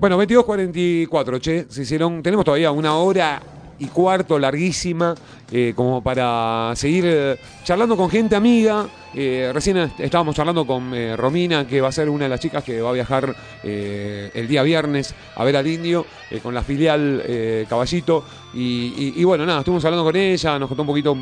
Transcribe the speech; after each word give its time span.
Bueno, 0.00 0.16
22.44, 0.22 1.40
che, 1.40 1.66
se 1.68 1.82
hicieron, 1.82 2.22
tenemos 2.22 2.44
todavía 2.44 2.70
una 2.70 2.96
hora 2.96 3.40
y 3.78 3.86
cuarto 3.86 4.38
larguísima 4.38 5.14
eh, 5.52 5.72
como 5.76 6.02
para 6.02 6.72
seguir 6.74 7.04
eh, 7.06 7.36
charlando 7.64 7.96
con 7.96 8.08
gente 8.10 8.34
amiga. 8.34 8.86
Eh, 9.14 9.50
recién 9.52 9.76
est- 9.76 10.00
estábamos 10.00 10.34
charlando 10.36 10.66
con 10.66 10.94
eh, 10.94 11.16
Romina, 11.16 11.66
que 11.66 11.80
va 11.82 11.88
a 11.88 11.92
ser 11.92 12.08
una 12.08 12.24
de 12.24 12.28
las 12.30 12.40
chicas 12.40 12.62
que 12.64 12.80
va 12.80 12.90
a 12.90 12.92
viajar 12.92 13.34
eh, 13.62 14.30
el 14.34 14.48
día 14.48 14.62
viernes 14.62 15.14
a 15.36 15.44
ver 15.44 15.56
al 15.56 15.66
indio 15.66 16.06
con 16.42 16.54
la 16.54 16.62
filial 16.62 17.22
eh, 17.26 17.66
Caballito. 17.68 18.24
Y, 18.54 18.94
y- 18.96 19.20
y 19.20 19.24
bueno, 19.24 19.44
nada, 19.44 19.58
estuvimos 19.60 19.84
hablando 19.84 20.04
con 20.04 20.16
ella, 20.16 20.58
nos 20.58 20.68
contó 20.68 20.82
un 20.82 20.88
poquito. 20.88 21.16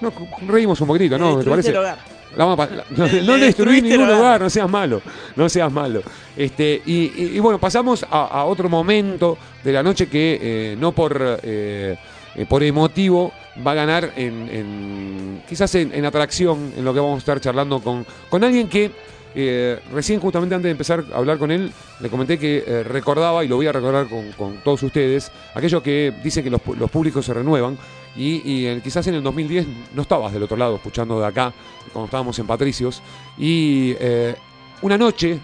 Nos 0.00 0.12
reímos 0.46 0.80
un 0.80 0.86
poquito, 0.88 1.18
¿no? 1.18 1.38
¿Te 1.44 1.50
parece? 1.50 1.68
el 1.70 1.76
hogar. 1.76 1.98
La 2.36 2.44
vamos 2.44 2.58
a 2.64 2.68
pa- 2.68 2.84
no, 2.90 3.06
Le- 3.36 3.52
ningún 3.82 4.00
hogar. 4.04 4.16
lugar, 4.16 4.40
no 4.40 4.50
seas 4.50 4.68
malo, 4.70 5.02
no 5.36 5.48
seas 5.48 5.70
malo. 5.72 6.02
Este, 6.36 6.80
y, 6.86 7.12
y- 7.16 7.32
y 7.34 7.38
bueno, 7.40 7.58
pasamos 7.58 8.04
a, 8.10 8.26
a 8.26 8.44
otro 8.44 8.68
momento 8.68 9.36
de 9.62 9.72
la 9.72 9.82
noche 9.82 10.06
que 10.08 10.38
eh, 10.40 10.76
no 10.78 10.92
por, 10.92 11.38
eh, 11.42 11.96
eh, 12.34 12.46
por 12.48 12.62
emotivo 12.62 13.32
va 13.66 13.72
a 13.72 13.74
ganar 13.74 14.12
en, 14.16 14.48
en- 14.48 15.42
quizás 15.48 15.74
en, 15.74 15.92
en 15.94 16.04
atracción, 16.06 16.72
en 16.76 16.84
lo 16.84 16.94
que 16.94 17.00
vamos 17.00 17.16
a 17.16 17.18
estar 17.18 17.40
charlando 17.40 17.80
con, 17.80 18.06
con 18.30 18.42
alguien 18.44 18.68
que 18.68 18.90
eh, 19.34 19.78
recién 19.92 20.20
justamente 20.20 20.54
antes 20.54 20.64
de 20.66 20.72
empezar 20.72 21.04
a 21.12 21.16
hablar 21.16 21.38
con 21.38 21.50
él, 21.50 21.72
le 22.00 22.08
comenté 22.10 22.38
que 22.38 22.64
eh, 22.66 22.82
recordaba, 22.82 23.42
y 23.42 23.48
lo 23.48 23.56
voy 23.56 23.66
a 23.66 23.72
recordar 23.72 24.06
con, 24.06 24.30
con 24.32 24.56
todos 24.58 24.82
ustedes, 24.82 25.32
aquello 25.54 25.82
que 25.82 26.12
dicen 26.22 26.44
que 26.44 26.50
los, 26.50 26.60
los 26.78 26.90
públicos 26.90 27.24
se 27.24 27.32
renuevan, 27.32 27.78
y, 28.14 28.42
y 28.50 28.66
en- 28.66 28.82
quizás 28.82 29.06
en 29.06 29.14
el 29.14 29.22
2010 29.22 29.66
no 29.94 30.02
estabas 30.02 30.34
del 30.34 30.42
otro 30.42 30.58
lado 30.58 30.76
escuchando 30.76 31.18
de 31.18 31.26
acá, 31.26 31.50
cuando 31.92 32.06
estábamos 32.06 32.38
en 32.38 32.46
Patricios, 32.46 33.02
y 33.38 33.94
eh, 34.00 34.34
una 34.82 34.96
noche 34.98 35.38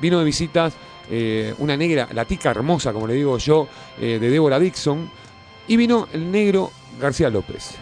vino 0.00 0.18
de 0.18 0.24
visitas 0.24 0.74
eh, 1.10 1.54
una 1.58 1.76
negra, 1.76 2.08
la 2.12 2.24
tica 2.24 2.50
hermosa, 2.50 2.92
como 2.92 3.06
le 3.06 3.14
digo 3.14 3.38
yo, 3.38 3.68
eh, 4.00 4.18
de 4.20 4.30
Débora 4.30 4.58
Dixon, 4.58 5.10
y 5.68 5.76
vino 5.76 6.08
el 6.12 6.30
negro 6.30 6.70
García 7.00 7.30
López. 7.30 7.76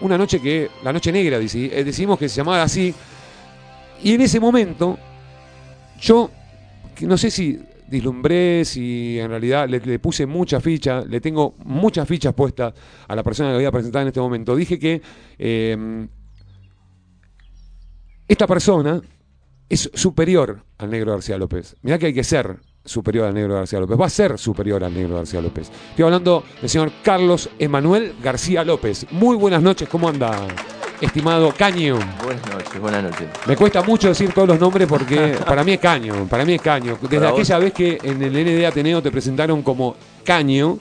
Una 0.00 0.18
noche 0.18 0.40
que, 0.40 0.70
la 0.82 0.92
noche 0.92 1.12
negra, 1.12 1.38
deci- 1.40 1.70
decidimos 1.84 2.18
que 2.18 2.28
se 2.28 2.36
llamara 2.36 2.64
así, 2.64 2.92
y 4.02 4.14
en 4.14 4.20
ese 4.22 4.40
momento, 4.40 4.98
yo, 6.00 6.30
no 7.02 7.16
sé 7.16 7.30
si 7.30 7.60
dislumbré, 7.86 8.64
si 8.64 9.18
en 9.18 9.28
realidad 9.28 9.68
le, 9.68 9.98
puse 9.98 10.26
mucha 10.26 10.60
ficha, 10.60 11.02
le 11.02 11.20
tengo 11.20 11.54
muchas 11.64 12.08
fichas 12.08 12.32
puestas 12.34 12.72
a 13.06 13.14
la 13.14 13.22
persona 13.22 13.50
que 13.50 13.56
voy 13.56 13.64
a 13.64 13.72
presentar 13.72 14.02
en 14.02 14.08
este 14.08 14.20
momento. 14.20 14.54
Dije 14.56 14.78
que 14.78 15.02
esta 18.30 18.46
persona 18.46 19.00
es 19.68 19.90
superior 19.92 20.62
al 20.78 20.88
negro 20.90 21.12
García 21.12 21.36
López. 21.36 21.74
Mirá 21.82 21.98
que 21.98 22.06
hay 22.06 22.14
que 22.14 22.22
ser 22.24 22.56
superior 22.84 23.26
al 23.26 23.34
negro 23.34 23.54
García 23.54 23.80
López. 23.80 24.00
Va 24.00 24.06
a 24.06 24.10
ser 24.10 24.38
superior 24.38 24.84
al 24.84 24.94
negro 24.94 25.16
García 25.16 25.40
López. 25.40 25.70
Estoy 25.90 26.04
hablando 26.04 26.44
del 26.60 26.70
señor 26.70 26.92
Carlos 27.02 27.50
Emanuel 27.58 28.14
García 28.22 28.64
López. 28.64 29.06
Muy 29.10 29.36
buenas 29.36 29.62
noches, 29.62 29.88
¿cómo 29.88 30.08
anda, 30.08 30.46
estimado 31.00 31.52
Caño? 31.56 31.98
Buenas 32.24 32.46
noches, 32.48 32.80
buenas 32.80 33.02
noches. 33.02 33.28
Me 33.46 33.56
cuesta 33.56 33.82
mucho 33.82 34.06
decir 34.08 34.32
todos 34.32 34.46
los 34.48 34.60
nombres 34.60 34.86
porque 34.88 35.36
para 35.46 35.64
mí 35.64 35.72
es 35.72 35.80
Caño, 35.80 36.26
para 36.28 36.44
mí 36.44 36.54
es 36.54 36.62
Caño. 36.62 36.96
Desde 37.02 37.18
vos. 37.18 37.32
aquella 37.32 37.58
vez 37.58 37.72
que 37.72 37.98
en 38.02 38.22
el 38.22 38.32
ND 38.32 38.64
Ateneo 38.64 39.02
te 39.02 39.10
presentaron 39.10 39.62
como 39.62 39.96
Caño, 40.24 40.78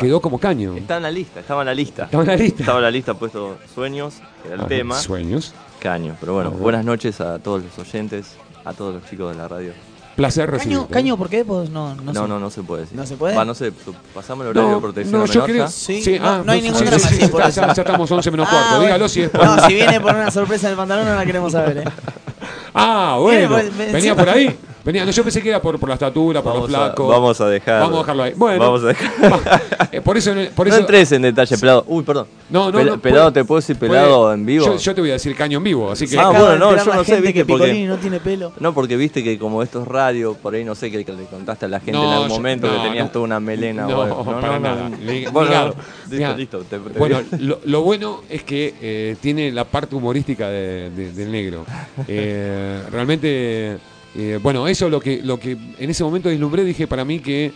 quedó 0.00 0.20
como 0.20 0.38
Caño. 0.40 0.74
Está 0.76 0.96
en 0.96 1.04
la 1.04 1.10
lista, 1.12 1.38
estaba 1.40 1.62
en 1.62 1.66
la 1.66 1.74
lista. 1.74 2.04
Estaba 2.06 2.22
en 2.24 2.28
la 2.30 2.36
lista. 2.36 2.62
Estaba 2.62 2.78
en 2.78 2.84
la 2.84 2.90
lista 2.90 3.14
puesto 3.14 3.58
sueños, 3.72 4.14
que 4.42 4.48
era 4.48 4.56
el 4.56 4.62
Ah, 4.62 4.66
tema. 4.66 4.98
Sueños. 4.98 5.54
Caño. 5.80 6.16
Pero 6.20 6.34
bueno, 6.34 6.50
buenas 6.50 6.84
noches 6.84 7.20
a 7.20 7.38
todos 7.38 7.64
los 7.64 7.78
oyentes, 7.78 8.36
a 8.64 8.72
todos 8.72 8.94
los 8.94 9.04
chicos 9.08 9.34
de 9.34 9.42
la 9.42 9.48
radio. 9.48 9.72
Placer 10.16 10.46
Caño, 10.50 10.58
recibirte. 10.58 10.92
caño, 10.92 11.16
¿por 11.16 11.28
qué? 11.30 11.44
Pues 11.44 11.70
no, 11.70 11.94
no, 11.94 12.02
No, 12.02 12.12
sé. 12.12 12.28
no, 12.28 12.38
no, 12.40 12.50
se 12.50 12.62
puede 12.62 12.82
decir. 12.82 12.96
¿No 12.98 13.06
se 13.06 13.16
puede? 13.16 13.34
Va, 13.36 13.44
no 13.44 13.54
sé, 13.54 13.72
pasame 14.14 14.42
el 14.44 14.50
horario 14.50 14.74
de 14.74 14.80
protección 14.80 15.18
no, 15.18 15.24
a 15.24 15.26
yo 15.26 15.32
menor 15.32 15.46
creo. 15.50 15.64
ya. 15.66 15.70
Sí, 15.70 16.18
no- 16.20 16.44
no 16.44 16.52
hay 16.52 16.60
ningún 16.62 16.78
sí, 16.78 16.84
drama, 16.84 16.98
sí, 17.08 17.14
sí, 17.16 17.28
por 17.28 17.40
ya, 17.42 17.48
eso. 17.48 17.60
ya- 17.62 17.72
estamos 17.82 18.10
11 18.10 18.30
menos 18.30 18.46
Ah, 18.48 18.50
cuarto. 18.50 18.68
bueno. 18.70 18.84
Dígalo 18.86 19.08
si 19.08 19.22
es 19.22 19.30
por. 19.30 19.44
No, 19.46 19.66
si 19.66 19.74
viene 19.74 20.00
por 20.00 20.14
una 20.14 20.30
sorpresa 20.30 20.66
en 20.66 20.70
el 20.72 20.76
pantalón 20.76 21.06
no 21.06 21.14
la 21.14 21.24
queremos 21.24 21.52
saber, 21.52 21.78
¿eh? 21.78 21.84
Ah, 22.74 23.16
bueno. 23.20 23.56
Me- 23.76 23.92
Venía 23.92 24.14
por 24.14 24.28
ahí. 24.28 24.56
Venía, 24.82 25.04
no, 25.04 25.10
yo 25.10 25.22
pensé 25.22 25.42
que 25.42 25.50
era 25.50 25.60
por, 25.60 25.78
por 25.78 25.88
la 25.90 25.94
estatura, 25.96 26.40
por 26.40 26.54
Vamos 26.54 26.70
los 26.70 26.80
a, 26.80 26.84
flacos. 26.86 27.08
vamos 27.08 27.40
a 27.42 27.48
dejar. 27.48 27.80
Vamos 27.82 27.96
a 27.96 27.98
dejarlo 28.00 28.22
ahí. 28.22 28.32
Bueno. 28.34 28.64
Vamos 28.64 28.82
a 28.82 28.86
dejar. 28.86 29.60
Eh, 29.92 30.00
por 30.00 30.16
eso. 30.16 30.32
Por 30.54 30.66
no 30.68 30.72
eso 30.72 30.80
entres 30.80 31.12
en 31.12 31.22
detalle, 31.22 31.58
pelado. 31.58 31.84
Uy, 31.86 32.02
perdón. 32.02 32.28
No, 32.48 32.70
no, 32.72 32.78
Pel- 32.80 32.86
no, 32.86 32.98
pelado, 33.00 33.24
puede- 33.30 33.42
¿te 33.42 33.44
puedo 33.44 33.60
decir 33.60 33.76
pelado 33.76 34.22
puede- 34.22 34.34
en 34.34 34.46
vivo? 34.46 34.64
Yo, 34.66 34.76
yo 34.78 34.94
te 34.94 35.00
voy 35.02 35.10
a 35.10 35.14
decir 35.14 35.36
caño 35.36 35.58
en 35.58 35.64
vivo, 35.64 35.90
así 35.90 36.08
que. 36.08 36.18
Ah, 36.18 36.30
bueno, 36.30 36.56
no, 36.56 36.76
yo 36.82 36.94
no 36.94 37.04
sé, 37.04 37.16
viste, 37.16 37.34
que 37.34 37.44
porque- 37.44 37.64
Picolini 37.66 37.86
no 37.86 37.96
tiene 37.96 38.20
pelo. 38.20 38.52
No, 38.58 38.72
porque 38.72 38.96
viste 38.96 39.22
que 39.22 39.38
como 39.38 39.62
esto 39.62 39.82
es 39.82 39.88
radio, 40.04 40.34
por 40.34 40.54
ahí 40.54 40.64
no 40.64 40.74
sé 40.74 40.90
que 40.90 40.98
le 40.98 41.04
contaste 41.04 41.66
a 41.66 41.68
la 41.68 41.78
gente 41.80 41.92
No, 41.92 42.04
en 42.04 42.10
algún 42.12 42.28
yo- 42.28 42.34
momento 42.36 42.66
no, 42.66 42.76
que 42.82 42.88
tenías 42.88 43.06
no. 43.06 43.10
toda 43.12 43.24
una 43.24 43.40
melena. 43.40 43.86
No, 43.86 44.24
para 44.24 44.58
nada. 44.58 44.88
Le- 44.88 45.28
Bueno, 45.28 45.50
no, 45.50 45.64
listo, 45.68 45.76
Mirá, 46.10 46.36
listo. 46.36 46.58
te- 46.64 46.78
te- 46.78 46.98
Bueno, 46.98 47.22
lo, 47.38 47.60
lo 47.64 47.82
bueno 47.82 48.22
es 48.28 48.42
que 48.44 48.74
eh, 48.80 49.16
tiene 49.20 49.50
la 49.52 49.64
parte 49.64 49.94
humorística 49.94 50.48
de- 50.48 50.90
de- 50.90 51.12
del 51.12 51.30
negro. 51.32 51.64
Eh, 52.08 52.82
realmente, 52.90 53.78
eh, 54.16 54.38
bueno, 54.42 54.66
eso 54.66 54.88
lo 54.88 55.00
que, 55.00 55.20
lo 55.22 55.38
que 55.38 55.52
en 55.78 55.90
ese 55.90 56.02
momento 56.02 56.28
vislumbré, 56.28 56.64
dije 56.64 56.86
para 56.86 57.04
mí 57.04 57.20
que 57.20 57.52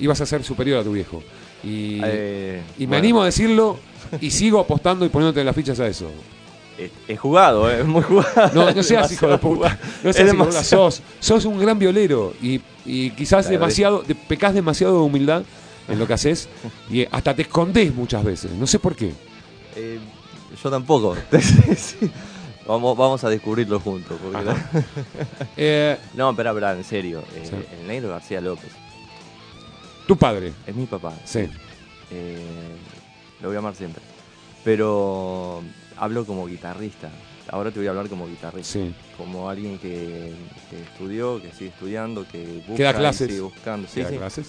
ibas 0.00 0.20
a 0.20 0.26
ser 0.26 0.42
superior 0.44 0.80
a 0.80 0.82
tu 0.84 0.92
viejo. 0.92 1.22
Y, 1.62 1.96
y 1.96 2.00
me 2.00 2.86
bueno. 2.86 2.96
animo 2.96 3.22
a 3.22 3.26
decirlo 3.26 3.78
y 4.20 4.30
sigo 4.30 4.60
apostando 4.60 5.06
y 5.06 5.08
poniéndote 5.08 5.42
las 5.44 5.54
fichas 5.56 5.80
a 5.80 5.86
eso. 5.86 6.10
Es, 6.78 6.90
es 7.06 7.20
jugado, 7.20 7.70
eh, 7.70 7.80
es 7.80 7.86
muy 7.86 8.02
jugado. 8.02 8.50
No, 8.54 8.70
no 8.72 8.82
seas 8.82 9.10
hijo 9.12 9.28
de 9.28 9.38
puta. 9.38 9.78
No 10.02 10.12
seas 10.12 10.32
hijo 10.34 10.46
de 10.46 10.64
Sos, 10.64 11.02
sos 11.20 11.44
un 11.44 11.58
gran 11.60 11.78
violero 11.78 12.34
y, 12.42 12.60
y 12.84 13.10
quizás 13.10 13.48
demasiado, 13.48 14.02
de- 14.02 14.14
pecás 14.14 14.54
demasiado 14.54 14.94
de 14.94 15.00
humildad 15.00 15.42
en 15.88 15.98
lo 15.98 16.06
que 16.06 16.14
haces 16.14 16.48
y 16.90 17.00
eh, 17.02 17.08
hasta 17.12 17.34
te 17.34 17.42
escondés 17.42 17.94
muchas 17.94 18.24
veces. 18.24 18.50
No 18.52 18.66
sé 18.66 18.78
por 18.78 18.96
qué. 18.96 19.12
Eh, 19.76 19.98
yo 20.62 20.70
tampoco. 20.70 21.16
Vamos, 22.66 22.96
vamos 22.96 23.22
a 23.22 23.28
descubrirlo 23.28 23.78
juntos. 23.78 24.16
porque- 24.22 24.54
Eh, 25.56 25.98
No, 26.14 26.30
espera, 26.30 26.50
espera, 26.50 26.72
en 26.72 26.82
serio. 26.84 27.22
eh, 27.34 27.42
Sí. 27.50 27.56
El 27.78 27.86
negro 27.86 28.08
García 28.10 28.40
López 28.40 28.70
tu 30.06 30.16
padre. 30.16 30.52
es 30.66 30.74
mi 30.74 30.86
papá. 30.86 31.12
Sí. 31.24 31.40
Eh, 32.10 32.38
lo 33.42 33.48
voy 33.48 33.56
a 33.56 33.58
amar 33.58 33.74
siempre. 33.74 34.02
Pero 34.64 35.62
hablo 35.96 36.24
como 36.24 36.46
guitarrista. 36.46 37.10
Ahora 37.50 37.70
te 37.70 37.78
voy 37.78 37.86
a 37.86 37.90
hablar 37.90 38.08
como 38.08 38.26
guitarrista. 38.26 38.72
Sí. 38.72 38.94
Como 39.18 39.48
alguien 39.50 39.78
que, 39.78 40.32
que 40.70 40.80
estudió, 40.82 41.40
que 41.42 41.52
sigue 41.52 41.70
estudiando, 41.70 42.26
que 42.26 42.62
busca 42.66 42.74
Que 42.76 42.82
da 42.84 42.90
y 42.90 42.94
clases. 42.94 43.28
sigue 43.28 43.40
buscando. 43.42 43.86
Sí, 43.88 43.94
¿Te 43.96 44.02
da 44.02 44.10
sí. 44.10 44.16
clases? 44.16 44.48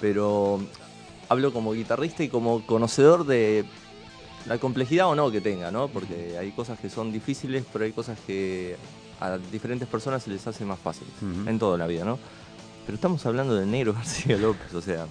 Pero 0.00 0.60
hablo 1.28 1.52
como 1.52 1.72
guitarrista 1.72 2.22
y 2.24 2.28
como 2.28 2.66
conocedor 2.66 3.24
de 3.24 3.64
la 4.46 4.58
complejidad 4.58 5.06
o 5.08 5.14
no 5.14 5.30
que 5.30 5.40
tenga, 5.40 5.70
¿no? 5.70 5.86
Porque 5.88 6.36
hay 6.38 6.50
cosas 6.50 6.78
que 6.80 6.90
son 6.90 7.12
difíciles, 7.12 7.64
pero 7.72 7.84
hay 7.84 7.92
cosas 7.92 8.18
que 8.26 8.76
a 9.20 9.38
diferentes 9.52 9.86
personas 9.86 10.24
se 10.24 10.30
les 10.30 10.44
hace 10.46 10.64
más 10.64 10.80
fácil. 10.80 11.06
Ujú. 11.22 11.48
En 11.48 11.58
toda 11.60 11.78
la 11.78 11.86
vida, 11.86 12.04
¿no? 12.04 12.18
Pero 12.84 12.96
estamos 12.96 13.24
hablando 13.24 13.54
del 13.54 13.70
negro 13.70 13.92
García 13.94 14.36
López, 14.36 14.74
o 14.74 14.82
sea, 14.82 15.06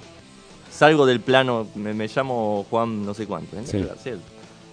salgo 0.70 1.06
del 1.06 1.22
plano, 1.22 1.66
me, 1.76 1.94
me 1.94 2.10
llamo 2.14 2.66
Juan 2.70 3.06
no 3.06 3.14
sé 3.14 3.26
cuánto, 3.26 3.58
¿eh? 3.58 3.64
Sí. 3.66 3.86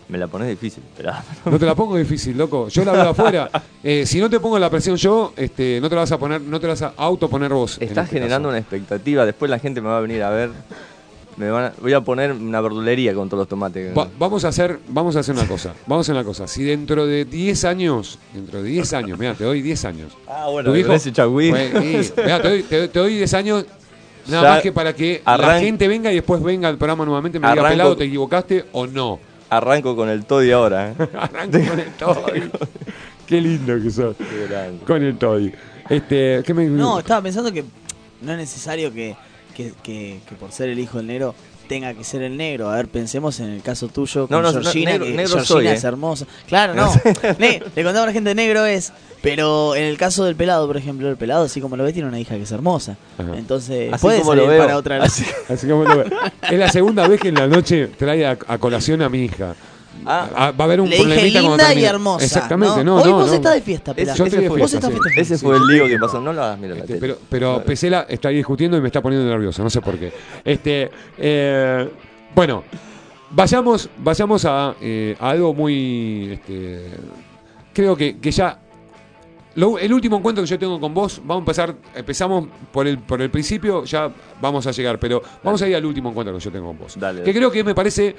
Me 0.09 0.17
la 0.17 0.27
pones 0.27 0.49
difícil, 0.49 0.83
pero 0.97 1.13
No 1.45 1.59
te 1.59 1.67
la 1.67 1.75
pongo 1.75 1.97
difícil, 1.97 2.37
loco. 2.37 2.69
Yo 2.69 2.85
la 2.85 2.93
veo 2.93 3.09
afuera. 3.11 3.51
Eh, 3.83 4.05
si 4.07 4.19
no 4.21 4.31
te 4.31 4.41
pongo 4.41 4.59
la 4.59 4.71
presión 4.71 4.97
yo, 4.97 5.33
este, 5.37 5.81
no 5.83 5.89
te 5.89 5.95
la 5.95 6.01
vas 6.03 6.13
a 6.13 6.19
poner, 6.19 6.41
no 6.41 6.59
te 6.59 6.67
la 6.67 6.73
vas 6.73 6.83
a 6.83 6.93
autoponer 6.97 7.53
vos. 7.53 7.73
estás 7.81 8.05
este 8.07 8.17
generando 8.17 8.49
caso. 8.49 8.51
una 8.51 8.59
expectativa, 8.59 9.27
después 9.27 9.51
la 9.51 9.59
gente 9.59 9.81
me 9.81 9.89
va 9.89 9.99
a 9.99 10.01
venir 10.01 10.23
a 10.23 10.31
ver. 10.31 10.51
Me 11.37 11.51
van 11.51 11.67
a- 11.67 11.73
voy 11.81 11.93
a 11.93 12.01
poner 12.01 12.33
una 12.33 12.61
verdulería 12.61 13.15
con 13.15 13.29
todos 13.29 13.43
los 13.43 13.49
tomates. 13.49 13.97
Va- 13.97 14.09
vamos 14.19 14.45
a 14.45 14.49
hacer, 14.49 14.81
vamos 14.89 15.15
a 15.15 15.21
hacer 15.21 15.37
una 15.37 15.47
cosa. 15.47 15.73
Vamos 15.87 16.05
a 16.05 16.11
hacer 16.11 16.15
una 16.17 16.25
cosa. 16.25 16.49
Si 16.49 16.65
dentro 16.65 17.07
de 17.07 17.25
10 17.27 17.65
años, 17.65 18.19
dentro 18.35 18.61
de 18.63 18.69
10 18.71 18.93
años, 18.95 19.17
mira, 19.19 19.35
te 19.35 19.45
doy 19.45 19.63
10 19.63 19.85
años. 19.85 20.11
Ah, 20.27 20.49
bueno, 20.51 20.71
ese 20.95 21.13
chagüí. 21.13 21.53
Mirá, 21.53 22.43
te, 22.43 22.49
doy, 22.49 22.63
te- 22.65 22.89
te 22.89 22.99
doy 22.99 23.15
10 23.15 23.35
años. 23.35 23.67
Nada 24.27 24.43
Ya 24.43 24.49
más 24.55 24.63
que 24.63 24.73
para 24.73 24.95
que 24.95 25.23
la 25.25 25.61
gente 25.61 25.87
venga 25.89 26.11
y 26.11 26.17
después 26.17 26.43
venga 26.43 26.69
al 26.69 26.77
programa 26.77 27.05
nuevamente 27.05 27.39
me 27.39 27.47
diga 27.55 27.63
pelado, 27.71 27.97
te 27.97 28.05
equivocaste 28.05 28.65
o 28.73 28.87
no. 28.87 29.21
Arranco 29.51 29.97
con 29.97 30.09
el 30.09 30.25
Toddy 30.25 30.51
ahora, 30.51 30.91
¿eh? 30.91 30.95
Arranco 31.15 31.59
con 31.71 31.81
el 31.81 31.91
Toy. 31.93 32.51
Qué 33.27 33.41
lindo 33.41 33.81
que 33.83 33.91
sos. 33.91 34.17
Qué 34.17 34.47
grande. 34.49 34.85
Con 34.85 35.03
el 35.03 35.17
Toy. 35.17 35.53
Este, 35.89 36.43
¿qué 36.45 36.55
me 36.55 36.67
No, 36.67 36.99
estaba 36.99 37.23
pensando 37.23 37.51
que 37.53 37.65
no 38.23 38.33
es 38.33 38.39
necesario 38.39 38.93
que, 38.93 39.17
que, 39.55 39.73
que- 39.83 40.21
que 40.29 40.35
por 40.35 40.53
ser 40.53 40.69
el 40.69 40.79
hijo 40.79 40.99
del 40.99 41.07
negro 41.07 41.35
tenga 41.69 41.95
que 41.95 42.03
ser 42.03 42.23
el 42.23 42.37
negro. 42.37 42.71
A 42.71 42.77
ver, 42.77 42.89
pensemos 42.89 43.39
en 43.41 43.51
el 43.51 43.63
caso 43.63 43.89
tuyo 43.89 44.27
con 44.27 44.37
No, 44.37 44.43
no, 44.43 44.53
no, 44.53 44.61
Georgina, 44.63 44.93
negro- 44.93 45.05
que 45.05 45.11
negro 45.13 45.33
Georgina 45.35 45.45
soy, 45.47 45.67
es 45.69 45.85
eh. 45.85 45.87
hermosa. 45.87 46.27
Claro, 46.49 46.75
no. 46.75 46.93
Ne- 47.39 47.63
le 47.77 47.85
contaba 47.85 48.05
a 48.05 48.07
la 48.07 48.13
gente 48.13 48.35
negro 48.35 48.65
es. 48.67 48.93
Pero 49.21 49.75
en 49.75 49.83
el 49.83 49.99
caso 49.99 50.25
del 50.25 50.37
pelado, 50.37 50.67
por 50.69 50.77
ejemplo, 50.77 51.09
el 51.09 51.17
pelado, 51.17 51.45
así 51.45 51.61
como 51.61 51.77
lo 51.77 51.83
ves, 51.83 51.93
tiene 51.93 52.09
una 52.09 52.21
hija 52.21 52.37
que 52.37 52.43
es 52.43 52.53
hermosa. 52.53 52.97
Ajá. 53.19 53.37
Entonces, 53.37 53.93
Así 53.93 54.01
puede 54.03 54.19
como 54.21 54.31
salir 54.31 54.45
lo 54.45 54.51
veo. 54.51 54.63
para 54.63 54.77
otra 54.77 54.97
Así- 55.03 55.25
Así 55.49 55.67
como 55.69 55.83
lo 55.85 55.97
veo. 55.99 56.07
Es 56.51 56.59
la 56.59 56.71
segunda 56.71 57.07
vez 57.09 57.21
que 57.21 57.29
en 57.29 57.35
la 57.35 57.49
noche 57.49 57.89
trae 57.99 58.25
a, 58.27 58.39
a 58.47 58.59
colación 58.59 59.03
a 59.03 59.09
mi 59.09 59.25
hija. 59.25 59.55
Ah, 60.07 60.29
Ah, 60.37 60.51
va 60.53 60.65
a 60.65 60.67
haber 60.67 60.81
un 60.81 60.89
Le 60.91 60.97
dije 60.97 61.31
linda 61.41 61.75
y 61.75 61.85
hermosa. 61.85 62.25
Exactamente, 62.25 62.83
no, 62.85 62.97
Hoy 62.97 63.11
no. 63.11 63.17
vos 63.19 63.29
no. 63.29 63.35
estás 63.35 63.55
de 63.55 63.61
fiesta. 63.63 63.95
Yo 63.95 64.03
estoy 64.03 64.31
de 64.31 64.37
Ese 64.39 64.49
fue- 64.49 64.59
Vos 64.61 64.71
fiesta, 64.71 64.89
sí. 64.91 64.97
ese 65.17 65.39
fue 65.39 65.57
el 65.57 65.63
lío 65.67 65.87
que 65.87 65.99
pasó. 65.99 66.21
No 66.21 66.33
lo 66.33 66.43
hagas, 66.43 66.59
mira 66.59 66.75
la 66.75 66.81
Este, 66.81 66.95
tele. 66.95 67.01
pero, 67.01 67.19
pero 67.29 67.65
Pesela 67.65 68.07
está 68.09 68.29
ahí 68.29 68.37
discutiendo 68.37 68.77
y 68.77 68.81
me 68.81 68.89
está 68.89 69.01
poniendo 69.03 69.29
nervioso, 69.29 69.63
no 69.63 69.71
sé 69.71 69.81
por 69.81 69.99
qué. 69.99 70.13
Este, 70.45 70.91
eh, 71.19 71.89
bueno, 72.35 72.65
vayamos, 73.31 73.89
vayamos 73.99 74.45
a, 74.45 74.75
eh, 74.81 75.17
a 75.19 75.31
algo 75.31 75.55
muy. 75.55 76.31
Este, 76.33 76.87
creo 77.73 77.97
que, 77.97 78.19
que 78.19 78.31
ya. 78.31 78.59
lo- 79.55 79.79
el 79.79 79.93
último 79.93 80.17
encuentro 80.19 80.45
que 80.45 80.51
yo 80.51 80.59
tengo 80.59 80.79
con 80.81 80.95
vos, 80.95 81.21
vamos 81.25 81.37
a 81.37 81.39
empezar, 81.41 81.75
empezamos 81.95 82.47
por 82.73 82.87
el, 82.87 82.99
por 82.99 83.21
el 83.21 83.29
principio, 83.31 83.85
ya 83.85 84.09
vamos 84.41 84.67
a 84.69 84.71
llegar, 84.71 84.99
pero 85.01 85.21
vamos 85.43 85.61
a 85.63 85.69
ir 85.69 85.75
al 85.75 85.85
último 85.85 86.11
encuentro 86.11 86.33
que 86.37 86.45
yo 86.45 86.53
tengo 86.53 86.69
con 86.69 86.79
vos. 86.79 86.95
Dale, 86.99 87.19
Que 87.23 87.31
dale. 87.31 87.35
creo 87.39 87.51
que 87.51 87.65
me 87.65 87.75
parece, 87.75 88.15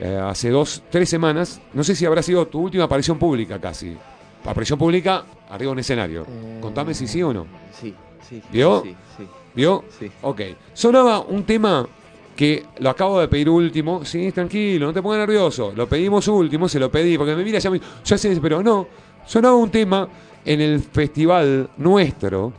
eh, 0.00 0.18
hace 0.22 0.48
dos, 0.48 0.82
tres 0.90 1.08
semanas, 1.10 1.60
no 1.74 1.84
sé 1.84 1.94
si 1.94 2.06
habrá 2.06 2.22
sido 2.22 2.46
tu 2.48 2.60
última 2.60 2.84
aparición 2.84 3.18
pública 3.18 3.60
casi. 3.60 3.96
Aparición 4.44 4.78
pública 4.78 5.24
arriba 5.50 5.68
de 5.68 5.72
un 5.72 5.78
escenario. 5.78 6.26
Contame 6.60 6.94
si 6.94 7.06
sí 7.06 7.22
o 7.22 7.32
no. 7.34 7.46
Sí, 7.78 7.94
sí. 8.26 8.42
¿Vio? 8.50 8.82
Sí, 8.82 8.96
sí. 9.18 9.28
¿Vio? 9.54 9.84
Sí. 9.98 10.10
Ok. 10.22 10.40
Sonaba 10.72 11.20
un 11.20 11.44
tema 11.44 11.86
que 12.34 12.64
lo 12.78 12.88
acabo 12.88 13.20
de 13.20 13.28
pedir 13.28 13.50
último. 13.50 14.02
Sí, 14.02 14.32
tranquilo, 14.32 14.86
no 14.86 14.92
te 14.94 15.02
pongas 15.02 15.18
nervioso. 15.18 15.74
Lo 15.76 15.86
pedimos 15.86 16.26
último, 16.28 16.66
se 16.66 16.80
lo 16.80 16.90
pedí, 16.90 17.18
porque 17.18 17.36
me 17.36 17.44
mira 17.44 17.58
ya 17.58 17.70
me. 17.70 17.78
Ya 18.02 18.16
sé, 18.16 18.38
pero 18.40 18.62
no. 18.62 18.86
Sonaba 19.26 19.56
un 19.56 19.70
tema 19.70 20.08
en 20.46 20.62
el 20.62 20.80
festival 20.80 21.68
nuestro 21.76 22.54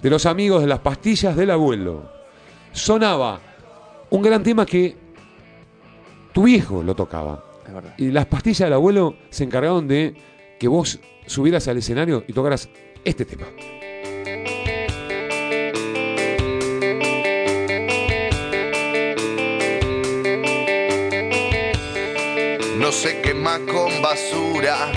de 0.00 0.10
los 0.10 0.24
amigos 0.26 0.60
de 0.60 0.68
las 0.68 0.78
pastillas 0.78 1.34
del 1.34 1.50
abuelo. 1.50 2.08
Sonaba 2.70 3.40
un 4.10 4.22
gran 4.22 4.44
tema 4.44 4.64
que 4.64 5.07
tu 6.38 6.44
viejo 6.44 6.84
lo 6.84 6.94
tocaba. 6.94 7.42
Es 7.66 7.74
verdad. 7.74 7.94
Y 7.98 8.12
las 8.12 8.26
pastillas 8.26 8.60
del 8.60 8.74
abuelo 8.74 9.16
se 9.28 9.42
encargaron 9.42 9.88
de 9.88 10.14
que 10.60 10.68
vos 10.68 11.00
subieras 11.26 11.66
al 11.66 11.78
escenario 11.78 12.22
y 12.28 12.32
tocaras 12.32 12.68
este 13.04 13.24
tema. 13.24 13.46
no 22.78 22.92
se 22.92 23.20
quema 23.20 23.58
con 23.66 24.00
basura. 24.00 24.92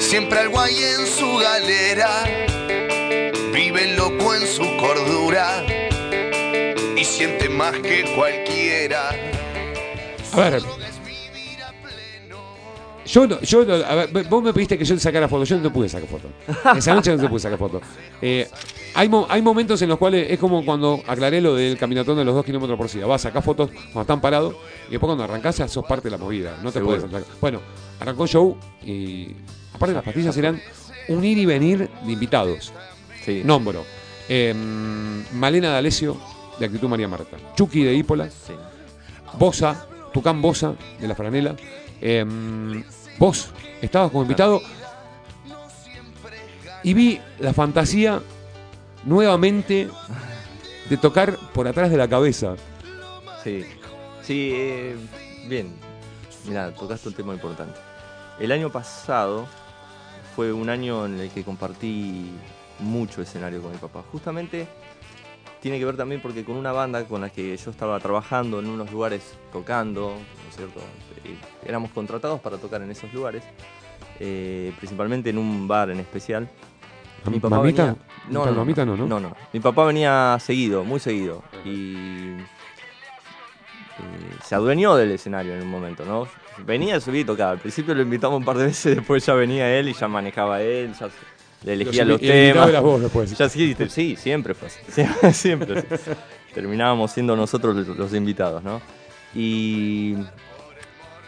Siempre 0.00 0.40
algo 0.40 0.60
hay 0.60 0.74
en 0.74 1.06
su 1.06 1.36
galera, 1.36 2.24
vive 3.54 3.94
loco 3.94 4.34
en 4.34 4.44
su 4.44 4.76
cordura 4.76 5.64
y 6.96 7.04
siente 7.04 7.48
más 7.48 7.78
que 7.78 8.12
cualquiera. 8.16 9.35
A 10.36 10.50
ver, 10.50 10.62
Yo, 13.06 13.24
no- 13.24 13.40
yo 13.40 13.64
no- 13.64 13.74
a 13.74 13.94
ver, 13.94 14.24
vos 14.28 14.42
me 14.42 14.52
pediste 14.52 14.76
que 14.76 14.84
yo 14.84 14.98
sacara 14.98 15.28
foto, 15.28 15.44
yo 15.44 15.56
no 15.56 15.62
te 15.62 15.70
pude 15.70 15.88
sacar 15.88 16.08
foto. 16.08 16.28
Esa 16.76 16.92
noche 16.92 17.14
no 17.16 17.22
te 17.22 17.28
pude 17.28 17.38
sacar 17.38 17.56
foto. 17.56 17.80
Eh, 18.20 18.48
hay, 18.94 19.08
mo- 19.08 19.26
hay 19.30 19.40
momentos 19.42 19.80
en 19.82 19.88
los 19.90 19.96
cuales 19.98 20.26
es 20.28 20.40
como 20.40 20.64
cuando 20.64 21.00
aclaré 21.06 21.40
lo 21.40 21.54
del 21.54 21.78
caminatón 21.78 22.16
de 22.18 22.24
los 22.24 22.34
dos 22.34 22.44
kilómetros 22.44 22.76
por 22.76 22.90
día. 22.90 23.06
Vas 23.06 23.24
a 23.24 23.28
sacar 23.28 23.44
fotos 23.44 23.70
cuando 23.70 24.00
están 24.00 24.20
parados 24.20 24.56
y 24.88 24.92
después 24.92 25.06
cuando 25.08 25.22
arrancás 25.22 25.56
ya 25.58 25.68
sos 25.68 25.86
parte 25.86 26.08
de 26.08 26.10
la 26.10 26.18
movida. 26.18 26.58
No 26.64 26.72
te 26.72 26.80
puedes 26.80 27.02
sacar. 27.02 27.22
Bueno, 27.40 27.60
arrancó 28.00 28.24
el 28.24 28.28
show 28.28 28.56
y 28.84 29.28
aparte 29.72 29.94
las 29.94 30.02
pastillas 30.02 30.36
eran 30.36 30.60
un 31.08 31.24
ir 31.24 31.38
y 31.38 31.46
venir 31.46 31.88
de 32.04 32.12
invitados. 32.12 32.72
Sí. 33.24 33.42
Nombro. 33.44 33.84
eh, 34.28 34.52
Malena 35.32 35.70
D'Alessio, 35.70 36.16
de 36.58 36.66
Actitud 36.66 36.88
María 36.88 37.06
Marta. 37.06 37.36
Chucky 37.54 37.84
de 37.84 37.94
Ípola. 37.94 38.28
Sí. 38.30 38.52
Bosa, 39.38 39.86
Tucán 40.16 40.40
Bosa, 40.40 40.74
de 40.98 41.08
la 41.08 41.14
franela. 41.14 41.54
Eh, 42.00 42.24
vos 43.18 43.50
estabas 43.82 44.10
como 44.10 44.22
invitado 44.22 44.62
y 46.82 46.94
vi 46.94 47.20
la 47.38 47.52
fantasía 47.52 48.22
nuevamente 49.04 49.90
de 50.88 50.96
tocar 50.96 51.36
por 51.52 51.68
atrás 51.68 51.90
de 51.90 51.98
la 51.98 52.08
cabeza. 52.08 52.56
Sí, 53.44 53.66
sí, 54.22 54.52
eh, 54.54 54.96
bien. 55.48 55.74
Mira, 56.46 56.74
tocaste 56.74 57.10
un 57.10 57.14
tema 57.14 57.34
importante. 57.34 57.78
El 58.40 58.52
año 58.52 58.72
pasado 58.72 59.46
fue 60.34 60.50
un 60.50 60.70
año 60.70 61.04
en 61.04 61.20
el 61.20 61.30
que 61.30 61.44
compartí 61.44 62.30
mucho 62.78 63.20
escenario 63.20 63.60
con 63.60 63.70
mi 63.70 63.76
papá. 63.76 64.02
Justamente 64.10 64.66
tiene 65.66 65.80
que 65.80 65.84
ver 65.84 65.96
también 65.96 66.20
porque 66.20 66.44
con 66.44 66.54
una 66.54 66.70
banda 66.70 67.04
con 67.06 67.20
la 67.22 67.28
que 67.28 67.56
yo 67.56 67.70
estaba 67.72 67.98
trabajando 67.98 68.60
en 68.60 68.68
unos 68.68 68.88
lugares 68.92 69.34
tocando, 69.52 70.10
¿no 70.12 70.48
es 70.48 70.54
cierto? 70.56 70.78
Éramos 71.66 71.90
contratados 71.90 72.40
para 72.40 72.56
tocar 72.56 72.82
en 72.82 72.90
esos 72.92 73.12
lugares, 73.12 73.42
eh, 74.20 74.72
principalmente 74.78 75.30
en 75.30 75.38
un 75.38 75.66
bar 75.66 75.90
en 75.90 75.98
especial. 75.98 76.48
Mi 77.28 77.40
papá 77.40 77.56
¿Mamita? 77.56 77.82
venía- 77.84 77.96
No, 78.30 78.44
Tal 78.44 78.54
no, 78.54 78.60
mamita 78.60 78.84
no, 78.86 78.96
¿no? 78.96 79.06
no, 79.08 79.18
no. 79.18 79.36
Mi 79.52 79.58
papá 79.58 79.84
venía 79.86 80.38
seguido, 80.40 80.84
muy 80.84 81.00
seguido. 81.00 81.42
Y 81.64 82.36
eh, 82.36 82.38
se 84.44 84.54
adueñó 84.54 84.94
del 84.94 85.10
escenario 85.10 85.54
en 85.56 85.62
un 85.62 85.68
momento, 85.70 86.04
¿no? 86.04 86.28
Venía, 86.64 87.00
subía 87.00 87.22
y 87.22 87.24
tocaba. 87.24 87.50
Al 87.50 87.58
principio 87.58 87.92
lo 87.92 88.02
invitamos 88.02 88.38
un 88.38 88.44
par 88.44 88.56
de 88.56 88.66
veces, 88.66 88.94
después 88.98 89.26
ya 89.26 89.34
venía 89.34 89.68
él 89.76 89.88
y 89.88 89.94
ya 89.94 90.06
manejaba 90.06 90.62
él, 90.62 90.92
ya 90.94 91.08
le 91.64 91.72
elegía 91.74 92.04
Los 92.04 92.20
temas. 92.20 92.70
las 92.72 92.82
vos 92.82 93.00
después. 93.00 93.36
Ya 93.36 93.48
sí, 93.48 93.74
te- 93.74 93.88
sí, 93.88 94.16
siempre 94.16 94.54
fue 94.54 94.68
así. 94.68 94.78
Sie- 94.90 95.32
Siempre. 95.32 95.78
así. 95.92 96.10
Terminábamos 96.54 97.10
siendo 97.12 97.36
nosotros 97.36 97.74
los, 97.76 97.96
los 97.96 98.14
invitados, 98.14 98.62
¿no? 98.62 98.80
Y 99.34 100.14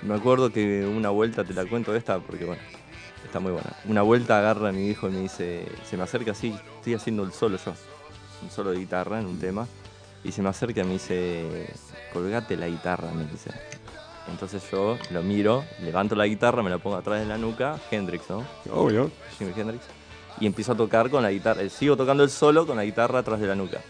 Me 0.03 0.15
acuerdo 0.15 0.53
que 0.53 0.85
una 0.87 1.11
vuelta, 1.11 1.45
te 1.45 1.53
la 1.55 1.65
cuento 1.67 1.95
esta 1.95 2.19
porque 2.21 2.45
bueno, 2.45 2.63
está 3.25 3.41
muy 3.41 3.53
buena. 3.53 3.73
Una 3.87 4.03
vuelta 4.03 4.39
agarra 4.39 4.69
a 4.69 4.73
mi 4.73 4.89
hijo 4.89 5.09
y 5.09 5.13
me 5.13 5.21
dice, 5.21 5.67
se 5.85 5.97
me 5.97 6.05
acerca 6.05 6.31
así, 6.33 6.55
estoy 6.79 6.95
haciendo 6.95 7.25
el 7.25 7.33
solo 7.33 7.59
yo, 7.65 7.75
un 8.43 8.51
solo 8.51 8.71
de 8.71 8.79
guitarra 8.79 9.19
en 9.19 9.27
un 9.27 9.39
tema, 9.41 9.67
y 10.25 10.31
se 10.33 10.41
me 10.41 10.49
acerca 10.51 10.83
y 10.83 10.85
me 10.85 10.93
dice, 10.95 11.67
colgate 12.13 12.57
la 12.57 12.69
guitarra, 12.69 13.11
me 13.13 13.25
dice. 13.27 13.51
Entonces 14.31 14.63
yo 14.71 14.97
lo 15.11 15.23
miro, 15.23 15.65
levanto 15.83 16.15
la 16.15 16.27
guitarra, 16.27 16.63
me 16.63 16.71
la 16.71 16.79
pongo 16.79 16.97
atrás 16.97 17.19
de 17.21 17.27
la 17.27 17.37
nuca, 17.39 17.77
Hendrix, 17.91 18.31
¿no? 18.31 18.45
Obvio. 18.71 19.11
Jimi 19.39 19.53
Hendrix. 19.57 19.83
Y 20.41 20.47
empiezo 20.47 20.73
a 20.73 20.77
tocar 20.77 21.11
con 21.11 21.23
la 21.23 21.31
guitarra, 21.31 21.69
sigo 21.69 21.97
tocando 21.97 22.23
el 22.23 22.31
solo 22.31 22.67
con 22.67 22.77
la 22.77 22.85
guitarra 22.85 23.21
atrás 23.21 23.41
de 23.41 23.47
la 23.47 23.55
nuca. 23.55 23.81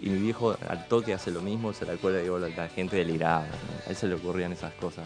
Y 0.00 0.08
mi 0.08 0.18
viejo 0.18 0.56
al 0.68 0.86
toque 0.88 1.12
hace 1.12 1.30
lo 1.30 1.42
mismo, 1.42 1.72
se 1.72 1.84
la 1.84 1.94
y 1.94 2.22
digo, 2.22 2.38
la, 2.38 2.68
gente 2.68 2.96
deliraba. 2.96 3.42
¿no? 3.42 3.86
A 3.86 3.90
él 3.90 3.96
se 3.96 4.06
le 4.06 4.14
ocurrían 4.14 4.52
esas 4.52 4.72
cosas 4.74 5.04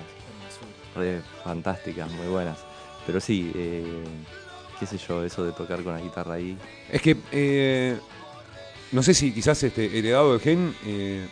re 0.94 1.20
fantásticas, 1.42 2.10
muy 2.12 2.28
buenas. 2.28 2.58
Pero 3.06 3.20
sí, 3.20 3.50
eh, 3.54 4.04
qué 4.78 4.86
sé 4.86 4.98
yo, 4.98 5.24
eso 5.24 5.44
de 5.44 5.52
tocar 5.52 5.82
con 5.82 5.94
la 5.94 6.00
guitarra 6.00 6.34
ahí. 6.34 6.56
Es 6.90 7.02
que, 7.02 7.16
eh, 7.32 7.98
no 8.92 9.02
sé 9.02 9.14
si 9.14 9.32
quizás 9.32 9.62
este, 9.62 9.98
heredado 9.98 10.34
de 10.34 10.38
gen, 10.38 10.74
eh, 10.86 11.26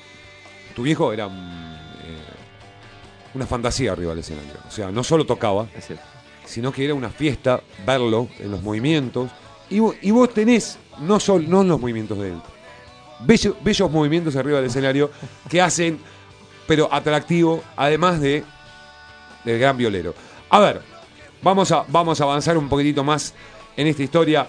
tu 0.74 0.82
viejo 0.82 1.12
era 1.12 1.28
una 3.34 3.46
fantasía 3.46 3.92
arriba 3.92 4.10
del 4.10 4.20
escenario. 4.20 4.54
O 4.66 4.70
sea, 4.70 4.90
no 4.90 5.04
solo 5.04 5.24
tocaba, 5.24 5.68
sino 6.44 6.72
que 6.72 6.84
era 6.84 6.94
una 6.94 7.10
fiesta 7.10 7.62
verlo 7.86 8.28
en 8.38 8.50
los 8.50 8.62
movimientos. 8.62 9.30
Y, 9.72 9.78
vo- 9.78 9.96
y 10.00 10.10
vos 10.10 10.32
tenés, 10.34 10.78
no, 11.00 11.18
sol, 11.18 11.48
no 11.48 11.64
los 11.64 11.80
movimientos 11.80 12.18
de 12.18 12.28
él, 12.28 12.40
bello- 13.26 13.56
bellos 13.62 13.90
movimientos 13.90 14.36
arriba 14.36 14.58
del 14.58 14.66
escenario 14.66 15.10
que 15.48 15.60
hacen, 15.60 15.98
pero 16.66 16.88
atractivo, 16.92 17.62
además 17.76 18.20
de 18.20 18.44
del 19.44 19.58
gran 19.58 19.76
violero. 19.76 20.14
A 20.50 20.60
ver, 20.60 20.82
vamos 21.42 21.72
a, 21.72 21.84
vamos 21.88 22.20
a 22.20 22.24
avanzar 22.24 22.56
un 22.56 22.68
poquitito 22.68 23.02
más 23.02 23.34
en 23.76 23.86
esta 23.88 24.02
historia 24.02 24.46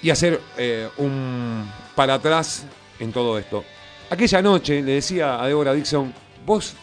y 0.00 0.10
hacer 0.10 0.40
eh, 0.56 0.88
un 0.98 1.70
para 1.94 2.14
atrás 2.14 2.64
en 2.98 3.12
todo 3.12 3.38
esto. 3.38 3.64
Aquella 4.10 4.40
noche 4.40 4.82
le 4.82 4.92
decía 4.92 5.42
a 5.42 5.46
Débora 5.46 5.72
Dixon, 5.74 6.12
vos 6.46 6.74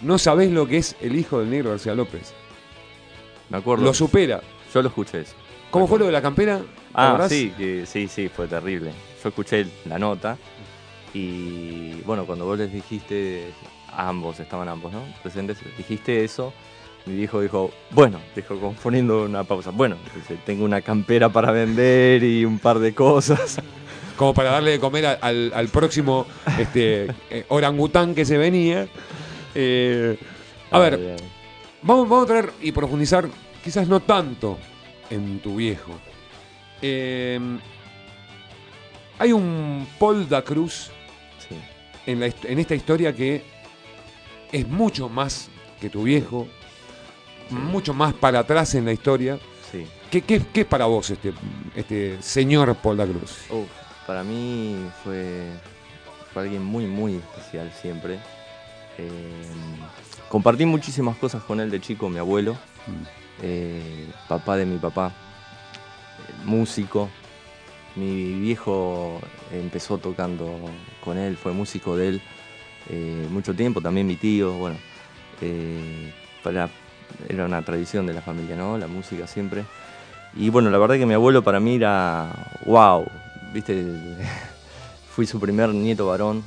no 0.00 0.18
sabés 0.18 0.50
lo 0.50 0.66
que 0.66 0.78
es 0.78 0.94
el 1.00 1.16
hijo 1.16 1.40
del 1.40 1.50
negro 1.50 1.70
García 1.70 1.94
López. 1.94 2.32
Me 3.50 3.58
acuerdo. 3.58 3.84
Lo 3.84 3.92
supera. 3.94 4.40
yo 4.72 4.82
lo 4.82 4.88
escuché 4.88 5.20
eso. 5.20 5.34
¿Cómo 5.72 5.86
fue 5.88 5.98
lo 5.98 6.06
de 6.06 6.12
la 6.12 6.22
campera? 6.22 6.58
¿Te 6.58 6.64
Ah, 6.94 7.26
sí, 7.28 7.52
que, 7.56 7.84
sí, 7.86 8.06
sí, 8.06 8.28
fue 8.28 8.46
terrible. 8.46 8.92
Yo 9.22 9.28
escuché 9.30 9.66
la 9.86 9.98
nota 9.98 10.36
y 11.14 11.94
bueno, 12.04 12.24
cuando 12.24 12.44
vos 12.44 12.58
les 12.58 12.72
dijiste, 12.72 13.46
a 13.90 14.08
ambos, 14.08 14.38
estaban 14.40 14.68
ambos, 14.68 14.92
¿no? 14.92 15.00
Presentes, 15.22 15.58
dijiste 15.76 16.24
eso, 16.24 16.52
mi 17.06 17.14
viejo 17.16 17.40
dijo, 17.40 17.70
bueno, 17.90 18.18
dijo, 18.34 18.56
como 18.58 18.72
poniendo 18.74 19.24
una 19.24 19.44
pausa, 19.44 19.70
bueno, 19.70 19.96
dice, 20.14 20.36
tengo 20.46 20.64
una 20.64 20.80
campera 20.80 21.28
para 21.30 21.50
vender 21.52 22.22
y 22.22 22.44
un 22.44 22.58
par 22.58 22.78
de 22.78 22.94
cosas. 22.94 23.58
Como 24.16 24.34
para 24.34 24.50
darle 24.50 24.72
de 24.72 24.78
comer 24.78 25.06
a- 25.06 25.12
al, 25.14 25.50
al 25.54 25.68
próximo 25.68 26.26
este, 26.58 27.06
eh, 27.30 27.44
orangután 27.48 28.14
que 28.14 28.24
se 28.26 28.36
venía. 28.36 28.86
Eh, 29.54 30.16
a 30.70 30.78
ver. 30.78 31.16
Vamos, 31.80 32.08
vamos 32.08 32.24
a 32.24 32.26
traer 32.28 32.50
y 32.60 32.70
profundizar, 32.72 33.26
quizás 33.64 33.88
no 33.88 34.00
tanto 34.00 34.58
en 35.12 35.40
tu 35.40 35.56
viejo. 35.56 35.92
Eh, 36.80 37.38
hay 39.18 39.32
un 39.32 39.86
Paul 39.98 40.28
da 40.28 40.42
Cruz 40.42 40.90
Sí, 41.48 41.56
en, 42.06 42.20
la 42.20 42.26
en 42.26 42.58
esta 42.58 42.74
historia 42.74 43.14
que 43.14 43.42
es 44.50 44.66
mucho 44.68 45.08
más 45.08 45.48
que 45.80 45.88
tu 45.90 46.02
viejo, 46.04 46.48
mucho 47.50 47.92
más 47.94 48.14
para 48.14 48.40
atrás 48.40 48.74
en 48.74 48.84
la 48.84 48.92
historia. 48.92 49.38
sí. 49.70 49.86
¿Qué, 50.10 50.20
qué- 50.22 50.42
qué 50.52 50.60
es 50.60 50.66
para 50.66 50.84
vos 50.86 51.08
este, 51.10 51.32
este 51.74 52.20
señor 52.20 52.74
Paul 52.76 52.96
da 52.98 53.06
Cruz? 53.06 53.38
Uf, 53.50 53.66
para 54.06 54.22
mí 54.22 54.76
fue, 55.02 55.44
fue 56.32 56.42
alguien 56.42 56.62
muy, 56.62 56.84
muy 56.86 57.14
especial 57.16 57.72
siempre. 57.80 58.18
Eh, 58.98 59.08
compartí 60.28 60.66
muchísimas 60.66 61.16
cosas 61.16 61.42
con 61.44 61.60
él 61.60 61.70
de 61.70 61.80
chico, 61.80 62.10
mi 62.10 62.18
abuelo, 62.18 62.58
eh, 63.42 64.06
papá 64.28 64.56
de 64.56 64.66
mi 64.66 64.78
papá, 64.78 65.12
músico. 66.44 67.08
Mi 67.94 68.32
viejo 68.40 69.20
empezó 69.52 69.98
tocando 69.98 70.58
con 71.04 71.18
él, 71.18 71.36
fue 71.36 71.52
músico 71.52 71.94
de 71.96 72.08
él 72.08 72.22
eh, 72.88 73.26
mucho 73.30 73.54
tiempo, 73.54 73.80
también 73.80 74.06
mi 74.06 74.16
tío, 74.16 74.52
bueno, 74.54 74.76
eh, 75.40 76.10
para- 76.42 76.68
era 77.28 77.44
una 77.44 77.60
tradición 77.62 78.06
de 78.06 78.14
la 78.14 78.22
familia, 78.22 78.56
¿no? 78.56 78.78
La 78.78 78.86
música 78.86 79.26
siempre. 79.26 79.64
Y 80.34 80.48
bueno, 80.48 80.70
la 80.70 80.78
verdad 80.78 80.96
que 80.96 81.04
mi 81.06 81.12
abuelo 81.14 81.42
para 81.44 81.60
mí 81.60 81.74
era 81.76 82.30
wow, 82.64 83.06
viste, 83.52 83.84
fui 85.14 85.26
su 85.26 85.38
primer 85.38 85.68
nieto 85.74 86.06
varón 86.06 86.42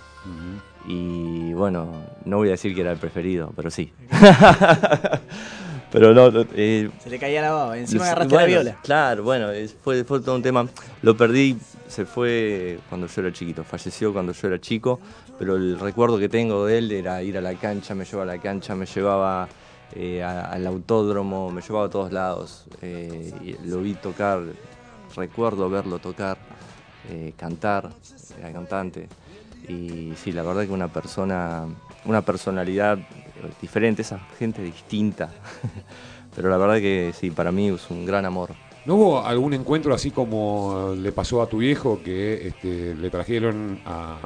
y 0.88 1.54
bueno, 1.54 1.88
no 2.26 2.38
voy 2.38 2.48
a 2.48 2.52
decir 2.52 2.74
que 2.74 2.82
era 2.82 2.92
el 2.92 2.98
preferido, 2.98 3.52
pero 3.56 3.70
sí. 3.70 3.94
pero 5.92 6.14
no, 6.14 6.30
eh, 6.54 6.90
Se 7.00 7.10
le 7.10 7.20
caía 7.20 7.42
la 7.42 7.52
baba, 7.52 7.78
encima 7.78 8.04
Sí, 8.04 8.08
agarraste 8.10 8.36
la 8.36 8.46
viola. 8.46 8.78
Claro, 8.82 9.24
bueno, 9.24 9.48
fue, 9.84 10.04
fue 10.04 10.20
todo 10.22 10.36
un 10.36 10.42
tema. 10.42 10.68
Lo 11.02 11.16
perdí, 11.16 11.58
se 11.88 12.06
fue 12.06 12.80
cuando 12.90 13.08
yo 13.08 13.22
era 13.22 13.32
chiquito, 13.32 13.64
falleció 13.64 14.12
cuando 14.14 14.32
yo 14.34 14.48
era 14.48 14.60
chico, 14.60 15.00
pero 15.38 15.56
el 15.56 15.80
recuerdo 15.80 16.18
que 16.18 16.30
tengo 16.30 16.66
de 16.66 16.78
él 16.80 16.92
era 16.92 17.22
ir 17.24 17.38
a 17.38 17.42
la 17.42 17.54
cancha, 17.56 17.96
me 17.96 18.06
llevaba 18.06 18.24
a 18.24 18.36
la 18.36 18.42
cancha, 18.42 18.76
me 18.76 18.86
llevaba 18.86 19.48
eh, 19.94 20.24
a- 20.24 20.46
al 20.52 20.66
autódromo, 20.68 21.52
me 21.52 21.62
llevaba 21.62 21.86
a 21.86 21.90
todos 21.90 22.12
lados. 22.12 22.66
eh, 22.82 23.32
y 23.42 23.68
lo 23.68 23.82
vi 23.82 23.94
tocar, 23.94 24.42
recuerdo 25.16 25.70
verlo 25.70 26.00
tocar, 26.00 26.38
eh, 27.10 27.34
cantar, 27.38 27.92
era 28.40 28.52
cantante. 28.52 29.08
Y 29.68 30.14
sí, 30.22 30.32
la 30.32 30.44
verdad 30.44 30.66
que 30.66 30.72
una 30.72 30.88
persona, 30.90 31.66
una 32.06 32.22
personalidad 32.22 32.98
diferente, 33.62 34.02
esa 34.02 34.20
gente 34.40 34.62
distinta. 34.62 35.30
Pero 36.36 36.50
la 36.50 36.58
verdad 36.58 36.76
que 36.78 37.14
sí, 37.18 37.32
para 37.32 37.52
mí 37.52 37.70
es 37.70 37.90
un 37.90 38.06
gran 38.06 38.26
amor. 38.26 38.50
¿No 38.86 38.96
hubo 38.96 39.26
algún 39.26 39.54
encuentro 39.54 39.94
así 39.94 40.12
como 40.12 40.94
le 40.98 41.12
pasó 41.12 41.42
a 41.42 41.48
tu 41.48 41.58
viejo 41.60 42.02
que 42.04 42.48
este, 42.48 42.94
le 42.94 43.10
trajeron 43.10 43.80
a 43.86 44.18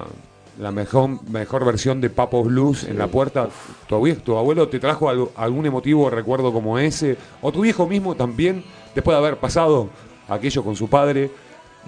la 0.59 0.71
mejor, 0.71 1.23
mejor 1.29 1.63
versión 1.65 2.01
de 2.01 2.09
Papo 2.09 2.43
Blues 2.43 2.83
en 2.83 2.97
la 2.97 3.07
puerta? 3.07 3.47
¿Tu, 3.87 3.95
abue- 3.95 4.21
tu 4.21 4.35
abuelo 4.37 4.67
te 4.67 4.79
trajo 4.79 5.07
algo- 5.09 5.31
algún 5.35 5.65
emotivo 5.65 6.09
recuerdo 6.09 6.51
como 6.51 6.77
ese? 6.77 7.15
¿O 7.41 7.51
tu 7.51 7.61
viejo 7.61 7.87
mismo 7.87 8.15
también, 8.15 8.63
después 8.95 9.15
de 9.15 9.19
haber 9.25 9.37
pasado 9.37 9.89
aquello 10.27 10.63
con 10.63 10.75
su 10.75 10.89
padre, 10.89 11.31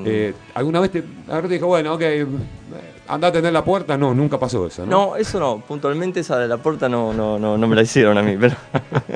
Mm. 0.02 0.08
eh, 0.08 0.34
alguna 0.54 0.80
vez 0.80 0.92
te, 0.92 1.04
haber 1.30 1.48
dijo, 1.48 1.68
bueno, 1.68 1.94
ok, 1.94 2.02
anda 3.08 3.28
a 3.28 3.32
tener 3.32 3.54
la 3.54 3.64
puerta? 3.64 3.98
No, 3.98 4.14
nunca 4.14 4.40
pasó 4.40 4.68
eso, 4.68 4.86
¿no? 4.86 4.92
No, 4.92 5.16
eso 5.16 5.40
no, 5.40 5.62
puntualmente 5.62 6.22
esa 6.22 6.38
de 6.40 6.48
la 6.48 6.58
puerta 6.58 6.90
no, 6.90 7.14
no, 7.14 7.38
no, 7.38 7.58
no 7.58 7.68
me 7.68 7.76
la 7.76 7.82
hicieron 7.82 8.18
a 8.18 8.24
mí, 8.24 8.38
pero 8.40 8.56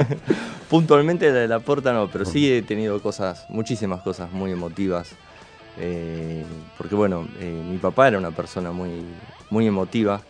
puntualmente 0.70 1.30
la 1.32 1.40
de 1.40 1.48
la 1.48 1.60
puerta 1.60 1.94
no, 1.94 2.10
pero 2.12 2.26
sí 2.26 2.52
he 2.52 2.62
tenido 2.62 3.02
cosas, 3.02 3.46
muchísimas 3.50 4.02
cosas 4.02 4.32
muy 4.32 4.52
emotivas. 4.52 5.12
eh, 5.78 6.44
porque 6.78 6.96
bueno, 6.96 7.28
eh, 7.40 7.64
mi 7.70 7.78
papá 7.78 8.08
era 8.08 8.18
una 8.18 8.32
persona 8.32 8.72
muy, 8.72 9.04
muy 9.50 9.68
emotiva, 9.68 10.22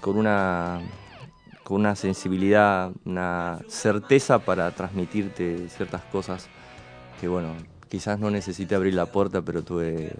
con 0.00 0.16
una 0.16 0.80
con 1.62 1.80
una 1.80 1.94
sensibilidad, 1.94 2.90
una 3.04 3.60
certeza 3.68 4.40
para 4.40 4.72
transmitirte 4.72 5.68
ciertas 5.68 6.02
cosas 6.10 6.48
que 7.20 7.28
bueno, 7.28 7.54
quizás 7.92 8.18
no 8.18 8.30
necesité 8.30 8.74
abrir 8.74 8.94
la 8.94 9.04
puerta, 9.04 9.42
pero 9.42 9.62
tuve 9.62 10.12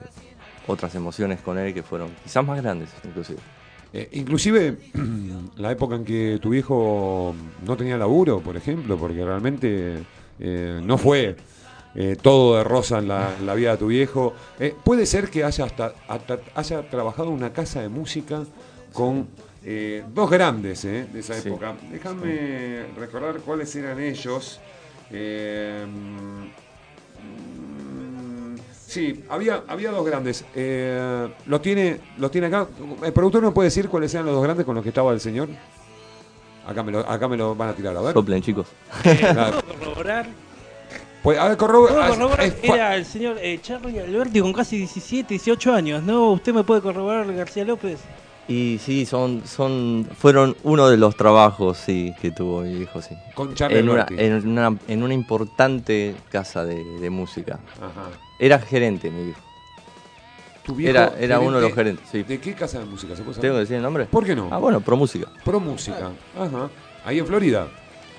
otras 0.67 0.95
emociones 0.95 1.41
con 1.41 1.57
él 1.57 1.73
que 1.73 1.83
fueron 1.83 2.11
quizás 2.23 2.45
más 2.45 2.61
grandes 2.63 2.91
inclusive. 3.03 3.39
Eh, 3.95 4.11
inclusive 4.13 4.77
la 5.57 5.73
época 5.73 5.95
en 5.97 6.05
que 6.05 6.39
tu 6.43 6.51
viejo 6.51 7.35
no 7.67 7.75
tenía 7.79 7.97
laburo, 7.97 8.41
por 8.41 8.59
ejemplo, 8.59 8.99
porque 8.99 9.25
realmente 9.25 10.03
eh, 10.39 10.81
no 10.85 10.99
fue 10.99 11.35
eh, 11.95 12.17
todo 12.21 12.59
de 12.59 12.65
rosa 12.65 12.99
en 12.99 13.09
la, 13.09 13.35
en 13.39 13.47
la 13.47 13.55
vida 13.55 13.71
de 13.73 13.79
tu 13.79 13.87
viejo. 13.87 14.35
Puede 14.85 15.07
ser 15.07 15.31
que 15.31 15.43
haya, 15.45 15.65
hasta, 15.65 15.95
hasta- 16.09 16.41
haya 16.55 16.91
trabajado 16.91 17.29
en 17.29 17.35
una 17.37 17.53
casa 17.55 17.81
de 17.81 17.89
música 17.89 18.45
con 18.93 19.29
dos 20.15 20.29
grandes 20.31 20.83
de 20.83 21.07
esa 21.19 21.35
Sí. 21.35 21.49
época. 21.49 21.75
Déjame 21.91 22.87
recordar 22.99 23.37
cuáles 23.41 23.75
eran 23.77 23.99
ellos. 24.01 24.61
Eh, 28.97 29.15
Sí, 29.15 29.25
había, 29.31 29.63
había 29.69 29.91
dos 29.91 30.05
grandes. 30.05 30.45
Eh, 30.55 31.29
¿lo, 31.47 31.61
tiene, 31.61 31.99
¿Lo 32.19 32.31
tiene 32.31 32.49
acá? 32.49 32.67
¿El 33.03 33.13
productor 33.13 33.43
me 33.43 33.51
puede 33.51 33.69
decir 33.69 33.89
cuáles 33.89 34.13
eran 34.15 34.27
los 34.27 34.35
dos 34.35 34.45
grandes 34.45 34.67
con 34.67 34.75
los 34.75 34.83
que 34.83 34.91
estaba 34.91 35.13
el 35.13 35.21
señor? 35.21 35.49
Acá 36.67 36.83
me 36.83 36.93
lo, 36.93 36.99
acá 37.01 37.27
me 37.27 37.37
lo 37.37 37.55
van 37.55 37.71
a 37.71 37.73
tirar, 37.73 37.97
a 37.97 38.01
ver. 38.03 38.13
Soplen 38.13 38.43
chicos. 38.43 38.67
Claro. 39.03 39.61
¿Puedo 39.63 39.79
corroborar? 39.79 40.27
Pues, 41.23 41.39
a 41.39 41.49
ver, 41.49 41.57
corrobo- 41.57 41.89
¿Puedo 41.89 42.03
ah, 42.03 42.09
corroborar? 42.09 42.53
Era 42.63 42.97
el 42.97 43.05
señor 43.07 43.37
eh, 43.41 43.59
Charlie 43.63 43.99
Alberti 43.99 44.41
con 44.41 44.53
casi 44.53 44.77
17, 44.79 45.29
18 45.35 45.73
años, 45.73 46.03
¿no? 46.03 46.31
¿Usted 46.33 46.53
me 46.53 46.63
puede 46.65 46.81
corroborar 46.83 47.33
García 47.33 47.65
López? 47.65 48.01
Y 48.49 48.79
sí, 48.85 49.07
son, 49.07 49.43
son, 49.47 50.07
fueron 50.19 50.57
uno 50.65 50.89
de 50.89 50.97
los 50.97 51.17
trabajos 51.17 51.79
sí, 51.79 52.13
que 52.21 52.33
tuvo 52.33 52.63
mi 52.63 52.75
viejo, 52.75 53.01
sí. 53.01 53.15
Con 53.35 53.55
Charlie 53.55 53.79
En 53.79 53.89
una, 53.89 54.03
Alberti. 54.03 54.25
en, 54.25 54.49
una, 54.49 54.77
en 54.89 55.03
una 55.03 55.15
importante 55.15 56.15
casa 56.31 56.65
de, 56.65 56.83
de 56.99 57.09
música. 57.11 57.61
Ajá. 57.81 58.11
Era 58.45 58.59
gerente, 58.59 59.09
mi 59.11 59.25
viejo. 59.27 59.41
Tu 60.65 60.75
viejo 60.75 60.91
Era, 60.91 61.13
era 61.19 61.39
uno 61.41 61.57
de 61.57 61.63
los 61.63 61.73
gerente- 61.75 62.03
gerentes, 62.03 62.09
sí. 62.11 62.23
¿De 62.25 62.41
qué 62.41 62.55
casa 62.55 62.79
de 62.81 62.85
música? 62.87 63.15
¿Se 63.17 63.23
puede 63.23 63.35
saber? 63.35 63.41
¿Tengo 63.43 63.55
que 63.55 63.61
decir 63.61 63.77
el 63.77 63.83
nombre? 63.83 64.05
¿Por 64.07 64.25
qué 64.25 64.35
no? 64.35 64.49
Ah, 64.51 64.59
bueno, 64.59 64.81
Pro 64.81 64.97
Música. 64.97 65.29
Pro 65.45 65.61
Música. 65.61 66.11
Ajá. 66.39 66.69
Ahí 67.05 67.19
en 67.21 67.27
Florida. 67.27 67.69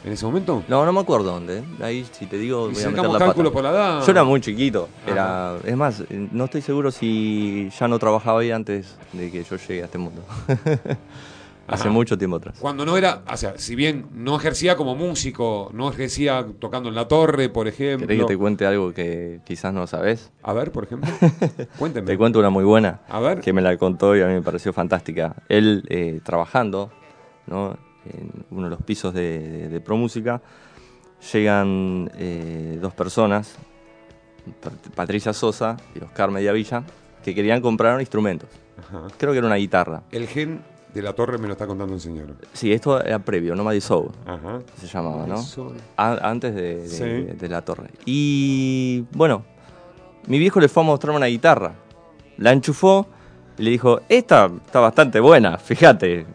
¿En 0.06 0.12
ese 0.12 0.26
momento? 0.26 0.64
No, 0.68 0.86
no 0.86 0.92
me 0.92 1.00
acuerdo 1.00 1.32
dónde. 1.32 1.60
¿eh? 1.60 1.64
Ahí, 1.82 2.06
si 2.12 2.26
te 2.26 2.38
digo, 2.38 2.70
Y 2.70 2.74
voy 2.74 2.84
a 2.84 2.88
meter 2.88 2.92
sacamos 2.92 3.14
la 3.14 3.20
cálculo 3.26 3.52
pata. 3.54 3.54
por 3.54 3.64
la 3.64 3.70
edad. 3.72 4.06
Yo 4.06 4.12
era 4.12 4.24
muy 4.26 4.42
chiquito. 4.42 4.90
Era, 5.08 5.56
es 5.64 5.76
más, 5.78 6.04
no 6.10 6.46
estoy 6.46 6.62
seguro 6.62 6.92
si 6.92 7.70
ya 7.80 7.88
no 7.88 7.98
trabajaba 8.00 8.42
ahí 8.42 8.52
antes 8.52 8.96
de 9.14 9.32
que 9.32 9.44
yo 9.46 9.56
llegue 9.56 9.82
a 9.82 9.86
este 9.86 9.98
mundo. 9.98 10.22
Hace 11.66 11.90
mucho 11.90 12.18
tiempo 12.18 12.38
atrás. 12.38 12.58
Cuando 12.60 12.86
no 12.86 12.98
era, 12.98 13.24
o 13.32 13.38
sea, 13.38 13.58
si 13.58 13.76
bien 13.76 14.08
no 14.14 14.36
ejercía 14.36 14.76
como 14.76 14.96
músico, 14.96 15.70
no 15.74 15.90
ejercía 15.90 16.46
tocando 16.60 16.90
en 16.90 16.96
la 16.96 17.08
torre, 17.08 17.48
por 17.50 17.68
ejemplo. 17.70 18.06
¿Querés 18.08 18.22
que 18.24 18.28
te 18.34 18.38
cuente 18.38 18.66
algo 18.66 18.94
que 18.94 19.40
quizás 19.46 19.74
no 19.74 19.88
sabes? 19.88 20.32
A 20.44 20.52
ver, 20.54 20.72
por 20.74 20.84
ejemplo. 20.84 21.10
Cuénteme. 21.80 22.06
Te 22.06 22.18
cuento 22.18 22.40
una 22.40 22.50
muy 22.50 22.66
buena. 22.66 23.00
A 23.08 23.20
ver. 23.22 23.40
Que 23.40 23.54
me 23.54 23.62
la 23.62 23.78
contó 23.78 24.16
y 24.18 24.22
a 24.22 24.28
mí 24.28 24.34
me 24.34 24.42
pareció 24.42 24.74
fantástica. 24.74 25.36
Él 25.48 25.86
eh, 25.88 26.20
trabajando 26.24 26.92
¿no? 27.48 27.78
en 28.14 28.46
uno 28.52 28.64
de 28.66 28.70
los 28.72 28.82
pisos 28.84 29.14
de, 29.14 29.40
de, 29.40 29.70
de 29.70 29.80
Pro 29.80 29.96
Música, 29.96 30.42
llegan 31.32 32.12
eh, 32.18 32.78
dos 32.82 32.94
personas, 32.94 33.56
Pat- 34.62 34.94
Patricia 34.96 35.32
Sosa 35.34 35.78
y 35.96 36.04
Oscar 36.04 36.30
Mediavilla, 36.32 36.84
que 37.24 37.34
querían 37.34 37.62
comprar 37.62 38.00
instrumentos. 38.02 38.50
Ajá. 38.78 39.08
Creo 39.18 39.32
que 39.32 39.38
era 39.38 39.48
una 39.48 39.56
guitarra. 39.56 40.04
El 40.12 40.28
gen 40.28 40.62
de 40.94 41.02
la 41.02 41.14
torre 41.14 41.38
me 41.38 41.48
lo 41.48 41.54
está 41.54 41.66
contando 41.68 41.94
el 41.96 42.00
señor. 42.00 42.36
Sí, 42.54 42.72
esto 42.72 43.02
era 43.04 43.20
previo, 43.20 43.56
Nomad 43.56 43.80
Soul 43.80 44.10
Ajá. 44.26 44.60
se 44.80 44.88
llamaba, 44.88 45.26
¿no? 45.26 45.36
A- 45.98 46.30
antes 46.30 46.54
de, 46.56 46.76
de- 46.82 46.88
Sí. 46.88 47.04
de- 47.04 47.34
de 47.34 47.50
la 47.50 47.62
torre. 47.64 47.90
Y 48.06 49.04
bueno, 49.14 49.44
mi 50.28 50.38
viejo 50.40 50.60
le 50.60 50.68
fue 50.70 50.84
a 50.84 50.86
mostrar 50.86 51.16
una 51.16 51.26
guitarra. 51.28 51.74
La 52.38 52.52
enchufó 52.52 53.08
y 53.58 53.64
le 53.64 53.72
dijo, 53.72 54.02
esta 54.10 54.50
está 54.66 54.80
bastante 54.80 55.20
buena, 55.20 55.58
fíjate. 55.58 56.26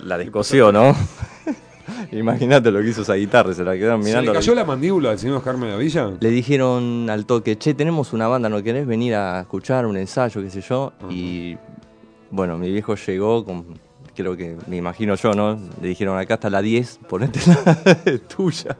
La 0.00 0.18
descosió, 0.18 0.72
¿no? 0.72 0.94
Imagínate 2.12 2.70
lo 2.70 2.80
que 2.80 2.88
hizo 2.88 3.02
esa 3.02 3.14
guitarra, 3.14 3.52
se 3.54 3.62
la 3.64 3.74
quedaron 3.74 4.02
¿Se 4.02 4.08
mirando. 4.08 4.32
le 4.32 4.38
cayó 4.38 4.54
la 4.54 4.64
mandíbula 4.64 5.10
al 5.10 5.18
señor 5.18 5.38
Oscar 5.38 5.56
Villa? 5.78 6.10
Le 6.18 6.30
dijeron 6.30 7.08
al 7.10 7.26
toque, 7.26 7.56
che, 7.56 7.74
tenemos 7.74 8.12
una 8.12 8.26
banda, 8.28 8.48
¿no 8.48 8.62
querés 8.62 8.86
venir 8.86 9.14
a 9.14 9.40
escuchar 9.40 9.86
un 9.86 9.96
ensayo, 9.96 10.42
qué 10.42 10.50
sé 10.50 10.60
yo? 10.60 10.92
Y 11.10 11.56
bueno, 12.30 12.58
mi 12.58 12.70
viejo 12.70 12.94
llegó 12.96 13.44
con, 13.44 13.78
creo 14.16 14.36
que, 14.36 14.56
me 14.66 14.76
imagino 14.76 15.14
yo, 15.14 15.32
¿no? 15.34 15.58
Le 15.80 15.88
dijeron, 15.88 16.18
acá 16.18 16.34
está 16.34 16.50
la 16.50 16.62
10, 16.62 17.00
ponete 17.08 17.40
la 17.64 18.18
tuya, 18.28 18.76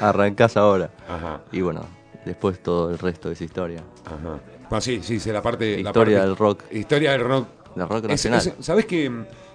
arrancás 0.00 0.56
ahora. 0.56 0.90
Ajá. 1.08 1.42
Y 1.52 1.60
bueno, 1.60 1.84
después 2.24 2.60
todo 2.62 2.90
el 2.90 2.98
resto 2.98 3.28
de 3.28 3.34
esa 3.34 3.44
historia. 3.44 3.84
Ajá. 4.06 4.40
Bueno, 4.68 4.80
sí, 4.80 5.00
sí, 5.02 5.20
sí, 5.20 5.30
la 5.30 5.42
parte. 5.42 5.82
la 5.82 5.90
Historia 5.90 6.18
parte- 6.18 6.28
del 6.28 6.36
rock. 6.36 6.62
Historia 6.72 7.12
del 7.12 7.20
rock. 7.20 7.46
Del 7.76 7.88
rock 7.88 8.04
Es- 8.04 8.10
nacional. 8.10 8.40
es- 8.58 8.64
¿Sabés 8.66 8.86
que 8.86 9.10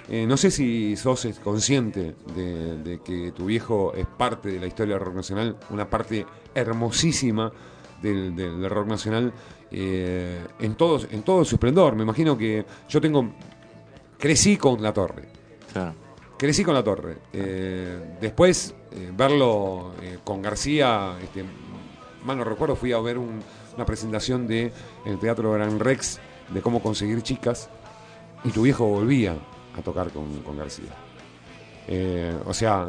eh, 0.10 0.26
no 0.28 0.38
sé 0.38 0.52
si 0.52 0.96
sos 0.96 1.28
consciente 1.44 2.16
de, 2.36 2.78
de 2.78 3.00
que 3.02 3.32
tu 3.34 3.46
viejo 3.48 3.94
es 3.94 4.06
parte 4.06 4.50
de 4.50 4.60
la 4.60 4.68
historia 4.68 4.96
del 4.96 5.04
rock 5.06 5.16
nacional, 5.16 5.58
una 5.70 5.90
parte 5.90 6.26
hermosísima 6.56 7.52
del, 8.02 8.36
del- 8.36 8.62
del 8.62 8.70
rock 8.70 8.88
nacional 8.88 9.34
eh, 9.72 10.40
en, 10.60 10.76
todo, 10.76 11.00
en 11.12 11.24
todo 11.24 11.44
su 11.46 11.56
esplendor? 11.56 11.96
Me 11.96 12.04
imagino 12.04 12.38
que 12.38 12.66
yo 12.88 13.02
tengo. 13.02 13.30
Crecí 14.18 14.58
con 14.58 14.82
La 14.82 14.94
Torre. 14.94 15.24
Claro. 15.72 15.94
Crecí 16.38 16.64
con 16.64 16.74
La 16.74 16.84
Torre. 16.84 17.18
Eh, 17.34 18.16
después, 18.22 18.74
eh, 18.92 19.12
verlo 19.16 19.94
eh, 20.02 20.18
con 20.24 20.42
García, 20.42 21.18
este, 21.22 21.44
mal 22.24 22.38
no 22.38 22.44
recuerdo, 22.44 22.76
fui 22.76 22.94
a 22.94 23.00
ver 23.00 23.18
un- 23.18 23.42
una 23.76 23.86
presentación 23.86 24.48
de 24.48 24.72
en 25.06 25.12
el 25.14 25.20
Teatro 25.20 25.52
Gran 25.52 25.80
Rex 25.80 26.20
de 26.50 26.62
cómo 26.62 26.82
conseguir 26.82 27.22
chicas 27.22 27.70
y 28.44 28.50
tu 28.50 28.64
viejo 28.64 28.86
volvía 28.88 29.36
a 29.78 29.82
tocar 29.82 30.10
con, 30.12 30.42
con 30.42 30.58
García. 30.58 30.90
O 32.46 32.54
sea, 32.54 32.86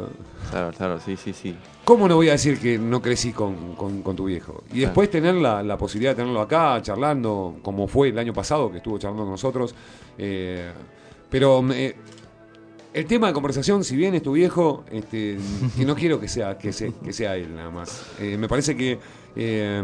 Claro, 0.51 0.71
claro, 0.75 0.99
sí, 0.99 1.15
sí, 1.15 1.31
sí. 1.31 1.55
¿cómo 1.85 2.07
no 2.07 2.15
voy 2.15 2.27
a 2.29 2.33
decir 2.33 2.59
que 2.59 2.77
no 2.77 3.01
crecí 3.01 3.31
con, 3.31 3.75
con- 3.75 4.01
con 4.01 4.15
tu 4.15 4.25
viejo? 4.25 4.63
Y 4.73 4.81
después 4.81 5.09
tener 5.09 5.35
la, 5.35 5.63
la 5.63 5.77
posibilidad 5.77 6.11
de 6.11 6.17
tenerlo 6.17 6.41
acá, 6.41 6.81
charlando, 6.81 7.57
como 7.61 7.87
fue 7.87 8.09
el 8.09 8.19
año 8.19 8.33
pasado, 8.33 8.69
que 8.71 8.77
estuvo 8.77 8.97
charlando 8.97 9.23
con 9.23 9.31
nosotros. 9.31 9.73
eh, 10.17 10.71
pero 11.29 11.63
eh, 11.71 11.95
el 12.93 13.05
tema 13.05 13.27
de 13.27 13.33
conversación, 13.33 13.83
si 13.83 13.95
bien 13.95 14.15
es 14.15 14.23
tu 14.23 14.31
viejo, 14.33 14.83
este, 14.91 15.37
que 15.77 15.85
no 15.85 15.95
quiero 15.95 16.19
que 16.19 16.27
sea, 16.27 16.57
que 16.57 16.73
sea, 16.73 16.89
que 17.03 17.13
sea 17.13 17.35
él 17.35 17.55
nada 17.55 17.69
más. 17.69 18.05
Eh, 18.19 18.37
me 18.37 18.47
parece 18.47 18.75
que... 18.75 18.99
eh, 19.35 19.83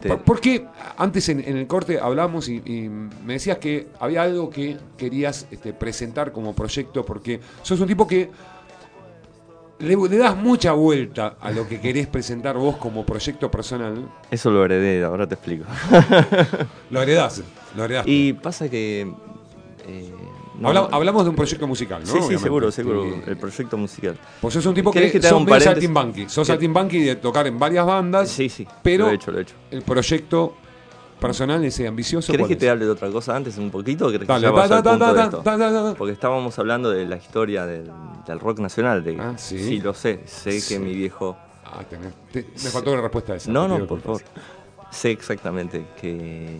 Te- 0.00 0.08
¿Por, 0.08 0.22
por 0.22 0.40
qué 0.40 0.66
antes 0.96 1.28
en, 1.28 1.40
en 1.46 1.58
el 1.58 1.66
corte 1.66 2.00
hablamos 2.00 2.48
y, 2.48 2.56
y 2.64 2.88
me 2.88 3.34
decías 3.34 3.58
que 3.58 3.88
había 4.00 4.22
algo 4.22 4.48
que 4.48 4.78
querías 4.96 5.46
este, 5.50 5.74
presentar 5.74 6.32
como 6.32 6.54
proyecto? 6.54 7.04
Porque 7.04 7.38
sos 7.62 7.78
un 7.80 7.86
tipo 7.86 8.06
que 8.06 8.30
le, 9.78 9.96
le 9.96 10.16
das 10.16 10.34
mucha 10.36 10.72
vuelta 10.72 11.36
a 11.38 11.50
lo 11.50 11.68
que 11.68 11.80
querés 11.82 12.06
presentar 12.06 12.56
vos 12.56 12.76
como 12.76 13.04
proyecto 13.04 13.50
personal. 13.50 14.08
Eso 14.30 14.50
lo 14.50 14.64
heredé, 14.64 15.04
ahora 15.04 15.26
te 15.28 15.34
explico. 15.34 15.66
Lo 16.88 17.02
heredás, 17.02 17.42
lo 17.76 17.84
heredás. 17.84 18.04
y 18.06 18.32
pasa 18.32 18.70
que... 18.70 19.02
eh, 19.86 20.14
no- 20.60 20.68
Habla- 20.68 20.88
hablamos 20.92 21.24
de 21.24 21.30
un 21.30 21.36
proyecto 21.36 21.66
musical, 21.66 22.00
¿no? 22.00 22.06
Sí, 22.06 22.12
sí, 22.12 22.18
Obviamente. 22.18 22.42
seguro, 22.42 22.70
seguro. 22.70 23.04
El 23.26 23.36
proyecto 23.36 23.76
musical. 23.76 24.16
Pues 24.40 24.54
sos 24.54 24.66
un 24.66 24.74
tipo 24.74 24.90
¿Querés 24.92 25.10
que, 25.12 25.20
que 25.20 25.26
sos 25.28 25.38
un 25.38 25.44
medio 25.44 25.60
saltimbanqui. 25.60 26.28
Sos 26.28 26.46
¿Qué- 26.46 26.52
saltimbanqui 26.52 27.00
de 27.00 27.16
tocar 27.16 27.46
en 27.46 27.58
varias 27.58 27.84
bandas. 27.86 28.28
Sí, 28.28 28.48
sí. 28.48 28.66
Pero 28.82 29.06
Lo 29.06 29.10
he 29.10 29.14
hecho, 29.14 29.30
lo 29.32 29.38
he 29.38 29.42
hecho. 29.42 29.54
el 29.70 29.82
proyecto 29.82 30.54
personal, 31.18 31.62
ese 31.64 31.86
ambicioso. 31.86 32.32
¿Querés 32.32 32.44
¿cuál 32.46 32.48
que 32.48 32.56
te 32.56 32.70
hable 32.70 32.84
de 32.86 32.90
otra 32.92 33.10
cosa 33.10 33.36
antes 33.36 33.58
un 33.58 33.70
poquito? 33.70 34.06
o 34.06 34.10
que 34.10 34.18
Dale, 34.18 34.46
da, 34.46 34.52
da, 34.68 34.80
da, 34.82 34.90
punto 34.98 35.12
de 35.14 35.22
esto? 35.22 35.94
Porque 35.98 36.12
estábamos 36.14 36.58
hablando 36.58 36.90
de 36.90 37.04
la 37.06 37.16
historia 37.16 37.66
del, 37.66 37.90
del 38.26 38.40
rock 38.40 38.58
nacional. 38.60 39.04
De, 39.04 39.18
Ah, 39.20 39.34
¿sí? 39.36 39.80
lo 39.80 39.92
sé. 39.94 40.20
Sé 40.26 40.62
que 40.66 40.78
mi 40.78 40.94
viejo... 40.94 41.36
Ah, 41.64 41.82
tenés- 41.88 42.14
te- 42.32 42.46
me 42.64 42.70
faltó 42.70 42.90
una 42.92 43.02
respuesta 43.02 43.34
a 43.34 43.36
esa. 43.36 43.50
No, 43.52 43.68
no, 43.68 43.86
por 43.86 44.00
favor. 44.00 44.22
Sé 44.90 45.10
exactamente 45.12 45.84
que 46.00 46.58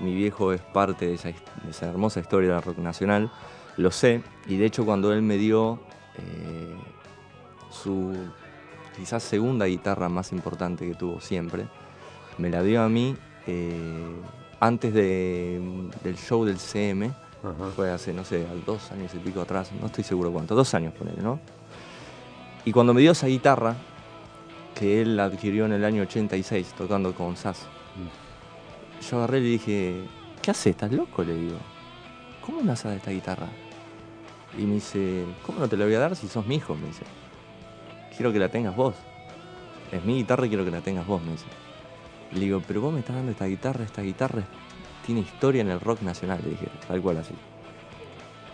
mi 0.00 0.14
viejo 0.14 0.52
es 0.52 0.60
parte 0.60 1.06
de 1.06 1.14
esa, 1.14 1.30
his- 1.30 1.42
de 1.64 1.70
esa 1.70 1.86
hermosa 1.86 2.20
historia 2.20 2.52
del 2.54 2.62
rock 2.62 2.78
nacional. 2.78 3.30
Lo 3.76 3.90
sé. 3.90 4.22
Y 4.46 4.56
de 4.56 4.66
hecho 4.66 4.84
cuando 4.84 5.12
él 5.12 5.22
me 5.22 5.36
dio 5.36 5.78
eh, 6.18 6.74
su 7.70 8.14
quizás 8.96 9.22
segunda 9.22 9.66
guitarra 9.66 10.08
más 10.08 10.32
importante 10.32 10.86
que 10.88 10.94
tuvo 10.94 11.20
siempre, 11.20 11.66
me 12.38 12.48
la 12.50 12.62
dio 12.62 12.82
a 12.82 12.88
mí 12.88 13.16
eh, 13.46 14.16
antes 14.60 14.92
de- 14.94 15.90
del 16.02 16.16
show 16.16 16.44
del 16.44 16.58
CM. 16.58 17.06
Ajá. 17.42 17.70
Fue 17.76 17.90
hace, 17.92 18.12
no 18.12 18.24
sé, 18.24 18.44
dos 18.64 18.90
años 18.92 19.14
y 19.14 19.18
pico 19.18 19.40
atrás, 19.42 19.70
no 19.80 19.86
estoy 19.86 20.02
seguro 20.02 20.32
cuánto, 20.32 20.54
dos 20.54 20.72
años 20.74 20.92
ponele, 20.94 21.22
¿no? 21.22 21.38
Y 22.64 22.72
cuando 22.72 22.92
me 22.94 23.00
dio 23.02 23.12
esa 23.12 23.28
guitarra, 23.28 23.76
que 24.74 25.00
él 25.02 25.20
adquirió 25.20 25.64
en 25.66 25.72
el 25.72 25.84
año 25.84 26.02
86 26.02 26.74
tocando 26.76 27.14
con 27.14 27.36
Sass, 27.36 27.66
yo 29.00 29.18
agarré 29.18 29.38
y 29.38 29.42
le 29.42 29.48
dije, 29.48 30.04
¿qué 30.42 30.50
haces? 30.50 30.66
¿Estás 30.68 30.92
loco? 30.92 31.22
Le 31.24 31.34
digo, 31.34 31.58
¿cómo 32.44 32.60
a 32.60 32.74
dar 32.74 32.96
esta 32.96 33.10
guitarra? 33.10 33.48
Y 34.58 34.62
me 34.62 34.74
dice, 34.74 35.24
¿cómo 35.44 35.58
no 35.58 35.68
te 35.68 35.76
la 35.76 35.84
voy 35.84 35.94
a 35.94 35.98
dar 35.98 36.16
si 36.16 36.28
sos 36.28 36.46
mi 36.46 36.56
hijo? 36.56 36.74
Me 36.74 36.86
dice, 36.86 37.04
quiero 38.16 38.32
que 38.32 38.38
la 38.38 38.48
tengas 38.48 38.74
vos. 38.74 38.94
Es 39.92 40.04
mi 40.04 40.16
guitarra 40.16 40.46
y 40.46 40.48
quiero 40.48 40.64
que 40.64 40.70
la 40.70 40.80
tengas 40.80 41.06
vos, 41.06 41.22
me 41.22 41.32
dice. 41.32 41.46
Le 42.32 42.40
digo, 42.40 42.62
pero 42.66 42.80
vos 42.80 42.92
me 42.92 43.00
estás 43.00 43.16
dando 43.16 43.32
esta 43.32 43.46
guitarra, 43.46 43.84
esta 43.84 44.02
guitarra 44.02 44.42
tiene 45.04 45.20
historia 45.20 45.62
en 45.62 45.70
el 45.70 45.80
rock 45.80 46.02
nacional, 46.02 46.40
le 46.42 46.50
dije, 46.50 46.68
tal 46.88 47.00
cual 47.00 47.18
así. 47.18 47.34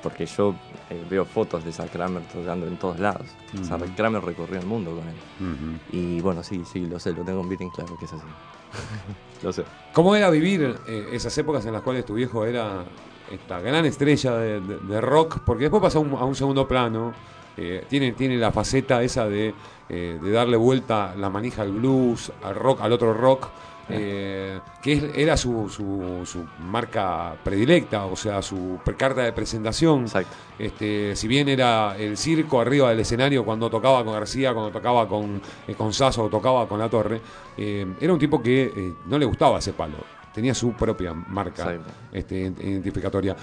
Porque 0.02 0.26
yo 0.26 0.54
eh, 0.90 1.04
veo 1.08 1.24
fotos 1.24 1.64
de 1.64 1.72
Zack 1.72 1.92
Kramer 1.92 2.22
tocando 2.24 2.66
en 2.66 2.76
todos 2.76 2.98
lados. 2.98 3.28
Zack 3.64 3.94
Kramer 3.94 4.22
recorrió 4.22 4.58
el 4.58 4.66
mundo 4.66 4.90
con 4.96 5.08
él. 5.08 5.80
Y 5.92 6.20
bueno, 6.20 6.42
sí, 6.42 6.62
sí, 6.70 6.86
lo 6.86 6.98
sé, 6.98 7.12
lo 7.12 7.24
tengo 7.24 7.42
bien 7.44 7.70
claro 7.70 7.96
que 7.96 8.04
es 8.04 8.12
así. 8.12 8.22
lo 9.42 9.52
sé. 9.52 9.64
¿Cómo 9.92 10.14
era 10.14 10.30
vivir 10.30 10.76
eh, 10.86 11.08
esas 11.12 11.36
épocas 11.38 11.64
en 11.66 11.72
las 11.72 11.82
cuales 11.82 12.04
tu 12.04 12.14
viejo 12.14 12.44
era 12.44 12.84
esta 13.30 13.60
gran 13.60 13.84
estrella 13.84 14.34
de, 14.36 15.00
rock? 15.00 15.40
Porque 15.44 15.64
después 15.64 15.82
pasa 15.82 15.98
un, 15.98 16.12
a 16.14 16.24
un 16.24 16.34
segundo 16.34 16.66
plano. 16.66 17.12
eh, 17.56 17.84
tiene, 17.88 18.12
tiene 18.12 18.36
la 18.36 18.50
faceta 18.50 19.02
esa 19.02 19.26
eh, 19.28 19.52
de 19.88 20.30
darle 20.30 20.56
vuelta 20.56 21.14
la 21.16 21.28
manija 21.28 21.62
al 21.62 21.72
blues, 21.72 22.32
al 22.42 22.54
rock, 22.54 22.80
al 22.80 22.92
otro 22.92 23.12
rock. 23.12 23.48
Eh, 23.92 24.60
que 24.82 25.12
era 25.14 25.36
su, 25.36 25.68
su- 25.68 26.24
su 26.24 26.44
marca 26.60 27.36
predilecta, 27.44 28.06
o 28.06 28.16
sea, 28.16 28.40
su 28.42 28.78
carta 28.96 29.22
de 29.22 29.32
presentación. 29.32 30.02
Exacto. 30.02 30.34
Este, 30.58 31.14
si 31.16 31.28
bien 31.28 31.48
era 31.48 31.96
el 31.98 32.16
circo 32.16 32.60
arriba 32.60 32.90
del 32.90 33.00
escenario 33.00 33.44
cuando 33.44 33.68
tocaba 33.70 34.04
con 34.04 34.12
García, 34.14 34.52
cuando 34.54 34.70
tocaba 34.70 35.08
con, 35.08 35.40
eh, 35.66 35.74
con 35.74 35.92
Sasso 35.92 36.28
tocaba 36.28 36.66
con 36.68 36.78
La 36.78 36.88
Torre, 36.88 37.20
eh, 37.56 37.86
era 38.00 38.12
un 38.12 38.18
tipo 38.18 38.42
que 38.42 38.64
eh, 38.74 38.94
no 39.06 39.18
le 39.18 39.24
gustaba 39.26 39.58
ese 39.58 39.72
palo. 39.72 39.96
Tenía 40.32 40.54
su 40.54 40.72
propia 40.72 41.12
marca 41.12 41.62
Exacto. 41.74 41.90
este, 42.12 42.38
identificatoria. 42.40 43.36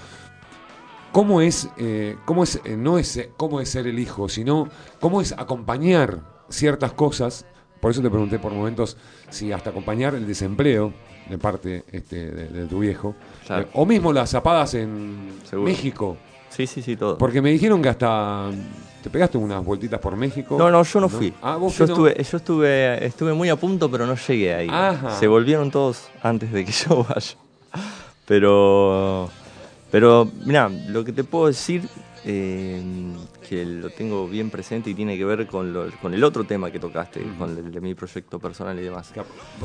¿cómo 1.12 1.40
es, 1.40 1.68
cómo 2.24 2.44
es 2.44 2.60
no 2.76 2.98
es 2.98 3.28
cómo 3.36 3.60
es 3.60 3.68
ser 3.68 3.86
el 3.86 3.98
hijo, 3.98 4.28
sino 4.28 4.68
cómo 5.00 5.20
es 5.20 5.32
acompañar 5.32 6.20
ciertas 6.48 6.92
cosas? 6.92 7.46
Por 7.80 7.90
eso 7.90 8.02
te 8.02 8.10
pregunté 8.10 8.38
por 8.38 8.52
momentos 8.52 8.96
si 9.30 9.52
hasta 9.52 9.70
acompañar 9.70 10.14
el 10.14 10.26
desempleo 10.26 10.92
de 11.28 11.38
parte 11.38 11.84
este, 11.92 12.30
de, 12.30 12.48
de 12.48 12.66
tu 12.66 12.80
viejo, 12.80 13.14
Claro. 13.46 13.62
eh, 13.62 13.68
o 13.74 13.86
mismo 13.86 14.12
las 14.12 14.30
zapadas 14.30 14.74
en 14.74 15.30
Seguro. 15.48 15.70
México, 15.70 16.16
Sí, 16.50 16.66
sí, 16.66 16.82
sí, 16.82 16.96
todo. 16.96 17.16
porque 17.16 17.40
me 17.40 17.50
dijeron 17.50 17.80
que 17.80 17.88
hasta 17.88 18.50
te 19.02 19.08
pegaste 19.08 19.38
unas 19.38 19.64
vueltitas 19.64 19.98
por 20.00 20.16
México. 20.16 20.56
No, 20.58 20.70
no, 20.70 20.82
yo 20.82 21.00
no 21.00 21.08
fui. 21.08 21.32
Ah, 21.40 21.56
vos 21.56 21.78
yo 21.78 21.86
no. 21.86 21.92
estuve, 21.92 22.22
yo 22.22 22.36
estuve, 22.36 23.06
estuve 23.06 23.32
muy 23.32 23.48
a 23.48 23.56
punto, 23.56 23.88
pero 23.90 24.04
no 24.06 24.14
llegué 24.16 24.52
ahí. 24.54 24.68
Ajá. 24.70 25.12
Se 25.18 25.26
volvieron 25.28 25.70
todos 25.70 26.08
antes 26.22 26.50
de 26.52 26.64
que 26.64 26.72
yo 26.88 27.04
vaya. 27.08 27.36
Pero, 28.26 29.30
pero, 29.90 30.28
mira, 30.44 30.68
lo 30.88 31.04
que 31.04 31.12
te 31.12 31.24
puedo 31.24 31.46
decir, 31.46 31.88
eh, 32.24 32.82
que 33.50 33.64
lo 33.64 33.90
tengo 33.90 34.28
bien 34.28 34.48
presente 34.48 34.90
y 34.90 34.94
tiene 34.94 35.18
que 35.18 35.24
ver 35.24 35.44
con, 35.48 35.72
lo- 35.72 35.90
con 36.00 36.14
el 36.14 36.22
otro 36.22 36.44
tema 36.44 36.70
que 36.70 36.78
tocaste, 36.78 37.20
con 37.36 37.50
el 37.58 37.72
de 37.72 37.80
mi 37.80 37.96
proyecto 37.96 38.38
personal 38.38 38.78
y 38.78 38.82
demás. 38.82 39.12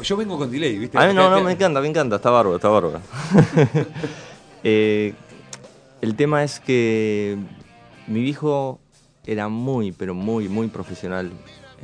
Yo 0.01 0.17
vengo 0.17 0.39
con 0.39 0.49
delay, 0.49 0.75
¿viste? 0.79 0.97
A 0.97 1.05
mí 1.05 1.13
no, 1.13 1.29
no, 1.29 1.43
me 1.43 1.51
encanta, 1.51 1.79
me 1.81 1.87
encanta, 1.87 2.15
está 2.15 2.31
bárbaro, 2.31 2.55
está 2.55 2.67
bárbaro. 2.69 2.99
Eh, 4.67 5.13
el 6.01 6.15
tema 6.15 6.43
es 6.43 6.59
que 6.59 7.37
mi 8.07 8.21
viejo 8.21 8.79
era 9.27 9.47
muy, 9.47 9.91
pero 9.91 10.15
muy, 10.15 10.49
muy 10.49 10.65
profesional 10.69 11.31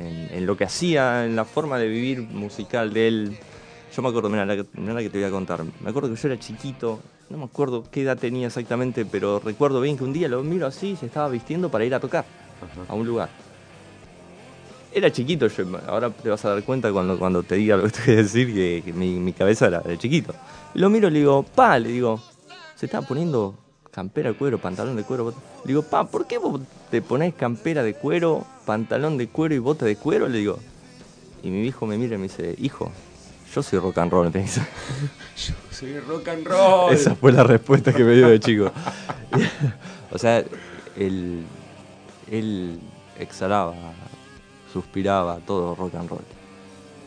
en, 0.00 0.28
en 0.36 0.46
lo 0.46 0.56
que 0.56 0.64
hacía, 0.64 1.24
en 1.24 1.36
la 1.36 1.44
forma 1.44 1.78
de 1.78 1.86
vivir 1.86 2.22
musical 2.22 2.92
de 2.92 3.06
él. 3.06 3.36
Yo 3.94 4.02
me 4.02 4.08
acuerdo, 4.08 4.28
mira 4.28 4.44
la 4.44 4.56
que 4.56 4.64
te 5.10 5.18
voy 5.18 5.24
a 5.24 5.30
contar. 5.30 5.62
Me 5.80 5.90
acuerdo 5.90 6.12
que 6.12 6.20
yo 6.20 6.26
era 6.28 6.40
chiquito, 6.40 6.98
no 7.32 7.38
me 7.38 7.44
acuerdo 7.44 7.84
qué 7.90 8.02
edad 8.02 8.18
tenía 8.18 8.46
exactamente, 8.46 9.06
pero 9.06 9.40
recuerdo 9.40 9.80
bien 9.80 9.96
que 9.96 10.04
un 10.04 10.12
día 10.12 10.28
lo 10.28 10.42
miro 10.42 10.66
así, 10.66 10.96
se 10.96 11.06
estaba 11.06 11.30
vistiendo 11.30 11.70
para 11.70 11.84
ir 11.86 11.94
a 11.94 11.98
tocar 11.98 12.26
a 12.86 12.94
un 12.94 13.06
lugar. 13.06 13.30
Era 14.92 15.10
chiquito, 15.10 15.46
yo, 15.46 15.64
ahora 15.88 16.10
te 16.10 16.28
vas 16.28 16.44
a 16.44 16.50
dar 16.50 16.62
cuenta 16.62 16.92
cuando, 16.92 17.18
cuando 17.18 17.42
te 17.42 17.54
diga 17.54 17.78
lo 17.78 17.84
que 17.84 17.90
te 17.90 18.00
voy 18.04 18.14
a 18.14 18.16
decir, 18.18 18.52
que, 18.52 18.82
que 18.84 18.92
mi, 18.92 19.18
mi 19.18 19.32
cabeza 19.32 19.68
era 19.68 19.80
de 19.80 19.96
chiquito. 19.96 20.34
Y 20.74 20.78
lo 20.80 20.90
miro 20.90 21.08
y 21.08 21.12
le 21.12 21.20
digo, 21.20 21.42
pa, 21.42 21.78
le 21.78 21.88
digo, 21.88 22.20
se 22.74 22.84
estaba 22.84 23.06
poniendo 23.06 23.54
campera 23.90 24.30
de 24.30 24.36
cuero, 24.36 24.58
pantalón 24.58 24.94
de 24.96 25.02
cuero. 25.02 25.24
bota-". 25.24 25.40
Le 25.64 25.68
digo, 25.68 25.82
pa, 25.82 26.04
¿por 26.04 26.26
qué 26.26 26.36
vos 26.36 26.60
te 26.90 27.00
ponés 27.00 27.32
campera 27.32 27.82
de 27.82 27.94
cuero, 27.94 28.44
pantalón 28.66 29.16
de 29.16 29.28
cuero 29.28 29.54
y 29.54 29.58
bota 29.58 29.86
de 29.86 29.96
cuero? 29.96 30.28
Le 30.28 30.38
digo. 30.38 30.58
Y 31.42 31.48
mi 31.48 31.66
hijo 31.66 31.86
me 31.86 31.96
mira 31.96 32.16
y 32.16 32.18
me 32.18 32.24
dice, 32.24 32.54
hijo, 32.58 32.92
yo 33.54 33.62
soy 33.62 33.78
rock 33.78 33.98
and 33.98 34.10
roll, 34.10 34.30
me 34.30 34.40
dice. 34.40 34.60
Yo 35.36 35.54
soy 35.70 35.98
rock 36.00 36.28
and 36.28 36.46
roll. 36.46 36.92
Esa 36.92 37.14
fue 37.14 37.32
la 37.32 37.42
respuesta 37.42 37.92
que 37.92 38.04
me 38.04 38.14
dio 38.14 38.28
de 38.28 38.40
chico. 38.40 38.70
o 40.10 40.18
sea, 40.18 40.44
él, 40.96 41.44
él 42.30 42.80
exhalaba, 43.18 43.74
suspiraba, 44.72 45.38
todo 45.46 45.74
rock 45.74 45.94
and 45.96 46.08
roll. 46.08 46.24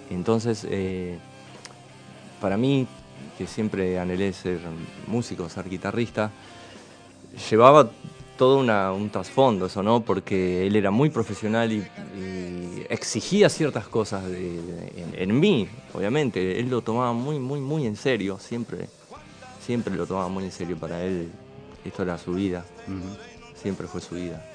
Entonces, 0.10 0.68
eh, 0.70 1.18
para 2.40 2.58
mí, 2.58 2.88
que 3.38 3.48
siempre 3.48 4.00
anhelé 4.00 4.34
ser 4.34 4.60
músico, 5.08 5.50
ser 5.50 5.68
guitarrista, 5.70 6.32
llevaba 7.50 7.90
todo 8.38 8.60
una- 8.60 8.92
un 8.92 9.10
trasfondo 9.10 9.68
eso, 9.68 9.82
¿no? 9.82 10.02
Porque 10.02 10.68
él 10.68 10.76
era 10.76 10.92
muy 10.92 11.10
profesional 11.10 11.72
y, 11.72 11.78
y 12.20 12.86
exigía 12.90 13.50
ciertas 13.50 13.88
cosas 13.88 14.26
de- 14.26 14.62
de- 14.62 14.94
en, 15.02 15.14
en 15.30 15.40
mí, 15.40 15.68
obviamente. 15.94 16.60
Él 16.60 16.70
lo 16.70 16.82
tomaba 16.82 17.14
muy, 17.14 17.40
muy, 17.40 17.60
muy 17.62 17.86
en 17.86 17.96
serio, 17.96 18.38
siempre, 18.40 18.90
siempre 19.66 19.96
lo 19.96 20.06
tomaba 20.06 20.28
muy 20.28 20.44
en 20.46 20.52
serio. 20.52 20.76
Para 20.78 21.02
él 21.04 21.30
esto 21.86 22.04
era 22.04 22.18
su 22.18 22.34
vida, 22.34 22.66
siempre 23.62 23.88
fue 23.88 24.02
su 24.02 24.16
vida. 24.16 24.46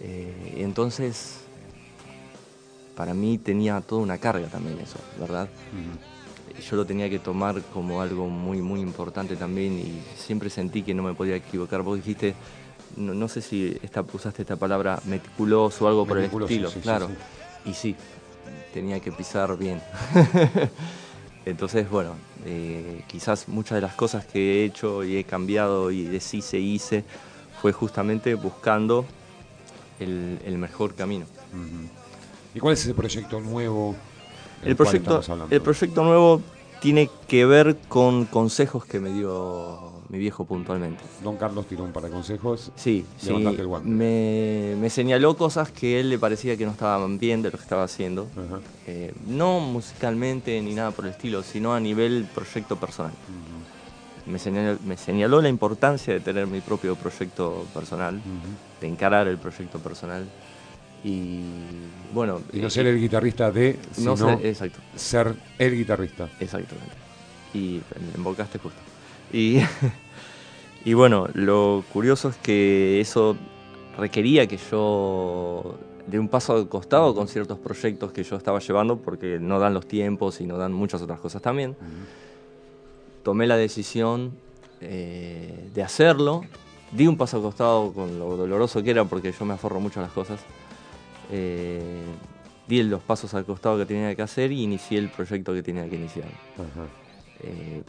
Eh, 0.00 0.54
entonces, 0.58 1.38
para 2.94 3.14
mí 3.14 3.38
tenía 3.38 3.80
toda 3.80 4.02
una 4.02 4.18
carga 4.18 4.48
también 4.48 4.78
eso, 4.80 4.98
¿verdad? 5.18 5.48
yo 6.68 6.76
lo 6.76 6.84
tenía 6.84 7.08
que 7.08 7.20
tomar 7.20 7.62
como 7.72 8.00
algo 8.02 8.28
muy, 8.28 8.60
muy 8.60 8.80
importante 8.80 9.36
también 9.36 9.78
y 9.78 10.02
siempre 10.16 10.50
sentí 10.50 10.82
que 10.82 10.92
no 10.92 11.02
me 11.04 11.14
podía 11.14 11.36
equivocar. 11.36 11.82
Vos 11.82 11.98
dijiste, 11.98 12.34
no, 12.98 13.14
no 13.14 13.28
sé 13.28 13.40
si 13.40 13.78
esta, 13.82 14.04
usaste 14.12 14.42
esta 14.42 14.56
palabra 14.56 15.00
meticuloso 15.06 15.84
o 15.84 15.88
algo 15.88 16.06
por 16.06 16.18
el 16.18 16.24
estilo, 16.24 16.70
sí, 16.70 16.80
claro. 16.80 17.08
sí. 17.08 17.70
Y 17.70 17.74
sí, 17.74 17.96
tenía 18.72 19.00
que 19.00 19.12
pisar 19.12 19.56
bien. 19.56 19.80
Entonces, 21.44 21.88
bueno, 21.88 22.14
eh, 22.44 23.02
quizás 23.06 23.48
muchas 23.48 23.76
de 23.76 23.82
las 23.82 23.94
cosas 23.94 24.26
que 24.26 24.38
he 24.38 24.64
hecho 24.64 25.04
y 25.04 25.16
he 25.16 25.24
cambiado 25.24 25.90
y 25.90 26.04
deshice 26.04 26.58
hice 26.58 27.04
fue 27.62 27.72
justamente 27.72 28.34
buscando 28.34 29.06
el, 29.98 30.38
el 30.44 30.58
mejor 30.58 30.94
camino. 30.94 31.26
¿Y 32.54 32.60
cuál 32.60 32.74
es 32.74 32.82
ese 32.82 32.94
proyecto 32.94 33.40
nuevo? 33.40 33.96
El 34.64 34.76
proyecto, 34.76 35.22
el 35.50 35.60
proyecto 35.62 36.04
nuevo 36.04 36.42
tiene 36.80 37.08
que 37.26 37.46
ver 37.46 37.76
con 37.88 38.24
consejos 38.26 38.84
que 38.84 39.00
me 39.00 39.12
dio 39.12 39.87
mi 40.08 40.18
viejo 40.18 40.44
puntualmente. 40.46 41.02
Don 41.22 41.36
Carlos 41.36 41.66
tiró 41.66 41.84
un 41.84 41.92
par 41.92 42.04
de 42.04 42.10
consejos. 42.10 42.72
Sí, 42.76 43.04
sí. 43.18 43.26
Levantaste 43.28 43.60
el 43.60 43.66
guante. 43.66 43.88
Me, 43.88 44.74
me 44.80 44.88
señaló 44.90 45.36
cosas 45.36 45.70
que 45.70 46.00
él 46.00 46.08
le 46.10 46.18
parecía 46.18 46.56
que 46.56 46.64
no 46.64 46.72
estaban 46.72 47.18
bien 47.18 47.42
de 47.42 47.50
lo 47.50 47.58
que 47.58 47.62
estaba 47.62 47.82
haciendo. 47.84 48.26
Eh, 48.86 49.12
no 49.26 49.60
musicalmente 49.60 50.60
ni 50.62 50.74
nada 50.74 50.90
por 50.92 51.04
el 51.04 51.10
estilo, 51.12 51.42
sino 51.42 51.74
a 51.74 51.80
nivel 51.80 52.26
proyecto 52.34 52.76
personal. 52.76 53.12
Me 54.26 54.38
señaló, 54.38 54.78
me 54.84 54.96
señaló 54.96 55.40
la 55.42 55.48
importancia 55.48 56.12
de 56.14 56.20
tener 56.20 56.46
mi 56.46 56.60
propio 56.60 56.94
proyecto 56.96 57.66
personal, 57.74 58.20
de 58.80 58.86
encarar 58.86 59.26
el 59.28 59.38
proyecto 59.38 59.78
personal. 59.78 60.26
Y 61.04 61.40
bueno. 62.12 62.40
Y 62.52 62.58
no 62.58 62.66
eh, 62.66 62.70
ser 62.70 62.86
el 62.86 62.98
guitarrista 63.00 63.50
de, 63.50 63.78
no 63.98 64.16
ser- 64.16 64.44
exacto. 64.46 64.78
ser 64.96 65.34
el 65.58 65.76
guitarrista. 65.76 66.28
Exactamente. 66.40 66.92
Y 67.54 67.80
embocaste 68.14 68.58
justo. 68.58 68.78
Y, 69.32 69.60
y 70.84 70.94
bueno, 70.94 71.28
lo 71.34 71.84
curioso 71.92 72.28
es 72.28 72.36
que 72.36 73.00
eso 73.00 73.36
requería 73.96 74.46
que 74.46 74.58
yo 74.70 75.78
dé 76.06 76.18
un 76.18 76.28
paso 76.28 76.54
al 76.54 76.68
costado 76.68 77.14
con 77.14 77.28
ciertos 77.28 77.58
proyectos 77.58 78.12
que 78.12 78.22
yo 78.22 78.36
estaba 78.36 78.60
llevando 78.60 78.98
porque 78.98 79.38
no 79.38 79.58
dan 79.58 79.74
los 79.74 79.86
tiempos 79.86 80.40
y 80.40 80.46
no 80.46 80.56
dan 80.56 80.72
muchas 80.72 81.02
otras 81.02 81.20
cosas 81.20 81.42
también. 81.42 81.76
Tomé 83.22 83.46
la 83.46 83.56
decisión 83.56 84.32
eh, 84.80 85.70
de 85.74 85.82
hacerlo. 85.82 86.42
Di 86.92 87.06
un 87.06 87.18
paso 87.18 87.36
al 87.36 87.42
costado 87.42 87.92
con 87.92 88.18
lo 88.18 88.36
doloroso 88.36 88.82
que 88.82 88.90
era 88.90 89.04
porque 89.04 89.32
yo 89.32 89.44
me 89.44 89.54
aforro 89.54 89.80
mucho 89.80 90.00
a 90.00 90.04
las 90.04 90.12
cosas. 90.12 90.40
Eh, 91.30 92.04
di 92.66 92.82
los 92.84 93.02
pasos 93.02 93.34
al 93.34 93.44
costado 93.44 93.76
que 93.76 93.84
tenía 93.84 94.14
que 94.14 94.22
hacer 94.22 94.52
y 94.52 94.62
inicié 94.62 94.98
el 94.98 95.10
proyecto 95.10 95.52
que 95.52 95.62
tenía 95.62 95.88
que 95.88 95.96
iniciar. 95.96 96.28
Eh, 97.40 97.82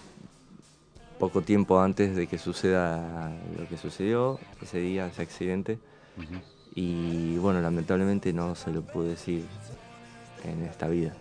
poco 1.19 1.41
tiempo 1.41 1.79
antes 1.81 2.15
de 2.15 2.27
que 2.27 2.37
suceda 2.37 3.31
lo 3.57 3.67
que 3.67 3.77
sucedió, 3.77 4.39
ese 4.61 4.79
día, 4.79 5.07
ese 5.07 5.21
accidente. 5.21 5.77
Y 6.75 7.37
bueno, 7.37 7.61
lamentablemente 7.61 8.31
no 8.33 8.55
se 8.55 8.71
lo 8.71 8.81
pude 8.81 9.09
decir 9.09 9.43
en 10.45 10.63
esta 10.63 10.87
vida. 10.87 11.13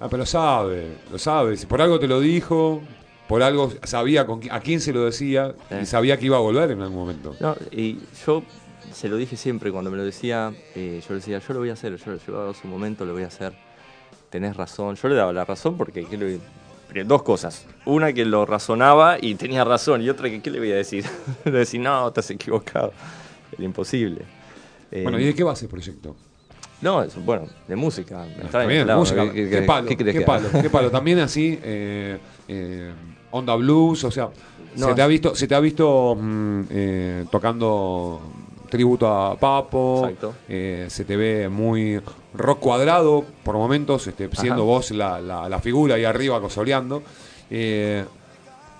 Ah, 0.00 0.06
pero 0.08 0.18
lo 0.18 0.26
sabe, 0.26 0.96
lo 1.10 1.18
sabe. 1.18 1.56
Si 1.56 1.66
por 1.66 1.80
algo 1.82 1.98
te 1.98 2.06
lo 2.06 2.20
dijo, 2.20 2.82
por 3.28 3.42
algo 3.42 3.72
sabía 3.84 4.26
con 4.26 4.40
a 4.50 4.60
quién 4.60 4.80
se 4.80 4.92
lo 4.92 5.04
decía 5.04 5.54
Eh. 5.70 5.80
y 5.82 5.86
sabía 5.86 6.18
que 6.18 6.26
iba 6.26 6.36
a 6.36 6.40
volver 6.40 6.70
en 6.70 6.82
algún 6.82 6.98
momento. 6.98 7.34
No, 7.40 7.56
y 7.70 7.98
yo 8.26 8.42
se 8.92 9.08
lo 9.08 9.16
dije 9.16 9.36
siempre 9.36 9.72
cuando 9.72 9.90
me 9.90 9.96
lo 9.96 10.04
decía, 10.04 10.52
eh, 10.74 11.00
yo 11.02 11.08
le 11.14 11.16
decía, 11.16 11.38
yo 11.40 11.54
lo 11.54 11.60
voy 11.60 11.70
a 11.70 11.72
hacer, 11.72 11.96
yo 11.96 12.12
lo 12.12 12.18
llevaba 12.18 12.50
a 12.50 12.54
su 12.54 12.68
momento, 12.68 13.04
lo 13.04 13.14
voy 13.14 13.22
a 13.24 13.28
hacer. 13.28 13.54
Tenés 14.30 14.56
razón. 14.56 14.96
Yo 14.96 15.08
le 15.08 15.14
daba 15.14 15.32
la 15.32 15.44
razón 15.44 15.76
porque 15.76 16.04
¿qué 16.04 16.16
le- 16.18 16.38
pero 16.38 16.42
dos 17.04 17.22
cosas. 17.22 17.66
Una 17.84 18.12
que 18.12 18.24
lo 18.24 18.46
razonaba 18.46 19.18
y 19.20 19.34
tenía 19.34 19.64
razón, 19.64 20.02
y 20.02 20.08
otra 20.08 20.30
que 20.30 20.40
¿qué 20.40 20.50
le 20.50 20.58
voy 20.58 20.72
a 20.72 20.76
decir? 20.76 21.04
le 21.44 21.50
voy 21.50 21.56
a 21.56 21.60
decir, 21.60 21.80
no, 21.80 22.08
estás 22.08 22.30
equivocado. 22.30 22.92
Era 23.52 23.64
imposible. 23.64 24.22
Eh, 24.90 25.02
Bueno, 25.02 25.18
¿y 25.18 25.24
de 25.24 25.34
qué 25.34 25.44
va 25.44 25.52
ese 25.52 25.68
proyecto? 25.68 26.16
No, 26.82 27.02
es, 27.02 27.14
bueno, 27.24 27.46
de 27.68 27.76
música. 27.76 28.18
me 28.18 28.28
Está 28.32 28.42
extraña, 28.42 28.68
bien, 28.68 28.84
claro, 28.84 29.00
música. 29.00 29.24
¿qué- 29.32 29.32
Qué, 29.32 29.50
qué- 29.50 29.62
palo, 29.62 29.88
qué 29.88 30.20
palo, 30.22 30.48
qué 30.62 30.70
palo. 30.70 30.90
También 30.90 31.18
así, 31.20 31.58
eh, 31.62 32.18
eh, 32.48 32.92
onda 33.30 33.54
blues, 33.56 34.04
o 34.04 34.10
sea, 34.10 34.28
No, 34.76 34.88
se, 34.88 34.94
te 34.94 35.02
ha 35.02 35.06
visto, 35.06 35.34
se 35.34 35.46
te 35.48 35.54
ha 35.54 35.60
visto 35.60 36.14
mm, 36.20 36.60
eh, 36.70 37.24
tocando 37.30 38.20
tributo 38.68 39.08
a 39.08 39.38
Papo, 39.38 40.02
Exacto. 40.04 40.34
eh, 40.48 40.86
se 40.90 41.04
te 41.06 41.16
ve 41.16 41.48
muy 41.48 42.00
rock 42.38 42.60
cuadrado 42.60 43.24
por 43.42 43.56
momentos, 43.56 44.06
este, 44.06 44.28
siendo 44.32 44.62
Ajá. 44.62 44.62
vos 44.62 44.90
la, 44.92 45.20
la- 45.20 45.48
la 45.48 45.58
figura 45.60 45.94
ahí 45.96 46.04
arriba 46.04 46.40
cosoleando. 46.40 47.02
Eh, 47.50 48.04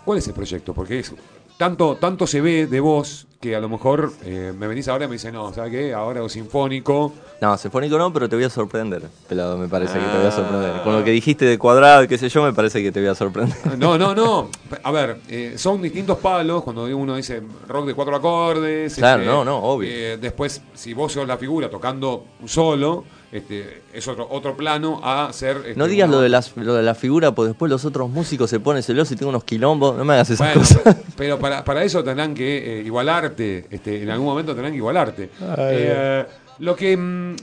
¿Cuál 0.04 0.18
es 0.18 0.28
el 0.28 0.34
proyecto? 0.34 0.72
Porque 0.72 1.00
es 1.00 1.12
tanto, 1.58 1.96
tanto 1.96 2.26
se 2.26 2.40
ve 2.40 2.66
de 2.66 2.80
vos 2.80 3.26
que 3.40 3.54
a 3.56 3.60
lo 3.60 3.68
mejor 3.68 4.12
eh, 4.24 4.52
me 4.56 4.66
venís 4.66 4.88
ahora 4.88 5.04
y 5.04 5.08
me 5.08 5.14
dices, 5.14 5.32
no, 5.32 5.52
¿sabes 5.52 5.70
qué? 5.72 5.92
Ahora 5.94 6.20
hago 6.20 6.28
sinfónico. 6.28 7.12
No, 7.40 7.56
sinfónico 7.58 7.98
no, 7.98 8.12
pero 8.12 8.28
te 8.28 8.36
voy 8.36 8.44
a 8.44 8.50
sorprender. 8.50 9.02
Pelado, 9.28 9.56
me 9.58 9.68
parece 9.68 9.94
que 9.94 10.06
te 10.06 10.16
voy 10.18 10.26
a 10.26 10.30
sorprender. 10.30 10.82
Con 10.82 10.94
lo 10.98 11.04
que 11.04 11.10
dijiste 11.10 11.44
de 11.44 11.58
cuadrado 11.58 12.02
y 12.04 12.08
qué 12.08 12.18
sé 12.18 12.28
yo, 12.28 12.42
me 12.42 12.52
parece 12.52 12.82
que 12.82 12.90
te 12.92 13.00
voy 13.00 13.08
a 13.08 13.14
sorprender. 13.14 13.56
No, 13.78 13.98
no, 13.98 14.14
no. 14.14 14.48
A 14.82 14.90
ver, 14.90 15.18
eh, 15.28 15.54
son 15.56 15.82
distintos 15.82 16.18
palos. 16.18 16.62
Cuando 16.62 16.84
uno 16.84 17.16
dice 17.16 17.42
rock 17.68 17.86
de 17.86 17.94
cuatro 17.94 18.16
acordes. 18.16 18.94
Claro, 18.94 19.24
no, 19.24 19.44
no, 19.44 19.58
obvio. 19.58 19.88
eh, 19.90 20.18
después, 20.20 20.62
si 20.74 20.94
vos 20.94 21.12
sos 21.12 21.26
la 21.26 21.36
figura 21.36 21.68
tocando 21.68 22.24
solo, 22.46 23.04
este, 23.32 23.82
es 23.92 24.06
otro, 24.08 24.26
otro 24.30 24.56
plano 24.56 25.00
a 25.02 25.32
ser. 25.32 25.56
este, 25.58 25.74
No 25.76 25.86
digas 25.86 26.08
una- 26.08 26.16
lo 26.16 26.22
de, 26.22 26.28
las, 26.28 26.56
lo 26.56 26.74
de 26.74 26.82
la 26.82 26.94
figura, 26.94 27.34
porque 27.34 27.48
después 27.48 27.70
los 27.70 27.84
otros 27.84 28.08
músicos 28.08 28.48
se 28.50 28.60
ponen 28.60 28.82
celosos 28.82 29.12
y 29.12 29.16
tengo 29.16 29.30
unos 29.30 29.44
quilombos. 29.44 29.96
No 29.96 30.04
me 30.04 30.14
hagas 30.14 30.30
esas 30.30 30.46
Bueno, 30.54 30.60
cosas. 30.60 30.96
pero 31.16 31.38
para, 31.38 31.64
para 31.64 31.82
eso 31.84 32.02
tendrán 32.04 32.34
que 32.34 32.80
eh, 32.80 32.82
igualarte. 32.82 33.66
Este, 33.70 34.02
en 34.02 34.10
algún 34.10 34.26
momento 34.28 34.52
tendrán 34.52 34.72
que 34.72 34.78
igualarte. 34.78 35.30
Eh, 35.58 36.24
lo 36.60 36.74
que. 36.76 36.96
mm, 36.96 37.36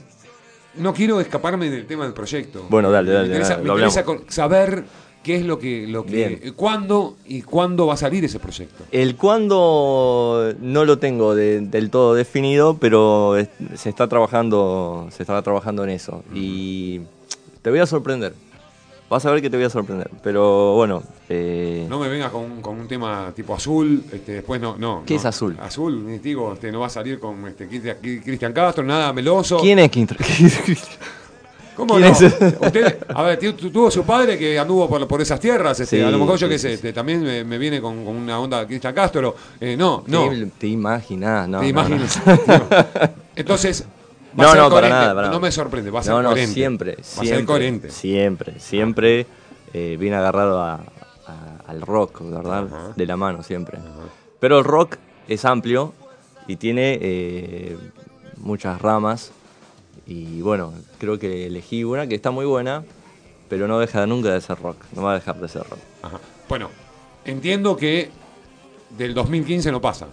no 0.76 0.92
quiero 0.92 1.20
escaparme 1.20 1.70
del 1.70 1.86
tema 1.86 2.02
del 2.04 2.12
proyecto. 2.14 2.66
Bueno, 2.68 2.90
dale, 2.90 3.12
dale, 3.12 3.28
Me 3.28 3.34
interesa, 3.34 3.56
dale, 3.56 3.62
me 3.64 3.86
interesa 3.86 4.04
saber 4.28 4.84
qué 5.24 5.34
es 5.36 5.44
lo 5.44 5.58
que. 5.58 5.88
Lo 5.88 6.04
que 6.06 6.12
Bien. 6.14 6.40
eh, 6.42 6.52
¿Cuándo 6.54 7.16
y 7.26 7.42
cuándo 7.42 7.86
va 7.88 7.94
a 7.94 7.96
salir 7.96 8.24
ese 8.24 8.38
proyecto? 8.38 8.84
El 8.92 9.16
cuándo 9.16 10.54
no 10.60 10.84
lo 10.84 10.98
tengo 10.98 11.34
de- 11.34 11.60
del 11.62 11.90
todo 11.90 12.14
definido, 12.14 12.76
pero 12.78 13.36
es- 13.36 13.48
se 13.74 13.88
está 13.88 14.06
trabajando, 14.06 15.08
se 15.10 15.24
está 15.24 15.42
trabajando 15.42 15.82
en 15.82 15.90
eso. 15.90 16.22
Y 16.32 17.00
te 17.62 17.70
voy 17.70 17.80
a 17.80 17.86
sorprender. 17.86 18.34
Vas 19.10 19.24
a 19.26 19.30
ver 19.30 19.42
que 19.42 19.50
te 19.50 19.56
voy 19.56 19.66
a 19.66 19.70
sorprender. 19.70 20.10
Pero 20.22 20.74
bueno, 20.74 21.02
eh, 21.28 21.86
No 21.90 21.98
me 22.00 22.08
vengas 22.08 22.30
con, 22.30 22.42
un- 22.42 22.60
con 22.62 22.80
un 22.80 22.88
tema 22.88 23.32
tipo 23.36 23.54
azul, 23.54 24.02
este, 24.12 24.32
después 24.32 24.60
no, 24.60 24.76
no. 24.78 25.02
¿Qué 25.06 25.14
no. 25.14 25.20
es 25.20 25.26
azul? 25.26 25.56
Azul, 25.60 26.20
digo, 26.22 26.54
este, 26.54 26.72
no 26.72 26.80
va 26.80 26.86
a 26.86 26.90
salir 26.90 27.20
con 27.20 27.46
este, 27.46 27.68
Cristian 27.68 27.96
Cristian 28.00 28.52
Castro, 28.52 28.82
nada 28.82 29.12
meloso. 29.12 29.58
¿quién 29.60 29.78
es 29.78 29.90
Quintra? 29.90 30.16
¿Cómo 31.76 31.98
no? 31.98 32.10
Usted, 32.10 32.96
a 33.08 33.22
ver, 33.22 33.38
tu- 33.38 33.52
tu- 33.54 33.70
tuvo 33.70 33.90
su 33.90 34.04
padre 34.04 34.38
que 34.38 34.58
anduvo 34.58 34.88
por, 34.88 35.06
por 35.08 35.20
esas 35.20 35.40
tierras, 35.40 35.78
este, 35.80 35.96
Sí, 35.98 36.02
a 36.02 36.10
lo 36.10 36.18
mejor 36.18 36.38
yo 36.38 36.48
qué 36.48 36.58
sé, 36.58 36.74
este, 36.74 36.92
también 36.92 37.22
me, 37.22 37.42
me 37.44 37.58
viene 37.58 37.80
con, 37.80 38.04
con 38.04 38.14
una 38.16 38.38
onda 38.38 38.66
Cristian 38.66 38.94
Castro. 38.94 39.34
Eh, 39.60 39.76
no, 39.76 40.04
no. 40.06 40.28
Te, 40.30 40.46
te 40.58 40.66
imaginas, 40.68 41.48
no. 41.48 41.60
¿Te 41.60 41.72
no, 41.72 41.80
no. 41.82 41.88
imaginas? 41.88 42.20
Entonces, 43.36 43.84
va 44.38 44.44
a 44.44 44.46
No, 44.46 44.52
ser 44.52 44.58
no, 44.60 44.68
para 44.68 44.70
coherente. 44.70 44.90
nada, 45.00 45.14
para 45.14 45.28
no 45.30 45.40
me 45.40 45.50
sorprende, 45.52 45.90
va 45.90 46.00
a 46.00 46.02
ser 46.02 46.14
no, 46.14 46.22
coherente. 46.22 46.54
siempre, 46.54 46.92
Va 46.96 47.00
a 47.00 47.04
siempre. 47.04 47.36
ser 47.36 47.44
coherente. 47.44 47.90
Siempre, 47.90 48.60
siempre 48.60 49.26
eh, 49.72 49.96
viene 49.98 50.16
agarrado 50.16 50.60
a- 50.62 50.74
a- 51.26 51.56
al 51.66 51.80
rock, 51.80 52.20
¿verdad? 52.22 52.66
Ajá. 52.66 52.92
De 52.94 53.06
la 53.06 53.16
mano, 53.16 53.42
siempre. 53.42 53.78
Pero 54.38 54.58
el 54.58 54.64
rock 54.64 54.96
es 55.26 55.44
amplio 55.44 55.92
y 56.46 56.56
tiene 56.56 56.98
eh, 57.02 57.76
muchas 58.36 58.80
ramas. 58.80 59.32
Y 60.06 60.40
bueno, 60.42 60.72
creo 60.98 61.18
que 61.18 61.46
elegí 61.46 61.84
una 61.84 62.06
que 62.06 62.14
está 62.14 62.30
muy 62.30 62.44
buena, 62.44 62.84
pero 63.48 63.66
no 63.68 63.78
deja 63.78 64.06
nunca 64.06 64.32
de 64.32 64.40
ser 64.40 64.58
rock. 64.60 64.76
No 64.94 65.02
va 65.02 65.12
a 65.12 65.14
dejar 65.14 65.36
de 65.36 65.48
ser 65.48 65.62
rock. 65.62 65.78
Ajá. 66.02 66.18
Bueno, 66.48 66.68
entiendo 67.24 67.76
que 67.76 68.10
del 68.96 69.14
2015 69.14 69.72
no 69.72 69.80
pasa. 69.80 70.06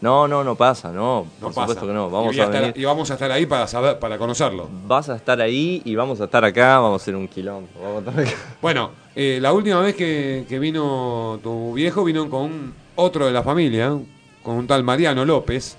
No, 0.00 0.28
no, 0.28 0.44
no 0.44 0.54
pasa, 0.54 0.90
no. 0.92 1.24
No 1.40 1.46
por 1.46 1.54
pasa. 1.54 1.60
supuesto 1.68 1.86
que 1.86 1.92
no. 1.94 2.10
Vamos 2.10 2.34
voy 2.36 2.40
a 2.40 2.44
estar, 2.44 2.76
y 2.76 2.84
vamos 2.84 3.10
a 3.10 3.14
estar 3.14 3.30
ahí 3.32 3.46
para 3.46 3.66
saber, 3.66 3.98
para 3.98 4.18
conocerlo. 4.18 4.68
Vas 4.86 5.08
a 5.08 5.16
estar 5.16 5.40
ahí 5.40 5.80
y 5.84 5.94
vamos 5.94 6.20
a 6.20 6.24
estar 6.24 6.44
acá, 6.44 6.78
vamos 6.78 7.00
a 7.00 7.02
hacer 7.02 7.16
un 7.16 7.26
quilombo. 7.28 7.68
Vamos 7.82 8.06
a 8.06 8.10
estar 8.10 8.20
acá. 8.26 8.36
Bueno, 8.60 8.90
eh, 9.14 9.38
la 9.40 9.52
última 9.52 9.80
vez 9.80 9.94
que, 9.94 10.44
que 10.48 10.58
vino 10.58 11.38
tu 11.42 11.72
viejo 11.74 12.04
vino 12.04 12.28
con 12.28 12.74
otro 12.96 13.26
de 13.26 13.32
la 13.32 13.42
familia, 13.42 13.96
con 14.42 14.56
un 14.56 14.66
tal 14.66 14.82
Mariano 14.84 15.24
López. 15.24 15.76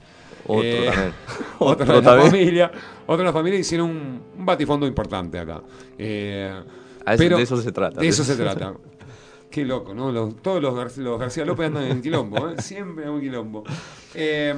Otro 0.47 0.63
Eh, 0.63 0.85
también. 0.85 1.13
otro 1.59 1.83
Otro 1.83 1.85
de 1.95 2.01
la 2.01 2.01
también. 2.01 2.31
familia. 2.31 2.71
La 3.07 3.33
familia 3.33 3.59
hicieron 3.59 3.89
un, 3.89 4.21
un 4.37 4.45
batifondo 4.45 4.85
importante 4.87 5.39
acá. 5.39 5.61
Eh, 5.97 6.51
A 7.05 7.13
eso- 7.13 7.23
de 7.37 7.41
eso 7.43 7.61
se 7.61 7.71
trata. 7.71 7.99
De 8.01 8.07
eso 8.07 8.23
se 8.23 8.35
trata. 8.35 8.73
Qué 9.51 9.63
loco, 9.63 9.93
¿no? 9.93 10.11
Los- 10.11 10.41
todos 10.41 10.61
los, 10.61 10.73
Gar- 10.75 10.97
los 10.97 11.19
García 11.19 11.45
López 11.45 11.67
andan 11.67 11.83
en 11.85 12.01
quilombo, 12.01 12.49
¿eh? 12.49 12.55
Siempre 12.61 13.05
en 13.05 13.11
un 13.11 13.21
quilombo. 13.21 13.63
Eh, 14.13 14.53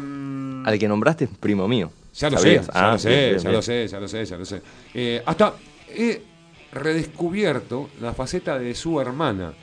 Al 0.65 0.79
que 0.79 0.88
nombraste 0.88 1.25
es 1.25 1.29
primo 1.39 1.67
mío. 1.67 1.91
ya 2.15 2.29
lo 2.29 2.38
¿Sabías? 2.38 2.65
sé, 2.65 2.71
ya 2.73 2.79
Ah, 2.89 2.91
lo 2.93 2.97
sé, 2.99 3.10
bien, 3.10 3.29
bien, 3.31 3.39
ya 3.39 3.51
lo 3.51 3.62
sé, 3.62 3.88
ya 3.88 3.99
lo 3.99 4.07
sé, 4.07 4.25
ya 4.25 4.38
lo 4.38 4.45
sé. 4.45 4.62
Eh, 4.93 5.21
hasta 5.25 5.53
he 5.89 6.21
redescubierto 6.71 7.89
la 8.01 8.13
faceta 8.13 8.57
de 8.57 8.73
su 8.73 8.99
hermana. 8.99 9.53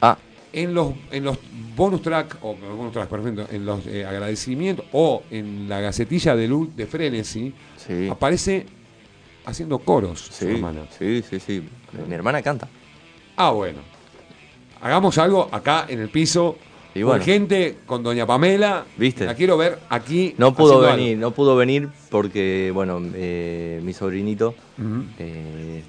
Ah, 0.00 0.16
En 0.52 0.72
los, 0.74 0.92
en 1.10 1.24
los 1.24 1.36
bonus 1.76 2.00
track, 2.02 2.38
o 2.42 2.54
bonus 2.54 2.92
track, 2.92 3.08
perfecto, 3.08 3.46
en 3.50 3.66
los 3.66 3.86
eh, 3.86 4.06
agradecimientos 4.06 4.86
o 4.92 5.22
en 5.30 5.68
la 5.68 5.80
gacetilla 5.80 6.34
de, 6.36 6.48
Lu- 6.48 6.70
de 6.74 6.86
Frenesy, 6.86 7.52
sí. 7.88 8.08
aparece 8.08 8.66
haciendo 9.44 9.78
coros 9.80 10.20
su 10.20 10.32
Sí, 10.44 10.52
hermana. 10.52 10.82
sí, 10.98 11.22
sí, 11.28 11.40
sí. 11.40 11.62
Mi 12.06 12.14
hermana 12.14 12.42
canta. 12.42 12.68
Ah, 13.36 13.50
bueno. 13.50 13.80
Hagamos 14.80 15.18
algo 15.18 15.48
acá 15.50 15.86
en 15.88 16.00
el 16.00 16.08
piso. 16.10 16.56
Y 16.94 17.02
bueno. 17.02 17.20
Urgente 17.20 17.78
con 17.86 18.02
Doña 18.02 18.26
Pamela. 18.26 18.84
¿Viste? 18.96 19.24
La 19.26 19.34
quiero 19.34 19.56
ver 19.56 19.78
aquí. 19.88 20.34
No 20.38 20.54
pudo 20.54 20.80
venir, 20.80 21.10
algo. 21.16 21.20
no 21.20 21.30
pudo 21.32 21.54
venir 21.56 21.88
porque, 22.10 22.70
bueno, 22.74 23.00
eh, 23.14 23.80
mi 23.84 23.92
sobrinito 23.92 24.54
eh, 25.18 25.82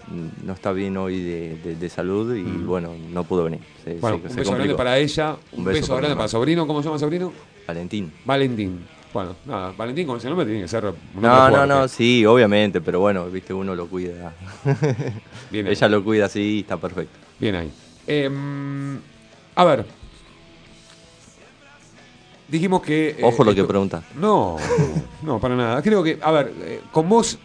no 0.44 0.54
está 0.54 0.72
bien 0.72 0.98
hoy 0.98 1.22
de, 1.22 1.56
de- 1.64 1.76
de 1.76 1.90
salud 1.90 2.36
y, 2.36 2.44
bueno, 2.44 2.94
no 3.12 3.24
pudo 3.24 3.46
venir. 3.46 3.62
Se, 3.84 3.96
Bueno, 3.96 4.18
se- 4.18 4.24
un 4.24 4.30
se 4.32 4.40
beso 4.42 4.52
grande 4.54 4.76
para 4.76 4.98
ella. 5.00 5.36
Un, 5.54 5.64
beso, 5.66 5.80
beso 5.80 5.88
para 5.90 6.00
grande 6.02 6.16
para 6.16 6.28
sobrino. 6.28 6.68
¿Cómo 6.68 6.82
se 6.82 6.88
llama 6.90 7.00
sobrino? 7.00 7.32
Valentín. 7.68 8.12
Valentín. 8.26 8.86
Bueno, 9.14 9.36
nada, 9.46 9.74
Valentín 9.76 10.06
con 10.06 10.18
ese 10.18 10.28
nombre 10.28 10.46
tiene 10.46 10.62
que 10.62 10.68
ser. 10.68 10.86
un 10.86 10.94
No, 11.22 11.50
no, 11.50 11.66
no, 11.66 11.88
sí, 11.88 12.24
obviamente, 12.26 12.80
pero 12.80 13.00
bueno, 13.00 13.26
viste, 13.28 13.54
uno 13.54 13.74
lo 13.74 13.88
cuida. 13.88 14.34
Bien 15.52 15.66
ahí. 15.66 15.72
Ella 15.74 15.88
lo 15.88 16.04
cuida 16.04 16.26
así 16.26 16.60
está 16.60 16.78
perfecto. 16.78 17.18
Bien 17.40 17.56
ahí. 17.56 17.72
Em, 18.06 19.00
a 19.56 19.64
ver. 19.66 19.86
Dijimos 22.48 22.82
que. 22.82 23.10
eh, 23.10 23.18
Ojo 23.24 23.44
lo 23.44 23.54
que 23.54 23.64
pregunta. 23.64 24.04
No, 24.16 24.58
no, 25.24 25.40
para 25.40 25.56
nada. 25.56 25.82
Creo 25.82 26.04
que, 26.04 26.20
a 26.22 26.32
ver, 26.32 26.54
eh, 26.62 26.82
con 26.92 27.08
vos 27.10 27.38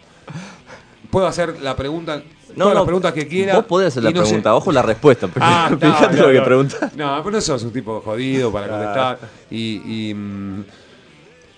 puedo 1.11 1.27
hacer 1.27 1.59
la 1.61 1.75
pregunta. 1.75 2.21
todas 2.57 2.73
las 2.75 2.83
preguntas 2.83 3.13
que 3.13 3.27
quiera. 3.27 3.55
Vos 3.55 3.65
podés 3.65 3.87
hacer 3.89 4.03
la 4.03 4.11
no 4.11 4.21
sé- 4.21 4.27
pregunta, 4.29 4.55
ojo 4.55 4.71
la 4.71 4.81
respuesta. 4.81 5.29
Ah, 5.39 5.67
no, 5.71 5.77
fíjate 5.79 6.15
no, 6.17 6.23
lo 6.23 6.29
que 6.31 6.37
no. 6.39 6.43
preguntas. 6.45 6.95
No, 6.95 7.17
pero 7.23 7.31
no 7.31 7.41
sos 7.41 7.63
un 7.63 7.71
tipo 7.73 8.01
jodido 8.01 8.51
para 8.51 8.67
contestar. 8.67 9.19
Y, 9.51 10.09
y, 10.09 10.13
mm, 10.15 10.63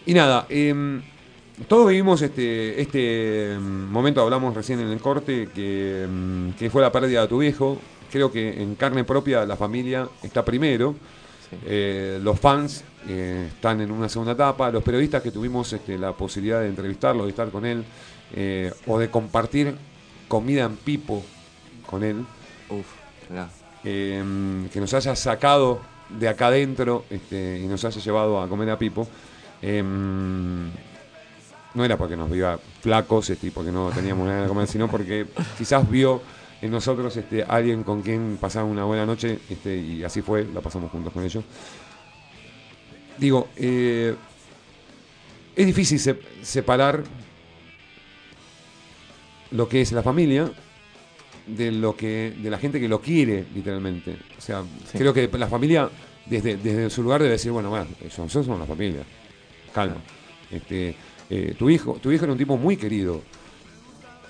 y 0.07 0.13
nada, 0.13 0.45
em, 0.47 1.01
todos 1.67 1.89
vivimos 1.89 2.21
este, 2.21 2.81
este 2.81 3.57
mm, 3.59 3.91
momento, 3.91 4.21
hablamos 4.21 4.55
recién 4.55 4.79
en 4.79 4.87
el 4.87 5.01
corte, 5.01 5.49
que, 5.53 6.07
mm, 6.09 6.51
que 6.51 6.69
fue 6.69 6.81
la 6.81 6.93
pérdida 6.93 7.23
de 7.23 7.27
tu 7.27 7.39
viejo. 7.39 7.77
Creo 8.09 8.31
que 8.31 8.61
en 8.61 8.75
carne 8.75 9.03
propia 9.03 9.45
la 9.45 9.57
familia 9.57 10.07
está 10.23 10.45
primero. 10.45 10.95
Eh, 11.65 12.19
los 12.23 12.39
fans 12.39 12.85
eh, 13.09 13.49
están 13.49 13.81
en 13.81 13.91
una 13.91 14.07
segunda 14.07 14.31
etapa. 14.31 14.71
Los 14.71 14.81
periodistas 14.81 15.21
que 15.21 15.31
tuvimos 15.31 15.73
este, 15.73 15.97
la 15.97 16.13
posibilidad 16.13 16.61
de 16.61 16.69
entrevistarlo, 16.69 17.25
de 17.25 17.29
estar 17.31 17.49
con 17.49 17.65
él, 17.65 17.83
eh, 18.33 18.71
o 18.85 18.97
de 18.97 19.09
compartir 19.09 19.75
comida 20.29 20.63
en 20.63 20.77
pipo 20.77 21.21
con 21.85 22.03
él, 22.03 22.25
Uf, 22.69 22.85
que 23.83 24.79
nos 24.79 24.93
haya 24.93 25.17
sacado 25.17 25.81
de 26.09 26.27
acá 26.29 26.47
adentro 26.47 27.05
este, 27.09 27.59
y 27.59 27.67
nos 27.67 27.83
haya 27.85 28.01
llevado 28.01 28.41
a 28.41 28.47
comer 28.47 28.69
a 28.69 28.79
Pipo, 28.79 29.07
eh, 29.61 29.83
no 31.73 31.85
era 31.85 31.97
porque 31.97 32.15
nos 32.17 32.29
viva 32.31 32.59
flacos 32.81 33.29
este, 33.29 33.47
y 33.47 33.51
porque 33.51 33.71
no 33.71 33.91
teníamos 33.91 34.27
nada 34.27 34.43
de 34.43 34.47
comer, 34.47 34.67
sino 34.67 34.89
porque 34.89 35.27
quizás 35.57 35.87
vio 35.89 36.21
en 36.61 36.71
nosotros 36.71 37.15
este, 37.17 37.43
alguien 37.43 37.83
con 37.83 38.01
quien 38.01 38.37
pasar 38.41 38.63
una 38.63 38.83
buena 38.83 39.05
noche 39.05 39.39
este, 39.49 39.77
y 39.77 40.03
así 40.03 40.21
fue, 40.21 40.45
la 40.45 40.61
pasamos 40.61 40.91
juntos 40.91 41.13
con 41.13 41.23
ellos. 41.23 41.43
Digo, 43.17 43.49
eh, 43.55 44.15
es 45.55 45.65
difícil 45.65 45.99
se- 45.99 46.19
separar 46.41 47.03
lo 49.51 49.67
que 49.69 49.81
es 49.81 49.91
la 49.91 50.03
familia 50.03 50.51
de 51.45 51.71
lo 51.71 51.95
que 51.95 52.33
de 52.37 52.49
la 52.49 52.57
gente 52.59 52.79
que 52.79 52.89
lo 52.89 52.99
quiere 52.99 53.45
literalmente 53.55 54.17
o 54.37 54.41
sea 54.41 54.63
Sí. 54.91 54.97
creo 54.97 55.13
que 55.13 55.29
la 55.37 55.47
familia 55.47 55.89
desde, 56.25 56.57
desde 56.57 56.89
su 56.89 57.01
lugar 57.01 57.21
debe 57.21 57.31
decir 57.33 57.51
bueno 57.53 57.69
bueno 57.69 57.87
nosotros 58.03 58.45
somos 58.45 58.59
la 58.59 58.65
familia 58.65 59.03
calma 59.73 59.97
este 60.51 60.95
eh, 61.29 61.55
tu 61.57 61.69
hijo 61.69 61.97
tu 62.01 62.11
hijo 62.11 62.23
era 62.25 62.31
un 62.33 62.37
tipo 62.37 62.57
muy 62.57 62.77
querido 62.77 63.21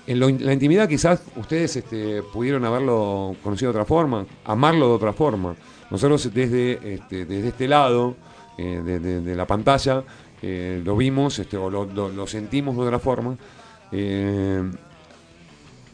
en 0.06 0.18
lo 0.20 0.28
la 0.28 0.52
intimidad 0.52 0.88
quizás 0.88 1.22
ustedes 1.36 1.76
este, 1.76 2.22
pudieron 2.22 2.64
haberlo 2.64 3.36
conocido 3.42 3.72
de 3.72 3.78
otra 3.78 3.84
forma 3.86 4.26
amarlo 4.44 4.88
de 4.88 4.94
otra 4.94 5.12
forma 5.12 5.54
nosotros 5.90 6.32
desde 6.34 6.94
este, 6.94 7.24
desde 7.24 7.48
este 7.48 7.68
lado 7.68 8.16
eh, 8.56 8.82
de, 8.84 8.98
de- 9.00 9.20
de 9.20 9.34
la 9.36 9.46
pantalla 9.46 10.02
eh, 10.42 10.80
lo 10.84 10.96
vimos 10.96 11.38
este, 11.38 11.56
o 11.56 11.68
lo, 11.70 11.84
lo- 11.84 12.08
lo 12.10 12.26
sentimos 12.26 12.76
de 12.76 12.82
otra 12.82 12.98
forma 12.98 13.36
eh, 13.92 14.62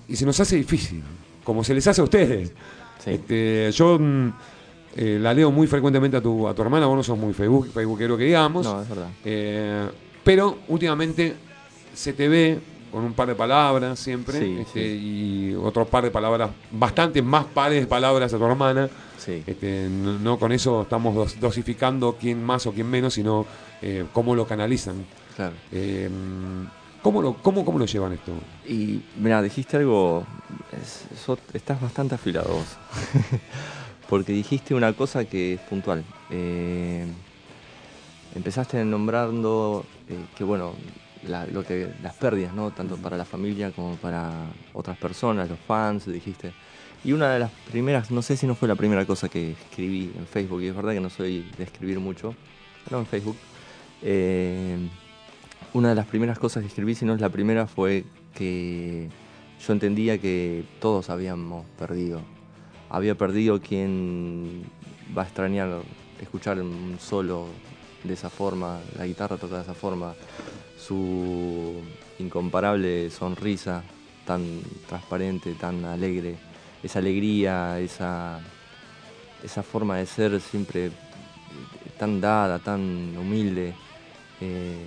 y 0.08 0.16
se 0.16 0.26
nos 0.26 0.38
hace 0.40 0.56
difícil, 0.56 1.02
como 1.44 1.64
se 1.64 1.72
les 1.74 1.86
hace 1.86 2.00
a 2.02 2.04
ustedes. 2.04 2.52
Sí. 3.02 3.10
Este, 3.12 3.70
yo 3.72 3.98
mm, 3.98 4.32
eh, 4.96 5.18
la 5.20 5.32
leo 5.34 5.50
muy 5.50 5.66
frecuentemente 5.66 6.16
a 6.16 6.20
tu, 6.20 6.46
a 6.48 6.54
tu 6.54 6.62
hermana, 6.62 6.86
vos 6.86 6.96
no 6.96 7.02
sos 7.02 7.18
muy 7.18 7.32
Facebook, 7.32 7.68
facebookero 7.72 8.16
que 8.16 8.24
digamos. 8.24 8.64
No, 8.66 8.82
es 8.82 8.88
verdad. 8.88 9.08
Eh, 9.24 9.88
pero 10.22 10.58
últimamente 10.68 11.34
se 11.94 12.12
te 12.12 12.28
ve 12.28 12.58
con 12.90 13.02
un 13.04 13.12
par 13.12 13.26
de 13.26 13.34
palabras 13.34 13.98
siempre 13.98 14.38
Sí, 14.38 14.58
este, 14.60 14.80
y 14.94 15.54
otro 15.60 15.84
par 15.84 16.04
de 16.04 16.10
palabras, 16.12 16.50
bastante 16.70 17.20
más 17.22 17.44
pares 17.44 17.80
de 17.80 17.86
palabras 17.88 18.32
a 18.32 18.38
tu 18.38 18.44
hermana. 18.44 18.88
Sí. 19.18 19.42
Este, 19.46 19.88
no, 19.90 20.18
no 20.18 20.38
con 20.38 20.52
eso 20.52 20.82
estamos 20.82 21.14
dos- 21.14 21.40
dosificando 21.40 22.16
quién 22.20 22.42
más 22.44 22.66
o 22.66 22.72
quién 22.72 22.88
menos, 22.88 23.14
sino 23.14 23.46
eh, 23.82 24.04
cómo 24.12 24.34
lo 24.36 24.46
canalizan. 24.46 25.04
Claro. 25.34 25.54
Eh, 25.72 26.08
¿cómo, 27.02 27.20
lo, 27.20 27.34
cómo, 27.34 27.64
¿Cómo 27.64 27.78
lo 27.80 27.86
llevan 27.86 28.12
esto? 28.12 28.32
Y 28.68 29.00
mira, 29.18 29.42
dijiste 29.42 29.76
algo, 29.76 30.24
es- 30.80 31.06
estás 31.52 31.80
bastante 31.80 32.14
afilado 32.14 32.54
vos. 32.54 32.66
Porque 34.08 34.32
dijiste 34.32 34.74
una 34.74 34.92
cosa 34.92 35.24
que 35.24 35.54
es 35.54 35.60
puntual. 35.60 36.04
Eh, 36.30 37.06
empezaste 38.34 38.84
nombrando 38.84 39.84
eh, 40.08 40.18
que, 40.36 40.44
bueno, 40.44 40.74
las 41.26 42.14
pérdidas, 42.16 42.52
¿no? 42.54 42.70
Tanto 42.70 42.96
para 42.96 43.16
la 43.16 43.24
familia 43.24 43.70
como 43.70 43.96
para 43.96 44.30
otras 44.72 44.98
personas, 44.98 45.48
los 45.48 45.58
fans, 45.58 46.06
dijiste. 46.06 46.52
Y 47.02 47.12
una 47.12 47.32
de 47.32 47.38
las 47.38 47.50
primeras, 47.70 48.10
no 48.10 48.22
sé 48.22 48.36
si 48.36 48.46
no 48.46 48.54
fue 48.54 48.68
la 48.68 48.76
primera 48.76 49.04
cosa 49.04 49.28
que 49.28 49.52
escribí 49.52 50.12
en 50.16 50.26
Facebook, 50.26 50.62
y 50.62 50.68
es 50.68 50.76
verdad 50.76 50.92
que 50.92 51.00
no 51.00 51.10
soy 51.10 51.50
de 51.56 51.64
escribir 51.64 52.00
mucho, 52.00 52.34
no 52.90 52.98
en 52.98 53.06
Facebook. 53.06 53.36
eh, 54.02 54.78
una 55.74 55.88
de 55.88 55.94
las 55.96 56.06
primeras 56.06 56.38
cosas 56.38 56.62
que 56.62 56.68
escribí, 56.68 56.94
si 56.94 57.04
no 57.04 57.14
es 57.14 57.20
la 57.20 57.30
primera, 57.30 57.66
fue 57.66 58.04
que 58.32 59.08
yo 59.66 59.72
entendía 59.72 60.18
que 60.18 60.64
todos 60.80 61.10
habíamos 61.10 61.66
perdido. 61.78 62.20
Había 62.90 63.14
perdido 63.14 63.60
quien 63.60 64.64
va 65.16 65.22
a 65.22 65.24
extrañar 65.24 65.82
escuchar 66.20 66.60
un 66.60 66.96
solo 67.00 67.46
de 68.02 68.14
esa 68.14 68.30
forma, 68.30 68.80
la 68.98 69.06
guitarra 69.06 69.36
tocada 69.36 69.58
de 69.58 69.64
esa 69.64 69.74
forma, 69.74 70.14
su 70.78 71.80
incomparable 72.18 73.10
sonrisa 73.10 73.82
tan 74.26 74.60
transparente, 74.88 75.54
tan 75.54 75.84
alegre, 75.84 76.36
esa 76.82 76.98
alegría, 76.98 77.78
esa, 77.80 78.40
esa 79.42 79.62
forma 79.62 79.96
de 79.96 80.06
ser 80.06 80.40
siempre 80.40 80.90
tan 81.98 82.20
dada, 82.20 82.58
tan 82.58 83.16
humilde. 83.16 83.74
eh, 84.40 84.86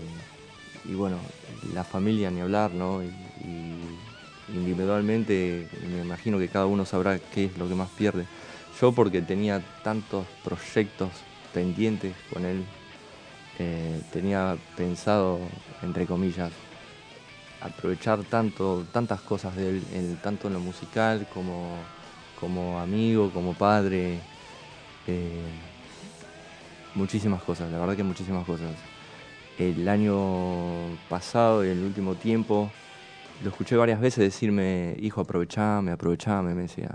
y 0.85 0.93
bueno, 0.93 1.17
la 1.73 1.83
familia 1.83 2.31
ni 2.31 2.39
hablar, 2.39 2.71
¿no? 2.73 3.01
Individualmente 4.49 5.67
me 5.91 6.01
imagino 6.01 6.37
que 6.37 6.47
cada 6.47 6.65
uno 6.65 6.85
sabrá 6.85 7.19
qué 7.19 7.45
es 7.45 7.57
lo 7.57 7.67
que 7.67 7.75
más 7.75 7.89
pierde. 7.89 8.25
Yo 8.79 8.91
porque 8.91 9.21
tenía 9.21 9.61
tantos 9.83 10.25
proyectos 10.43 11.09
pendientes 11.53 12.15
con 12.31 12.45
él, 12.45 12.63
eh, 13.59 14.01
tenía 14.11 14.55
pensado, 14.75 15.39
entre 15.81 16.05
comillas, 16.05 16.51
aprovechar 17.61 18.23
tanto, 18.23 18.85
tantas 18.91 19.21
cosas 19.21 19.55
de 19.55 19.69
él, 19.69 20.17
tanto 20.21 20.47
en 20.47 20.53
lo 20.53 20.59
musical 20.59 21.27
como, 21.33 21.75
como 22.39 22.79
amigo, 22.79 23.31
como 23.31 23.53
padre. 23.53 24.19
eh, 25.07 25.41
muchísimas 26.95 27.43
cosas, 27.43 27.71
la 27.71 27.79
verdad 27.79 27.95
que 27.95 28.03
muchísimas 28.03 28.45
cosas. 28.45 28.71
El 29.57 29.87
año 29.87 30.15
pasado 31.09 31.63
el 31.63 31.83
último 31.83 32.15
tiempo 32.15 32.71
lo 33.43 33.49
escuché 33.49 33.75
varias 33.75 33.99
veces 33.99 34.23
decirme, 34.23 34.95
hijo, 34.99 35.21
aprovechame, 35.21 35.91
aprovechame, 35.91 36.53
me 36.55 36.63
decía. 36.63 36.89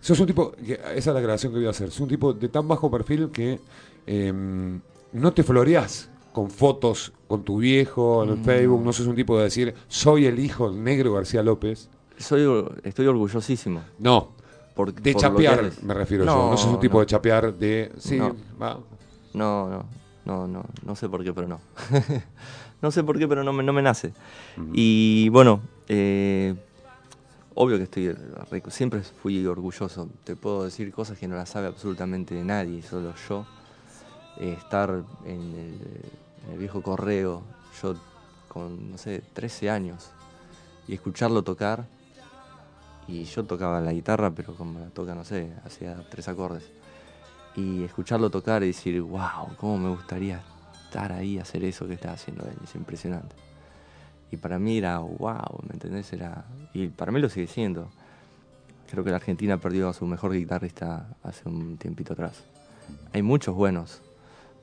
Sos 0.00 0.20
un 0.20 0.26
tipo, 0.26 0.52
esa 0.62 0.86
es 0.94 1.06
la 1.06 1.20
grabación 1.20 1.52
que 1.52 1.58
voy 1.58 1.66
a 1.66 1.70
hacer, 1.70 1.90
sos 1.90 2.00
un 2.00 2.08
tipo 2.08 2.32
de 2.32 2.48
tan 2.48 2.68
bajo 2.68 2.90
perfil 2.90 3.30
que 3.30 3.58
eh, 4.06 4.32
no 5.12 5.32
te 5.32 5.42
floreás 5.42 6.10
con 6.32 6.50
fotos 6.50 7.12
con 7.26 7.42
tu 7.44 7.58
viejo 7.58 8.22
en 8.22 8.30
el 8.30 8.36
Mm. 8.38 8.44
Facebook, 8.44 8.84
no 8.84 8.92
sos 8.92 9.06
un 9.06 9.16
tipo 9.16 9.36
de 9.38 9.44
decir, 9.44 9.74
soy 9.88 10.26
el 10.26 10.38
hijo 10.38 10.70
negro 10.70 11.14
García 11.14 11.42
López. 11.42 11.88
Soy, 12.18 12.46
estoy 12.84 13.06
orgullosísimo. 13.06 13.82
No, 13.98 14.32
Por, 14.74 14.92
de 14.94 15.12
por 15.12 15.20
chapear 15.22 15.70
me 15.82 15.94
refiero 15.94 16.24
No, 16.24 16.34
yo, 16.44 16.50
no 16.50 16.56
sos 16.56 16.72
un 16.74 16.80
tipo 16.80 16.94
no. 16.94 17.00
de 17.00 17.06
chapear 17.06 17.54
de, 17.54 17.92
sí, 17.98 18.16
No. 18.18 18.36
va. 18.60 18.78
No, 19.34 19.68
no, 19.70 19.86
no, 20.24 20.46
no, 20.46 20.64
no 20.84 20.94
sé 20.96 21.08
por 21.08 21.24
qué, 21.24 21.32
pero 21.32 21.48
no. 21.48 21.60
no 22.82 22.90
sé 22.90 23.02
por 23.04 23.18
qué, 23.18 23.26
pero 23.28 23.42
no 23.44 23.52
me, 23.52 23.62
no 23.62 23.72
me 23.72 23.82
nace. 23.82 24.12
Y 24.72 25.28
bueno, 25.30 25.60
eh, 25.88 26.54
obvio 27.54 27.76
que 27.78 27.84
estoy, 27.84 28.12
re- 28.12 28.62
siempre 28.70 29.00
fui 29.02 29.44
orgulloso. 29.46 30.08
Te 30.24 30.36
puedo 30.36 30.64
decir 30.64 30.92
cosas 30.92 31.18
que 31.18 31.28
no 31.28 31.36
las 31.36 31.48
sabe 31.48 31.66
absolutamente 31.66 32.34
nadie, 32.44 32.82
solo 32.82 33.14
yo. 33.28 33.46
Eh, 34.38 34.54
estar 34.58 34.90
en 35.24 35.40
el, 35.40 35.80
en 36.46 36.52
el 36.52 36.58
viejo 36.58 36.82
correo, 36.82 37.42
yo 37.82 37.94
con, 38.48 38.90
no 38.90 38.98
sé, 38.98 39.22
13 39.32 39.70
años, 39.70 40.10
y 40.86 40.94
escucharlo 40.94 41.42
tocar. 41.42 41.86
Y 43.08 43.24
yo 43.24 43.44
tocaba 43.44 43.80
la 43.80 43.92
guitarra, 43.92 44.30
pero 44.32 44.54
como 44.54 44.80
la 44.80 44.86
toca, 44.90 45.14
no 45.14 45.24
sé, 45.24 45.52
hacía 45.64 45.96
tres 46.10 46.28
acordes 46.28 46.64
y 47.54 47.84
escucharlo 47.84 48.28
tocar 48.30 48.62
y 48.64 48.66
decir, 48.68 49.00
wow, 49.00 49.54
cómo 49.56 49.78
me 49.78 49.88
gustaría 49.88 50.42
estar 50.86 51.12
ahí, 51.12 51.38
hacer 51.38 51.64
eso 51.64 51.86
que 51.86 51.94
está 51.94 52.12
haciendo 52.12 52.44
él, 52.44 52.56
es 52.62 52.74
impresionante. 52.74 53.34
Y 54.30 54.36
para 54.36 54.58
mí 54.58 54.78
era, 54.78 54.98
wow, 54.98 55.60
¿me 55.66 55.74
entendés? 55.74 56.12
Era, 56.12 56.44
y 56.72 56.88
para 56.88 57.12
mí 57.12 57.20
lo 57.20 57.28
sigue 57.28 57.46
siendo. 57.46 57.90
Creo 58.90 59.04
que 59.04 59.10
la 59.10 59.16
Argentina 59.16 59.58
perdió 59.58 59.88
a 59.88 59.94
su 59.94 60.06
mejor 60.06 60.32
guitarrista 60.32 61.08
hace 61.22 61.48
un 61.48 61.76
tiempito 61.76 62.12
atrás. 62.12 62.44
Hay 63.12 63.22
muchos 63.22 63.54
buenos, 63.54 64.00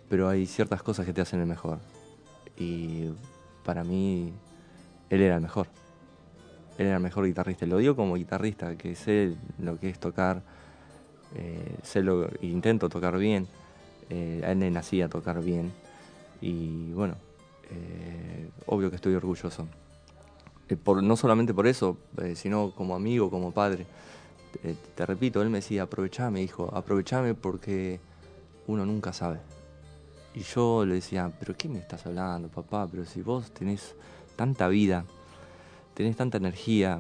pero 0.09 0.29
hay 0.29 0.45
ciertas 0.45 0.81
cosas 0.81 1.05
que 1.05 1.13
te 1.13 1.21
hacen 1.21 1.39
el 1.39 1.45
mejor. 1.45 1.79
Y 2.57 3.09
para 3.65 3.83
mí, 3.83 4.33
él 5.09 5.21
era 5.21 5.35
el 5.35 5.41
mejor. 5.41 5.67
Él 6.77 6.87
era 6.87 6.97
el 6.97 7.03
mejor 7.03 7.25
guitarrista. 7.25 7.65
Lo 7.65 7.77
digo 7.77 7.95
como 7.95 8.15
guitarrista, 8.15 8.75
que 8.77 8.95
sé 8.95 9.35
lo 9.59 9.77
que 9.79 9.89
es 9.89 9.99
tocar, 9.99 10.41
eh, 11.35 11.77
sé 11.83 12.01
lo, 12.01 12.29
intento 12.41 12.89
tocar 12.89 13.17
bien. 13.17 13.47
Eh, 14.09 14.41
él 14.45 14.59
le 14.59 14.71
nacía 14.71 15.09
tocar 15.09 15.41
bien. 15.43 15.71
Y 16.43 16.91
bueno, 16.91 17.15
eh, 17.71 18.49
obvio 18.65 18.89
que 18.89 18.97
estoy 18.97 19.15
orgulloso. 19.15 19.65
Eh, 20.67 20.77
no 21.01 21.15
solamente 21.15 21.53
por 21.53 21.67
eso, 21.67 21.97
eh, 22.21 22.35
sino 22.35 22.71
como 22.71 22.95
amigo, 22.95 23.29
como 23.29 23.51
padre. 23.51 23.85
Eh, 24.61 24.75
te 24.93 25.05
repito, 25.05 25.41
él 25.41 25.49
me 25.49 25.59
decía, 25.59 25.83
aprovechame, 25.83 26.41
hijo, 26.43 26.69
aprovechame 26.75 27.33
porque 27.33 28.01
uno 28.67 28.85
nunca 28.85 29.13
sabe. 29.13 29.39
Y 30.35 30.41
yo 30.41 30.85
le 30.85 30.95
decía, 30.95 31.31
pero 31.39 31.55
¿qué 31.55 31.69
me 31.69 31.79
estás 31.79 32.05
hablando, 32.05 32.49
papá? 32.49 32.89
Pero 32.91 33.05
si 33.05 33.21
vos 33.21 33.51
tenés 33.51 33.95
tanta 34.35 34.67
vida, 34.67 35.05
tenés 35.93 36.17
tanta 36.17 36.39
energía, 36.39 36.99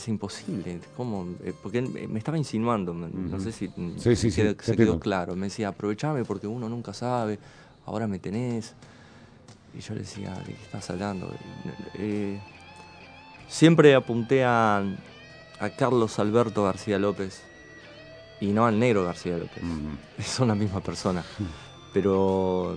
es 0.00 0.08
imposible. 0.08 0.80
¿Cómo? 0.96 1.26
Eh, 1.44 1.52
Porque 1.62 1.78
él 1.78 1.88
me- 2.08 2.18
estaba 2.18 2.38
insinuando, 2.38 2.92
no 2.94 3.38
sé 3.40 3.52
si 3.52 3.68
Sí, 3.98 4.16
sí, 4.16 4.30
sí, 4.30 4.42
quedó- 4.42 4.62
se 4.62 4.76
quedó 4.76 4.98
claro. 5.00 5.36
Me 5.36 5.46
decía, 5.46 5.68
aprovechame 5.68 6.24
porque 6.24 6.46
uno 6.46 6.68
nunca 6.68 6.92
sabe, 6.94 7.38
ahora 7.86 8.06
me 8.06 8.18
tenés. 8.18 8.74
Y 9.76 9.80
yo 9.80 9.94
le 9.94 10.00
decía, 10.00 10.34
¿de 10.34 10.52
qué 10.54 10.62
estás 10.62 10.90
hablando? 10.90 11.32
Eh, 11.94 12.40
siempre 13.48 13.94
apunté 13.94 14.44
a, 14.44 14.78
a 15.60 15.70
Carlos 15.70 16.18
Alberto 16.18 16.64
García 16.64 16.98
López 16.98 17.42
y 18.40 18.48
no 18.48 18.66
al 18.66 18.78
negro 18.78 19.04
García 19.04 19.36
López. 19.36 19.62
Son 20.24 20.48
la 20.48 20.54
misma 20.54 20.80
persona. 20.80 21.24
Pero 21.92 22.76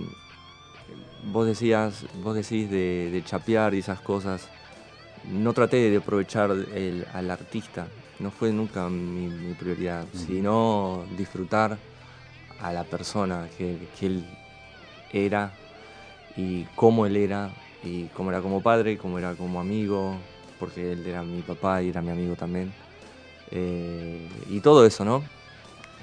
vos 1.32 1.46
decías, 1.46 2.04
vos 2.22 2.34
decís 2.34 2.70
de, 2.70 3.10
de 3.12 3.24
chapear 3.24 3.74
y 3.74 3.78
esas 3.78 4.00
cosas. 4.00 4.48
No 5.30 5.52
traté 5.52 5.90
de 5.90 5.96
aprovechar 5.96 6.50
el- 6.50 7.06
al 7.12 7.30
artista, 7.30 7.86
no 8.18 8.30
fue 8.30 8.52
nunca 8.52 8.88
mi, 8.88 9.28
mi 9.28 9.54
prioridad, 9.54 10.04
sino 10.12 11.04
disfrutar 11.16 11.78
a 12.60 12.72
la 12.72 12.84
persona 12.84 13.48
que, 13.56 13.76
que 13.98 14.06
él 14.06 14.24
era 15.12 15.52
y 16.36 16.64
cómo 16.76 17.06
él 17.06 17.16
era, 17.16 17.50
y 17.82 18.04
cómo 18.08 18.30
era 18.30 18.40
como 18.40 18.60
padre, 18.60 18.96
cómo 18.98 19.18
era 19.18 19.34
como 19.34 19.60
amigo, 19.60 20.14
porque 20.58 20.92
él 20.92 21.06
era 21.06 21.22
mi 21.22 21.42
papá 21.42 21.82
y 21.82 21.88
era 21.88 22.02
mi 22.02 22.10
amigo 22.10 22.34
también. 22.36 22.72
Eh, 23.50 24.28
y 24.50 24.60
todo 24.60 24.84
eso, 24.86 25.04
¿no? 25.04 25.22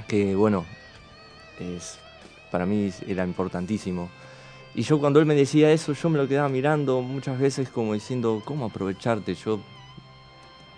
Que 0.07 0.35
bueno, 0.35 0.65
es, 1.59 1.99
para 2.49 2.65
mí 2.65 2.91
era 3.07 3.23
importantísimo. 3.23 4.09
Y 4.73 4.83
yo 4.83 4.99
cuando 4.99 5.19
él 5.19 5.25
me 5.25 5.35
decía 5.35 5.71
eso, 5.71 5.93
yo 5.93 6.09
me 6.09 6.17
lo 6.17 6.27
quedaba 6.27 6.47
mirando 6.47 7.01
muchas 7.01 7.37
veces 7.37 7.69
como 7.69 7.93
diciendo, 7.93 8.41
¿cómo 8.45 8.65
aprovecharte? 8.65 9.35
Yo 9.35 9.59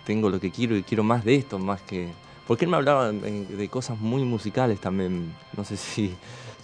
tengo 0.04 0.28
lo 0.28 0.40
que 0.40 0.50
quiero 0.50 0.76
y 0.76 0.82
quiero 0.82 1.04
más 1.04 1.24
de 1.24 1.36
esto, 1.36 1.58
más 1.58 1.80
que... 1.82 2.08
Porque 2.46 2.64
él 2.64 2.70
me 2.70 2.76
hablaba 2.76 3.10
de, 3.12 3.68
cosas 3.68 3.98
muy 3.98 4.22
musicales 4.24 4.80
también, 4.80 5.32
no 5.56 5.64
sé 5.64 5.76
si, 5.78 6.14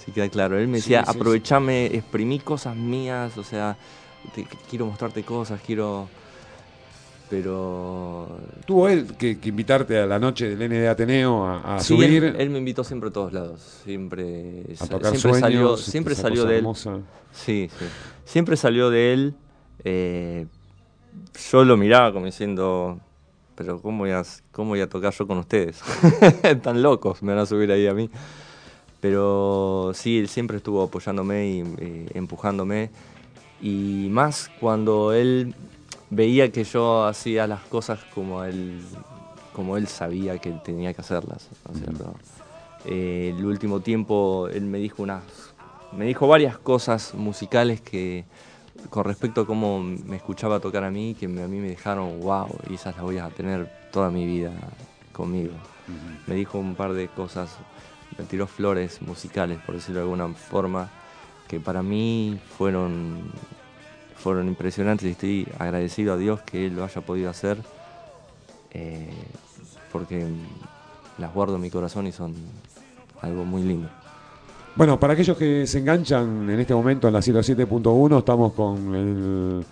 si 0.05 0.12
queda 0.12 0.28
claro. 0.28 0.59
Él 0.59 0.66
me 0.68 0.78
decía, 0.78 1.05
sí, 1.05 1.12
sí. 1.12 1.18
aprovechame, 1.18 1.86
exprimí 1.86 2.40
cosas 2.40 2.74
mías, 2.76 3.38
o 3.38 3.44
sea, 3.44 3.76
te- 4.34 4.46
quiero 4.68 4.86
mostrarte 4.86 5.22
cosas, 5.22 5.61
quiero... 5.64 6.09
Pero 7.31 8.26
Tuvo 8.66 8.89
él 8.89 9.07
que, 9.16 9.39
que 9.39 9.49
invitarte 9.51 9.99
a 10.01 10.07
la 10.07 10.18
noche 10.18 10.57
del 10.57 10.68
ND 10.68 10.89
Ateneo 10.89 11.47
a, 11.47 11.76
a 11.76 11.81
Sí, 11.81 11.95
subir, 11.95 12.24
Él, 12.24 12.37
él 12.39 12.51
me 12.51 12.59
invitó 12.59 12.83
siempre 12.85 13.09
a 13.11 13.12
todos 13.12 13.33
lados. 13.33 13.61
Siempre, 13.85 14.64
a 14.81 14.87
tocar 14.87 15.16
siempre 15.16 15.18
sueños, 15.20 15.41
salió, 15.41 15.76
siempre 15.76 16.14
salió 16.16 16.45
de 16.45 16.55
él. 16.55 16.59
hermosa. 16.59 16.99
Sí, 17.33 17.70
sí. 17.78 17.85
Siempre 18.24 18.57
salió 18.57 18.91
de 18.91 19.12
él. 19.12 19.35
eh, 19.85 20.47
yo 21.53 21.64
lo 21.64 21.76
miraba 21.76 22.12
como 22.12 22.26
diciendo, 22.26 22.99
pero 23.55 23.81
¿cómo 23.81 23.99
voy 23.99 24.11
a, 24.11 24.22
cómo 24.51 24.70
voy 24.70 24.81
a 24.81 24.89
tocar 24.89 25.12
yo 25.14 25.26
con 25.26 25.39
ustedes? 25.39 25.81
Tan 26.62 26.83
locos, 26.83 27.22
me 27.22 27.33
van 27.33 27.43
a 27.43 27.47
subir 27.47 27.70
ahí 27.70 27.87
a 27.87 27.95
mí. 27.95 28.11
Pero 29.01 29.93
sí, 29.95 30.18
él 30.18 30.28
siempre 30.28 30.57
estuvo 30.59 30.83
apoyándome 30.83 31.49
y 31.49 31.61
eh, 31.78 32.07
empujándome. 32.14 32.91
Y 33.62 34.09
más 34.11 34.51
cuando 34.61 35.12
él 35.12 35.55
veía 36.11 36.50
que 36.50 36.64
yo 36.64 37.04
hacía 37.06 37.46
las 37.46 37.61
cosas 37.62 38.00
como 38.14 38.44
él, 38.44 38.80
como 39.54 39.76
él 39.76 39.86
sabía 39.86 40.38
que 40.38 40.50
tenía 40.52 40.92
que 40.92 41.00
hacerlas. 41.00 41.48
¿no 41.68 41.74
es 41.74 41.80
cierto? 41.80 42.14
Eh, 42.84 43.34
el 43.36 43.44
último 43.44 43.80
tiempo 43.80 44.48
él 44.52 44.62
me 44.64 44.78
dijo 44.78 45.02
unas, 45.02 45.22
me 45.92 46.06
dijo 46.06 46.26
varias 46.26 46.58
cosas 46.58 47.14
musicales 47.14 47.80
que 47.80 48.24
con 48.88 49.04
respecto 49.04 49.42
a 49.42 49.46
cómo 49.46 49.80
me 49.82 50.16
escuchaba 50.16 50.58
tocar 50.61 50.84
a 50.84 50.90
mí, 50.90 51.14
que 51.18 51.28
me- 51.28 51.42
a 51.42 51.48
mí 51.48 51.58
me 51.58 51.68
dejaron 51.68 52.20
wow, 52.20 52.48
y 52.70 52.74
esas 52.74 52.94
las 52.96 53.04
voy 53.04 53.18
a 53.18 53.28
tener 53.28 53.70
toda 53.92 54.11
mi 54.11 54.24
vida 54.26 54.52
conmigo. 55.12 55.52
Me 56.26 56.34
dijo 56.36 56.58
un 56.58 56.74
par 56.76 56.92
de 56.94 57.08
cosas, 57.08 57.50
me 58.16 58.24
tiró 58.24 58.46
flores 58.46 59.02
musicales, 59.02 59.58
por 59.66 59.74
decirlo 59.74 59.96
de 60.00 60.04
alguna 60.04 60.28
forma, 60.28 60.88
que 61.48 61.61
para 61.61 61.82
mí 61.82 62.38
fueron, 62.56 63.20
fueron 64.22 64.48
impresionantes 64.48 65.08
y 65.08 65.10
estoy 65.12 65.48
agradecido 65.58 66.14
a 66.14 66.16
Dios 66.16 66.40
que 66.42 66.66
Él 66.66 66.76
lo 66.76 66.84
haya 66.84 67.00
podido 67.00 67.30
hacer, 67.30 67.58
eh, 68.72 69.10
porque 69.92 70.26
las 71.18 71.32
guardo 71.32 71.56
en 71.56 71.62
mi 71.62 71.70
corazón 71.70 72.06
y 72.06 72.12
son 72.12 72.34
algo 73.22 73.44
muy 73.44 73.62
lindo. 73.62 73.88
Bueno, 74.76 75.00
para 75.00 75.14
aquellos 75.14 75.36
que 75.36 75.66
se 75.66 75.78
enganchan 75.78 76.48
en 76.48 76.60
este 76.60 76.74
momento 76.74 77.08
en 77.08 77.14
la 77.14 77.20
107.1, 77.20 78.18
estamos 78.18 78.52
con 78.52 79.64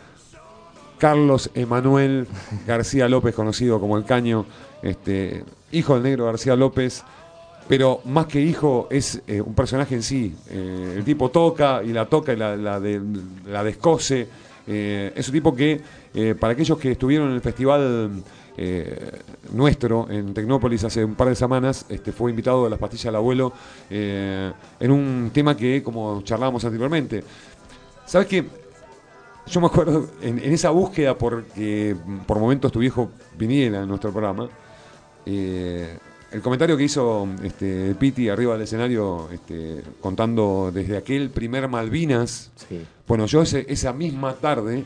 Carlos 0.99 1.51
Emanuel 1.55 2.27
García 2.67 3.09
López, 3.09 3.35
conocido 3.35 3.79
como 3.79 3.97
el 3.97 4.05
Caño, 4.05 4.45
este, 4.83 5.45
hijo 5.71 5.95
del 5.95 6.03
negro 6.03 6.27
García 6.27 6.57
López, 6.57 7.05
pero 7.69 8.01
más 8.07 8.27
que 8.27 8.41
hijo 8.41 8.89
es 8.91 9.23
eh, 9.27 9.41
un 9.41 9.55
personaje 9.55 9.95
en 9.95 10.03
sí. 10.03 10.35
Eh, 10.51 10.95
el 10.97 11.05
tipo 11.05 11.31
toca 11.31 11.83
y 11.85 11.93
la 11.93 12.07
toca 12.07 12.33
y 12.33 12.37
la, 12.37 12.57
la, 12.57 12.81
de- 12.81 13.01
descose. 13.63 14.27
Eh, 14.67 15.13
es 15.15 15.29
un 15.29 15.33
tipo 15.35 15.55
que, 15.55 15.81
para 16.39 16.53
aquellos 16.55 16.79
que 16.79 16.93
estuvieron 16.93 17.29
en 17.29 17.35
el 17.35 17.41
festival 17.41 18.23
nuestro 19.53 20.11
en 20.11 20.35
Tecnópolis 20.35 20.83
hace 20.83 21.05
un 21.05 21.15
par 21.15 21.29
de 21.29 21.37
semanas, 21.37 21.87
este, 21.89 22.11
fue 22.11 22.31
invitado 22.31 22.65
de 22.65 22.71
las 22.71 22.79
pastillas 22.79 23.05
del 23.05 23.17
abuelo 23.17 23.53
en 23.89 24.91
un 24.91 25.31
tema 25.33 25.57
que, 25.57 25.81
como 25.83 26.21
charlábamos 26.23 26.65
anteriormente, 26.65 27.23
¿sabes 28.05 28.27
qué? 28.27 28.45
Yo 29.47 29.61
me 29.61 29.69
acuerdo 29.69 30.09
en, 30.21 30.39
esa 30.41 30.71
búsqueda 30.71 31.17
porque 31.17 31.97
mm, 32.05 32.19
por 32.27 32.39
momentos 32.39 32.71
tu 32.71 32.81
viejo 32.81 33.11
viniera 33.39 33.83
en 33.83 33.89
nuestro 33.89 34.11
programa, 34.11 34.49
el 36.31 36.43
comentario 36.43 36.77
que 36.77 36.85
hizo 36.85 37.27
este, 37.43 37.95
Piti 37.95 38.29
arriba 38.29 38.53
del 38.55 38.63
escenario 38.63 39.29
este, 39.33 39.83
contando 40.01 40.71
desde 40.73 40.97
aquel 40.97 41.31
primer 41.31 41.69
Malvinas, 41.69 42.51
Sí. 42.69 42.81
bueno, 43.07 43.27
yo 43.27 43.43
ese- 43.43 43.65
esa 43.69 43.93
misma 43.93 44.35
tarde 44.35 44.85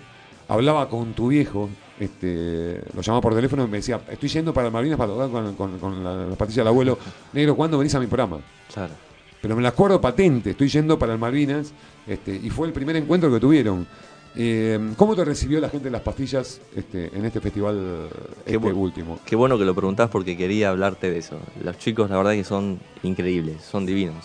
hablaba 0.48 0.88
con 0.88 1.14
tu 1.14 1.28
viejo, 1.28 1.68
este, 1.98 2.80
lo 2.94 3.02
llamaba 3.02 3.20
por 3.20 3.34
teléfono 3.34 3.64
y 3.64 3.68
me 3.68 3.76
decía, 3.78 4.00
estoy 4.10 4.28
yendo 4.28 4.52
para 4.54 4.70
Malvinas 4.70 4.98
para 4.98 5.12
tocar 5.12 5.30
con, 5.30 5.54
con- 5.54 5.78
con 5.78 6.04
la, 6.04 6.26
la 6.26 6.36
pastilla 6.36 6.62
del 6.62 6.68
abuelo. 6.68 6.98
Negro, 7.32 7.56
¿cuándo 7.56 7.78
venís 7.78 7.94
a 7.94 8.00
mi 8.00 8.06
programa? 8.06 8.38
Claro. 8.72 8.94
Pero 9.40 9.56
me 9.56 9.62
la 9.62 9.70
acuerdo 9.70 10.00
patente, 10.00 10.50
estoy 10.50 10.68
yendo 10.68 10.98
para 10.98 11.12
el 11.12 11.18
Malvinas, 11.18 11.72
este, 12.06 12.34
y 12.36 12.50
fue 12.50 12.68
el 12.68 12.72
primer 12.72 12.94
encuentro 12.96 13.32
que 13.32 13.40
tuvieron. 13.40 13.86
Eh, 14.34 14.78
¿Cómo 14.96 15.14
te 15.14 15.24
recibió 15.24 15.60
la 15.60 15.68
gente 15.68 15.84
de 15.86 15.90
las 15.90 16.00
pastillas 16.00 16.60
este, 16.74 17.14
en 17.16 17.24
este 17.26 17.40
festival 17.40 18.08
Qué 18.46 18.54
este 18.54 18.72
último? 18.72 19.18
Qué 19.26 19.36
bueno 19.36 19.58
que 19.58 19.64
lo 19.64 19.74
preguntás 19.74 20.08
porque 20.08 20.36
quería 20.36 20.70
hablarte 20.70 21.10
de 21.10 21.18
eso. 21.18 21.38
Los 21.62 21.76
chicos, 21.78 22.08
la 22.08 22.16
verdad 22.16 22.32
que 22.32 22.44
son 22.44 22.80
increíbles, 23.02 23.62
son 23.62 23.84
divinos. 23.84 24.24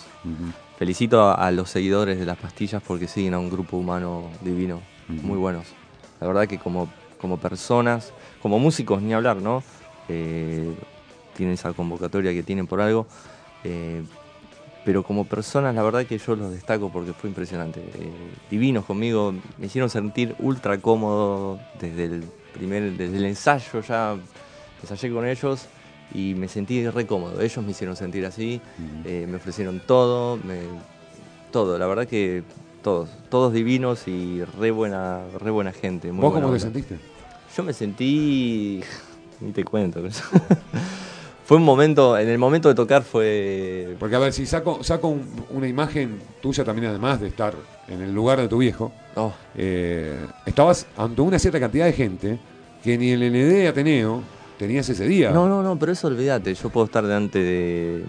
Felicito 0.78 1.22
a, 1.24 1.34
a 1.34 1.52
los 1.52 1.70
seguidores 1.70 2.20
de 2.20 2.26
las 2.26 2.38
pastillas 2.38 2.82
porque 2.86 3.08
siguen 3.08 3.34
a 3.34 3.40
un 3.40 3.50
grupo 3.50 3.78
humano 3.78 4.30
divino, 4.42 4.82
muy 5.10 5.38
buenos. 5.38 5.66
La 6.22 6.28
verdad 6.28 6.48
que 6.48 6.58
como, 6.58 6.90
como 7.20 7.38
personas, 7.38 8.14
como 8.42 8.60
músicos, 8.60 9.02
ni 9.02 9.14
hablar, 9.14 9.38
¿no? 9.38 9.62
Eh, 10.08 10.74
tienen 11.36 11.56
esa 11.56 11.74
convocatoria 11.74 12.32
que 12.32 12.44
tienen 12.44 12.66
por 12.66 12.80
algo. 12.80 13.08
eh, 13.64 14.04
pero 14.88 15.04
como 15.04 15.26
personas, 15.26 15.76
la 15.76 15.84
verdad 15.84 16.06
que 16.06 16.18
yo 16.18 16.38
los 16.38 16.50
destaco 16.50 16.90
porque 16.90 17.12
fue 17.12 17.30
impresionante. 17.30 17.82
Eh, 17.82 18.10
divinos 18.50 18.86
conmigo, 18.86 19.34
me 19.58 19.66
hicieron 19.66 19.90
sentir 19.90 20.34
ultra 20.40 20.78
cómodo 20.78 21.60
desde 21.78 22.06
el 22.06 22.24
primer, 22.54 22.94
desde 22.94 23.18
el 23.18 23.26
ensayo 23.26 23.82
ya 23.82 24.16
ensayé 24.82 25.12
con 25.12 25.28
ellos 25.28 25.66
y 26.14 26.36
me 26.36 26.48
sentí 26.48 26.88
re 26.90 27.06
cómodo. 27.06 27.42
Ellos 27.42 27.66
me 27.66 27.72
hicieron 27.72 27.98
sentir 27.98 28.26
así, 28.26 28.62
eh, 29.04 29.26
me 29.30 29.36
ofrecieron 29.36 29.82
todo, 29.86 30.38
me- 30.38 30.62
todo, 31.52 31.78
la 31.78 31.86
verdad 31.86 32.08
que 32.08 32.44
todos, 32.82 33.10
todos 33.30 33.52
divinos 33.52 34.08
y 34.08 34.42
re 34.58 34.72
buena, 34.72 35.20
re 35.38 35.52
buena 35.52 35.74
gente. 35.74 36.14
muy 36.14 36.22
¿Vos 36.22 36.32
buena 36.32 36.46
cómo 36.46 36.54
te 36.56 36.62
sentiste? 36.62 36.98
Yo 37.58 37.64
me 37.64 37.74
sentí. 37.74 38.80
Ni 39.42 39.52
te 39.52 39.66
cuento. 39.66 40.02
Fue 41.48 41.58
un 41.58 41.64
momento. 41.64 42.18
En 42.18 42.28
el 42.30 42.38
momento 42.38 42.68
de 42.70 42.76
tocar 42.76 43.04
fue. 43.04 43.96
Porque 44.00 44.16
a 44.16 44.20
ver, 44.20 44.34
si 44.34 44.46
saco, 44.46 44.84
saco 44.84 45.08
un- 45.08 45.26
una 45.52 45.68
imagen 45.68 46.20
tuya 46.42 46.64
también 46.64 46.88
además 46.90 47.20
de 47.22 47.28
estar 47.30 47.54
en 47.88 48.02
el 48.02 48.14
lugar 48.14 48.40
de 48.40 48.48
tu 48.48 48.58
viejo, 48.58 48.92
Oh, 49.16 49.34
eh, 49.56 50.16
estabas 50.46 50.86
ante 50.98 51.22
una 51.22 51.40
cierta 51.40 51.60
cantidad 51.60 51.86
de 51.86 51.94
gente 51.94 52.38
que 52.84 52.98
ni 52.98 53.12
el 53.12 53.24
ND 53.24 53.62
de 53.62 53.68
Ateneo 53.70 54.22
tenías 54.60 54.88
ese 54.90 55.08
día. 55.08 55.32
No, 55.32 55.48
no, 55.48 55.64
no, 55.64 55.78
pero 55.80 55.92
eso 55.94 56.08
olvídate. 56.08 56.54
Yo 56.54 56.70
puedo 56.70 56.86
estar 56.86 57.04
delante 57.06 57.40
de. 57.40 58.04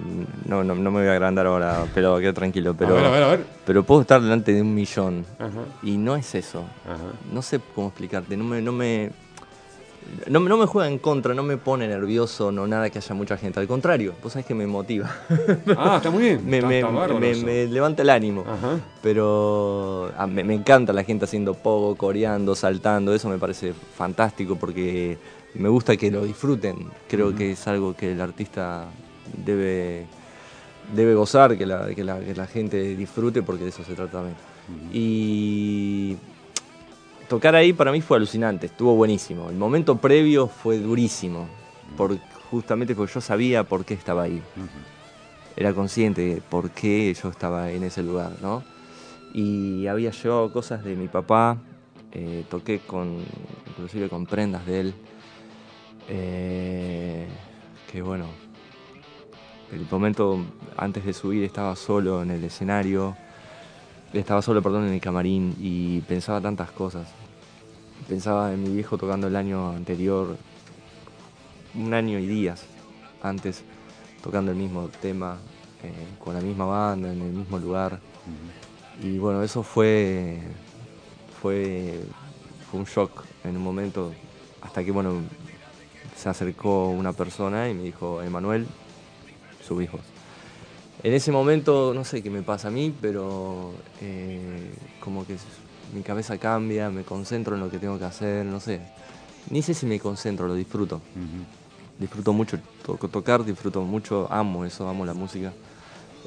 No, 0.47 0.65
no, 0.65 0.75
no 0.75 0.91
me 0.91 1.01
voy 1.01 1.09
a 1.09 1.13
agrandar 1.13 1.47
ahora, 1.47 1.85
pero 1.95 2.19
quedo 2.19 2.35
tranquilo. 2.35 2.75
Pero, 2.77 2.91
a 2.99 3.01
ver, 3.01 3.05
a 3.07 3.11
ver, 3.11 3.23
a 3.23 3.29
ver. 3.29 3.45
pero 3.65 3.85
puedo 3.85 4.01
estar 4.03 4.21
delante 4.21 4.53
de 4.53 4.61
un 4.63 4.75
millón. 4.75 5.25
Ajá, 5.39 5.61
Y 5.83 5.97
no 5.97 6.17
es 6.17 6.35
eso. 6.35 6.65
ajá. 6.85 7.13
No 7.33 7.41
sé 7.41 7.61
cómo 7.75 7.89
explicarte. 7.89 8.37
No 8.37 8.45
me. 8.45 8.61
No 8.61 8.73
me 8.73 9.11
no, 10.29 10.41
me- 10.41 10.49
no 10.49 10.57
me 10.57 10.67
juega 10.67 10.89
en 10.89 10.99
contra, 10.99 11.35
no 11.35 11.43
me 11.43 11.57
pone 11.57 11.87
nervioso, 11.89 12.51
no 12.53 12.67
nada 12.67 12.91
que 12.91 12.99
haya 12.99 13.15
mucha 13.15 13.37
gente. 13.37 13.61
Al 13.61 13.67
contrario, 13.67 14.15
vos 14.23 14.33
sabés 14.33 14.47
que 14.47 14.55
me 14.55 14.67
motiva. 14.67 15.11
Ah, 15.77 15.97
está 15.97 16.11
muy 16.11 16.23
bien. 16.23 16.41
me, 16.47 16.57
está, 16.59 16.69
me- 16.69 16.79
está 16.81 16.91
bárbaro 16.91 17.21
me- 17.21 17.31
eso. 17.31 17.47
me 17.47 17.67
levanta 17.67 18.03
el 18.03 18.11
ánimo. 18.11 18.45
Ajá. 18.47 18.79
Pero 19.03 20.11
ah, 20.17 20.27
me, 20.27 20.45
me 20.45 20.55
encanta 20.55 20.93
la 20.93 21.05
gente 21.05 21.25
haciendo 21.25 21.55
pogo, 21.55 21.95
coreando, 21.97 22.55
saltando, 22.55 23.15
eso 23.15 23.29
me 23.29 23.39
parece 23.39 23.73
fantástico 23.73 24.57
porque 24.57 25.19
me 25.55 25.69
gusta 25.69 25.97
que 25.97 26.11
lo 26.11 26.25
disfruten. 26.25 26.89
Creo 27.09 27.35
que 27.35 27.53
es 27.53 27.67
algo 27.69 27.95
que 27.95 28.13
el 28.13 28.21
artista 28.21 28.87
debe, 29.45 30.07
debe 30.95 31.15
gozar, 31.15 31.57
que 31.57 31.67
la, 31.67 31.95
que, 31.95 32.05
la, 32.05 32.21
que 32.21 32.35
la 32.35 32.47
gente 32.47 32.97
disfrute 32.97 33.43
porque 33.43 33.65
de 33.65 33.71
eso 33.71 33.83
se 33.85 33.95
trata 33.95 34.13
también. 34.19 34.37
Y 34.93 36.17
tocar 37.29 37.55
ahí 37.55 37.73
para 37.73 37.93
mí 37.93 38.01
fue 38.01 38.17
alucinante, 38.17 38.67
estuvo 38.67 38.95
buenísimo. 38.95 39.51
El 39.51 39.57
momento 39.57 39.97
previo 39.97 40.49
fue 40.49 40.79
durísimo, 40.79 41.49
por, 41.97 42.19
justamente 42.51 42.95
porque 42.95 43.15
yo 43.15 43.21
sabía 43.21 43.65
por 43.65 43.85
qué 43.85 43.95
estaba 43.95 44.23
ahí 44.25 44.43
era 45.59 45.75
consciente 45.75 46.35
de 46.35 46.41
por 46.41 46.71
qué 46.71 47.13
yo 47.21 47.31
estaba 47.31 47.73
en 47.73 47.83
ese 47.83 48.05
lugar, 48.05 48.31
¿no? 48.41 48.63
Y 49.35 49.89
había 49.89 50.13
llevado 50.13 50.53
cosas 50.53 50.85
de 50.85 50.95
mi 50.95 51.09
papá, 51.09 51.59
eh, 52.13 52.45
toqué 52.49 52.79
con, 52.79 53.25
inclusive 53.67 54.09
con 54.09 54.25
prendas 54.25 54.65
de 54.67 54.81
él, 54.81 54.95
eh, 56.09 57.27
que 57.91 58.03
bueno, 58.03 58.27
el 59.73 59.85
momento 59.91 60.39
antes 60.77 61.05
de 61.05 61.13
subir 61.13 61.43
estaba 61.43 61.75
solo 61.75 62.23
en 62.23 62.31
el 62.31 62.45
escenario, 62.45 63.17
estaba 64.13 64.41
solo, 64.43 64.63
perdón, 64.63 64.87
en 64.87 64.95
el 64.95 65.01
camarín 65.01 65.57
y 65.59 66.03
pensaba 66.03 66.41
tantas 66.41 66.71
cosas. 66.71 67.09
Pensaba 68.09 68.55
en 68.55 68.63
mi 68.63 68.71
viejo 68.71 68.97
tocando 68.97 69.27
el 69.27 69.37
año 69.37 69.71
anterior, 69.73 70.39
un 71.75 71.93
año 71.93 72.19
y 72.19 72.27
días 72.27 72.65
antes, 73.21 73.65
tocando 74.23 74.51
el 74.51 74.57
mismo 74.57 74.89
tema, 75.03 75.37
eh, 75.83 75.93
con 76.19 76.33
la 76.35 76.41
misma 76.41 76.65
banda, 76.65 77.13
en 77.13 77.21
el 77.21 77.33
mismo 77.33 77.59
lugar. 77.59 78.01
Y 79.03 79.19
bueno, 79.19 79.43
eso 79.43 79.63
fue, 79.63 80.39
fue, 81.43 82.01
fue 82.71 82.81
un 82.81 82.87
shock 82.87 83.25
en 83.45 83.59
un 83.59 83.63
momento, 83.63 84.15
hasta 84.63 84.83
que 84.83 84.91
bueno, 84.91 85.13
se 86.17 86.31
acercó 86.31 86.89
una 86.89 87.13
persona 87.13 87.69
y 87.69 87.75
me 87.75 87.83
dijo, 87.83 88.23
Emanuel, 88.23 88.67
sus 89.63 89.83
hijos. 89.83 90.01
En 91.03 91.13
ese 91.13 91.31
momento, 91.31 91.93
no 91.95 92.05
sé 92.05 92.23
qué 92.23 92.31
me 92.31 92.43
pasa 92.43 92.69
a 92.69 92.71
mí, 92.71 92.93
pero 93.03 93.75
eh, 94.01 94.73
como 94.99 95.27
que 95.27 95.37
mi 95.95 96.03
cabeza 96.03 96.39
cambia, 96.39 96.91
me 96.91 97.03
concentro 97.03 97.55
en 97.55 97.61
lo 97.61 97.71
que 97.71 97.79
tengo 97.79 97.99
que 97.99 98.05
hacer, 98.05 98.45
no 98.45 98.61
sé. 98.61 98.81
ni 99.51 99.63
sé 99.63 99.75
si 99.75 99.87
me 99.87 99.99
concentro, 99.99 100.47
lo 100.47 100.55
disfruto. 100.55 101.01
Disfruto 101.99 102.33
mucho 102.33 102.59
to- 102.85 102.97
tocar, 103.09 103.45
disfruto 103.45 103.81
mucho, 103.83 104.29
amo 104.31 104.65
eso, 104.65 104.89
amo 104.89 105.05
la 105.05 105.15
música. 105.15 105.53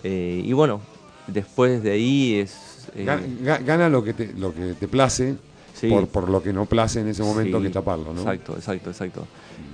Eh, 0.03 0.41
y 0.43 0.51
bueno, 0.53 0.81
después 1.27 1.81
de 1.83 1.91
ahí 1.91 2.35
es... 2.35 2.89
eh, 2.95 3.05
Ga- 3.05 3.21
ga- 3.43 3.63
Gana 3.63 3.89
lo 3.89 4.03
que 4.03 4.13
te, 4.13 4.33
lo 4.33 4.53
que 4.53 4.73
te 4.73 4.87
place 4.87 5.35
Sí. 5.73 5.89
por, 5.89 6.07
por 6.07 6.29
lo 6.29 6.43
que 6.43 6.51
no 6.53 6.65
place 6.65 6.99
en 6.99 7.07
ese 7.07 7.23
momento 7.23 7.57
Sí, 7.57 7.63
que 7.63 7.69
taparlo, 7.71 8.13
¿no? 8.13 8.19
Exacto, 8.21 8.55
exacto, 8.55 8.89
exacto. 8.91 9.27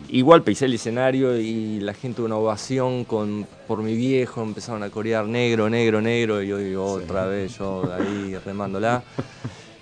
Igual 0.10 0.44
pisé 0.44 0.66
el 0.66 0.74
escenario 0.76 1.38
y 1.38 1.80
la 1.82 1.94
gente 1.94 2.22
una 2.22 2.38
ovación 2.38 3.04
con 3.04 3.46
por 3.68 3.82
mi 3.84 3.94
viejo, 3.96 4.42
empezaron 4.42 4.84
a 4.84 4.90
corear 4.90 5.26
negro, 5.26 5.70
negro, 5.70 6.00
negro, 6.02 6.42
y 6.42 6.48
yo 6.48 6.60
digo 6.60 6.86
otra 6.94 7.26
vez 7.26 7.58
yo 7.58 7.92
ahí 7.94 8.38
remándola. 8.46 9.04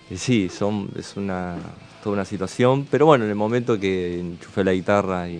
Y 0.09 0.17
sí, 0.17 0.49
son, 0.49 0.89
es 0.97 1.15
una 1.17 1.55
toda 2.03 2.13
una 2.13 2.25
situación, 2.25 2.87
pero 2.89 3.07
bueno, 3.07 3.23
en 3.23 3.31
el 3.31 3.35
momento 3.35 3.79
que 3.79 4.19
enchufé 4.19 4.63
la 4.63 4.73
guitarra 4.73 5.27
y 5.27 5.39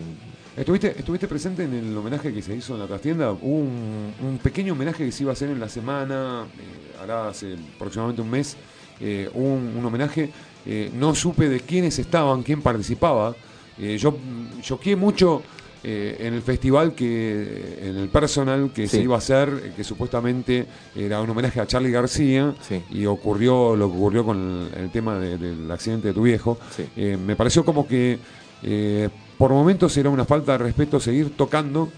¿Estuviste, 0.57 0.97
¿Estuviste 0.97 1.27
presente 1.27 1.65
en 1.65 1.73
el 1.73 1.97
homenaje 1.97 2.33
que 2.33 2.41
se 2.41 2.55
hizo 2.55 2.75
en 2.75 2.79
la 2.79 2.87
trastienda? 2.87 3.31
Hubo 3.31 3.59
un, 3.59 4.39
pequeño 4.41 4.71
homenaje 4.71 5.05
que 5.05 5.11
se 5.11 5.23
iba 5.23 5.31
a 5.31 5.33
hacer 5.33 5.49
en 5.49 5.59
la 5.59 5.67
semana, 5.67 6.45
eh, 6.57 7.03
hará 7.03 7.27
hace 7.27 7.57
aproximadamente 7.75 8.21
un 8.21 8.29
mes, 8.29 8.55
eh, 9.01 9.29
un, 9.33 9.85
homenaje, 9.85 10.31
eh, 10.65 10.89
no 10.93 11.13
supe 11.13 11.49
de 11.49 11.59
quiénes 11.59 11.99
estaban, 11.99 12.41
quién 12.41 12.61
participaba. 12.61 13.35
Eh, 13.77 13.97
yo 13.97 14.17
choqué 14.61 14.95
mucho 14.95 15.43
eh, 15.87 16.17
en 16.27 16.33
el 16.33 16.41
festival, 16.41 16.95
que 16.95 17.77
en 17.83 17.95
el 17.97 18.09
personal 18.09 18.71
que 18.73 18.87
se 18.87 19.01
iba 19.01 19.13
a 19.13 19.19
hacer, 19.19 19.49
eh, 19.63 19.71
que 19.77 19.83
supuestamente 19.83 20.65
era 20.95 21.21
un 21.21 21.29
homenaje 21.29 21.59
a 21.61 21.67
Charlie 21.67 21.91
García, 21.91 22.55
Sí. 22.67 22.81
y 22.89 23.05
ocurrió 23.05 23.75
lo 23.75 23.91
que 23.91 23.97
ocurrió 23.97 24.25
con 24.25 24.69
el, 24.73 24.83
el 24.85 24.89
tema 24.89 25.19
de- 25.19 25.37
del 25.37 25.69
accidente 25.69 26.07
de 26.07 26.13
tu 26.15 26.23
viejo. 26.23 26.57
Sí. 26.75 26.85
Eh, 26.97 27.17
me 27.23 27.35
pareció 27.35 27.63
como 27.63 27.87
que 27.87 28.17
eh, 28.63 29.09
por 29.37 29.51
momentos 29.51 29.95
era 29.97 30.09
una 30.09 30.25
falta 30.25 30.53
de 30.53 30.57
respeto 30.57 30.99
seguir 30.99 31.37
tocando 31.37 31.89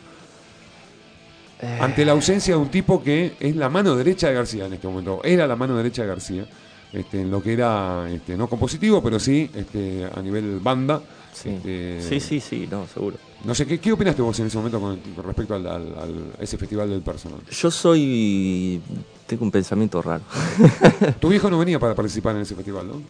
ante 1.80 2.06
la 2.06 2.12
ausencia 2.12 2.56
de 2.56 2.60
un 2.62 2.70
tipo 2.70 3.02
que 3.02 3.34
es 3.40 3.56
la 3.56 3.70
mano 3.70 3.96
derecha 3.96 4.28
de 4.28 4.34
García 4.36 4.66
en 4.68 4.74
este 4.74 4.88
momento. 4.88 5.22
Era 5.24 5.48
la 5.48 5.56
mano 5.56 5.76
derecha 5.76 6.04
de 6.04 6.08
García, 6.10 6.46
este, 6.94 7.22
en 7.22 7.32
lo 7.32 7.42
que 7.42 7.54
era 7.54 8.06
este, 8.12 8.38
no 8.38 8.48
compositivo, 8.48 9.02
pero 9.02 9.20
sí 9.20 9.50
este, 9.56 10.08
a 10.14 10.22
nivel 10.22 10.60
banda. 10.60 11.02
sí. 11.34 11.50
Este, 11.50 12.02
sí, 12.02 12.20
sí, 12.20 12.40
sí, 12.40 12.68
no, 12.70 12.86
seguro. 12.94 13.18
No 13.46 13.54
sé, 13.56 13.66
¿qué, 13.66 13.80
qué 13.80 13.92
opinaste 13.94 14.22
vos 14.22 14.38
en 14.40 14.48
ese 14.48 14.58
momento 14.58 14.80
con, 14.82 14.98
con 15.16 15.24
respecto 15.26 15.54
al, 15.56 15.66
al- 15.68 15.96
al- 16.00 16.34
a 16.40 16.44
ese 16.44 16.58
festival 16.58 16.90
del 16.90 17.02
personal? 17.02 17.40
Yo 17.50 17.72
soy 17.72 18.82
tengo 19.28 19.44
un 19.46 19.52
pensamiento 19.52 20.02
raro. 20.02 20.24
Tu 21.20 21.30
viejo 21.30 21.50
no 21.50 21.58
venía 21.60 21.80
para 21.80 21.94
participar 21.96 22.36
en 22.36 22.42
ese 22.42 22.56
festival, 22.56 22.88
¿no? 22.88 23.02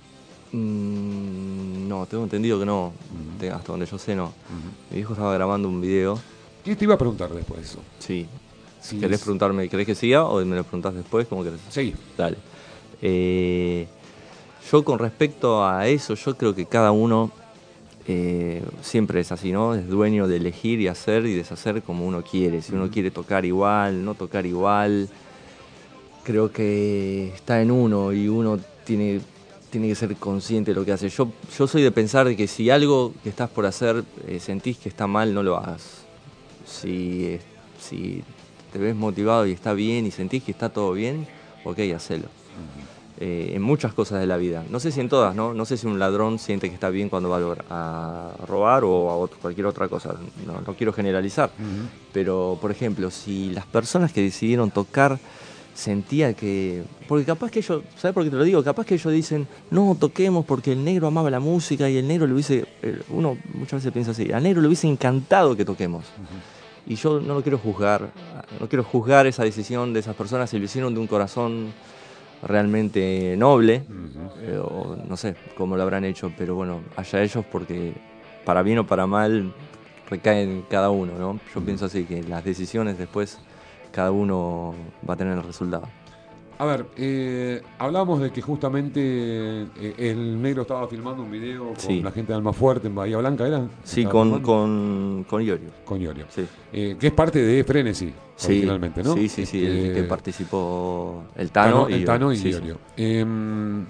Mm, 0.52 1.88
no, 1.88 2.06
tengo 2.06 2.24
entendido 2.24 2.60
que 2.60 2.66
no, 2.66 2.94
hasta 3.54 3.72
donde 3.72 3.86
yo 3.86 3.98
sé 3.98 4.16
no. 4.16 4.34
Mi 4.92 5.00
hijo 5.00 5.14
estaba 5.14 5.34
grabando 5.34 5.68
un 5.70 5.80
video. 5.82 6.20
¿Qué 6.64 6.76
te 6.76 6.84
iba 6.86 6.96
a 6.96 6.98
preguntar 6.98 7.30
después 7.32 7.62
de 7.62 7.66
eso? 7.66 7.80
Sí. 8.00 8.26
Si 8.82 9.00
¿Querés 9.00 9.20
es- 9.20 9.24
preguntarme, 9.24 9.68
querés 9.70 9.86
que 9.86 9.96
siga 9.96 10.26
o 10.26 10.44
me 10.46 10.56
lo 10.56 10.64
preguntás 10.64 10.94
después? 10.94 11.28
¿Cómo 11.28 11.44
querés? 11.44 11.60
Seguí. 11.70 11.94
Dale. 12.18 12.38
Eh, 13.02 13.88
yo 14.72 14.84
con 14.84 15.00
respecto 15.00 15.66
a 15.66 15.88
eso, 15.88 16.16
yo 16.16 16.36
creo 16.36 16.54
que 16.54 16.66
cada 16.66 16.92
uno 16.92 17.32
eh, 18.10 18.64
siempre 18.82 19.20
es 19.20 19.32
así, 19.34 19.52
¿no? 19.52 19.76
Es 19.76 19.88
dueño 19.88 20.28
de 20.28 20.38
elegir 20.38 20.80
y 20.80 20.88
hacer 20.88 21.26
y 21.26 21.34
deshacer 21.34 21.82
como 21.84 22.08
uno 22.08 22.24
quiere. 22.24 22.62
Si 22.62 22.74
uno 22.74 22.90
quiere 22.90 23.12
tocar 23.12 23.44
igual, 23.44 24.06
no 24.06 24.16
tocar 24.16 24.46
igual, 24.46 25.10
creo 26.24 26.52
que 26.52 27.34
está 27.36 27.62
en 27.62 27.70
uno 27.70 28.14
y 28.14 28.30
uno 28.30 28.60
tiene, 28.86 29.20
tiene 29.70 29.90
que 29.90 29.96
ser 29.96 30.16
consciente 30.16 30.72
de 30.72 30.80
lo 30.80 30.86
que 30.86 30.94
hace. 30.94 31.10
Yo, 31.10 31.32
yo 31.58 31.68
soy 31.68 31.82
de 31.82 31.92
pensar 31.92 32.34
que 32.36 32.48
si 32.48 32.70
algo 32.70 33.14
que 33.24 33.30
estás 33.30 33.50
por 33.50 33.66
hacer 33.66 34.06
eh, 34.26 34.40
sentís 34.40 34.78
que 34.78 34.88
está 34.88 35.06
mal, 35.06 35.34
no 35.34 35.44
lo 35.44 35.58
hagas. 35.58 36.06
Si, 36.66 37.26
eh, 37.26 37.42
si 37.80 38.24
te 38.72 38.80
ves 38.80 38.96
motivado 38.96 39.46
y 39.48 39.52
está 39.52 39.74
bien 39.74 40.06
y 40.06 40.12
sentís 40.12 40.44
que 40.44 40.52
está 40.52 40.70
todo 40.70 40.94
bien, 40.94 41.28
ok, 41.66 41.80
hacelo. 41.94 42.28
Eh, 43.20 43.54
en 43.56 43.64
muchas 43.64 43.96
cosas 43.96 44.20
de 44.20 44.28
la 44.28 44.38
vida. 44.38 44.64
No 44.70 44.80
sé 44.80 44.92
si 44.92 45.00
en 45.00 45.10
todas, 45.10 45.34
¿no? 45.34 45.52
No 45.52 45.66
sé 45.66 45.76
si 45.76 45.88
un 45.88 45.98
ladrón 45.98 46.38
siente 46.38 46.70
que 46.70 46.76
está 46.76 46.92
bien 46.92 47.10
cuando 47.10 47.30
va 47.30 47.56
a 47.72 48.46
robar 48.46 48.84
o 48.84 49.24
a 49.24 49.28
cualquier 49.42 49.66
otra 49.66 49.88
cosa. 49.88 50.14
No, 50.46 50.62
no 50.62 50.74
quiero 50.76 50.94
generalizar. 50.94 51.50
Pero, 52.14 52.60
por 52.62 52.70
ejemplo, 52.70 53.10
si 53.10 53.50
las 53.50 53.66
personas 53.66 54.14
que 54.14 54.22
decidieron 54.22 54.70
tocar 54.70 55.18
sentía 55.74 56.34
que... 56.34 56.84
Porque 57.08 57.26
capaz 57.26 57.50
que 57.50 57.58
ellos, 57.60 57.82
¿sabes 57.98 58.14
por 58.14 58.24
qué 58.24 58.30
te 58.30 58.36
lo 58.36 58.44
digo? 58.44 58.64
Capaz 58.64 58.86
que 58.86 58.94
ellos 58.94 59.12
dicen, 59.12 59.48
no, 59.72 59.98
toquemos 60.00 60.46
porque 60.46 60.74
el 60.74 60.84
negro 60.84 61.08
amaba 61.08 61.32
la 61.32 61.40
música 61.40 61.90
y 61.90 61.98
el 61.98 62.08
negro 62.08 62.28
le 62.28 62.34
hubiese... 62.34 62.68
eh, 62.84 63.02
Uno 63.10 63.36
muchas 63.54 63.80
veces 63.80 63.92
piensa 63.94 64.12
así, 64.12 64.32
al 64.32 64.44
negro 64.44 64.62
le 64.62 64.68
hubiese 64.68 64.88
encantado 64.88 65.56
que 65.56 65.66
toquemos. 65.66 66.06
Y 66.86 66.96
yo 66.96 67.20
no 67.20 67.34
lo 67.34 67.42
quiero 67.42 67.58
juzgar, 67.58 68.12
no 68.60 68.70
quiero 68.70 68.84
juzgar 68.84 69.26
esa 69.26 69.44
decisión 69.44 69.92
de 69.94 70.02
esas 70.02 70.16
personas 70.16 70.52
si 70.52 70.60
lo 70.60 70.66
hicieron 70.66 70.94
de 70.94 71.00
un 71.00 71.08
corazón 71.08 71.74
realmente 72.44 73.36
noble, 73.38 73.84
eh, 74.42 74.58
o 74.58 74.96
no 75.08 75.18
sé 75.18 75.36
cómo 75.56 75.76
lo 75.76 75.84
habrán 75.84 76.06
hecho, 76.06 76.32
pero 76.38 76.56
bueno, 76.56 76.82
allá 76.96 77.22
ellos 77.22 77.44
porque 77.52 77.94
para 78.46 78.62
bien 78.62 78.80
o 78.80 78.88
para 78.88 79.08
mal 79.08 79.54
recae 80.10 80.44
en 80.44 80.62
cada 80.64 80.90
uno, 80.90 81.14
¿no? 81.18 81.40
Yo 81.54 81.62
pienso 81.62 81.86
así, 81.86 82.06
que 82.06 82.24
las 82.24 82.44
decisiones 82.44 82.98
después 82.98 83.40
cada 83.92 84.12
uno 84.12 84.74
va 85.08 85.16
a 85.16 85.18
tener 85.18 85.38
el 85.38 85.44
resultado. 85.44 85.88
A 86.60 86.66
ver, 86.66 86.88
eh, 86.98 87.62
hablábamos 87.78 88.20
de 88.20 88.32
que 88.32 88.42
justamente 88.42 89.00
eh, 89.00 89.94
el 90.00 90.42
negro 90.42 90.64
estaba 90.64 90.88
filmando 90.88 91.22
un 91.22 91.30
video 91.30 91.68
con 91.68 91.80
Sí. 91.80 92.02
la 92.02 92.10
gente 92.12 92.32
de 92.34 92.38
Almafuerte 92.38 92.88
en 92.88 92.96
Bahía 92.96 93.18
Blanca, 93.18 93.46
¿era? 93.46 93.68
Sí, 93.84 94.06
con, 94.06 94.42
con, 94.42 95.24
con 95.30 95.42
Iorio. 95.44 95.70
Con 95.86 96.02
Iorio. 96.02 96.26
Sí. 96.30 96.48
Eh, 96.74 96.98
que 97.00 97.08
es 97.08 97.14
parte 97.14 97.40
de 97.44 97.64
Frenesy, 97.64 98.12
Sí, 98.36 98.48
originalmente, 98.54 99.04
¿no? 99.04 99.14
Sí, 99.14 99.30
sí, 99.30 99.46
sí, 99.46 99.64
el 99.64 99.78
Este, 99.78 99.94
que 100.02 100.04
participó 100.08 101.26
el 101.36 101.52
Tano, 101.52 101.84
Tano, 101.84 101.88
el 101.96 102.06
Tano 102.06 102.34
y. 102.34 102.38
Iorio. 102.38 102.78
Em, 102.98 103.86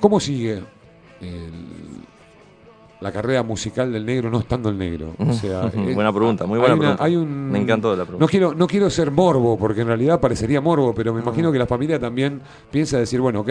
¿Cómo 0.00 0.18
sigue 0.18 0.62
el- 1.20 1.52
la 3.00 3.12
carrera 3.12 3.42
musical 3.42 3.92
del 3.92 4.06
negro 4.06 4.30
no 4.30 4.38
estando 4.40 4.68
el 4.70 4.78
negro? 4.78 5.14
O 5.18 5.32
sea, 5.32 5.70
Buena 5.94 6.12
pregunta, 6.12 6.46
muy 6.46 6.56
hay 6.56 6.60
buena 6.60 6.74
una- 6.74 6.80
pregunta. 6.82 7.04
hay 7.04 7.16
un- 7.16 7.50
Me 7.50 7.58
encantó 7.60 7.90
la 7.94 8.04
pregunta. 8.04 8.24
No 8.24 8.28
quiero, 8.28 8.54
no 8.54 8.66
quiero 8.66 8.88
ser 8.90 9.10
morbo, 9.10 9.58
porque 9.58 9.82
en 9.82 9.88
realidad 9.88 10.20
parecería 10.20 10.60
morbo, 10.60 10.94
pero 10.94 11.12
me 11.14 11.20
imagino 11.20 11.52
que 11.52 11.58
la 11.58 11.66
familia 11.66 11.98
también 11.98 12.40
piensa 12.70 12.98
decir, 12.98 13.20
bueno, 13.20 13.40
ok, 13.40 13.50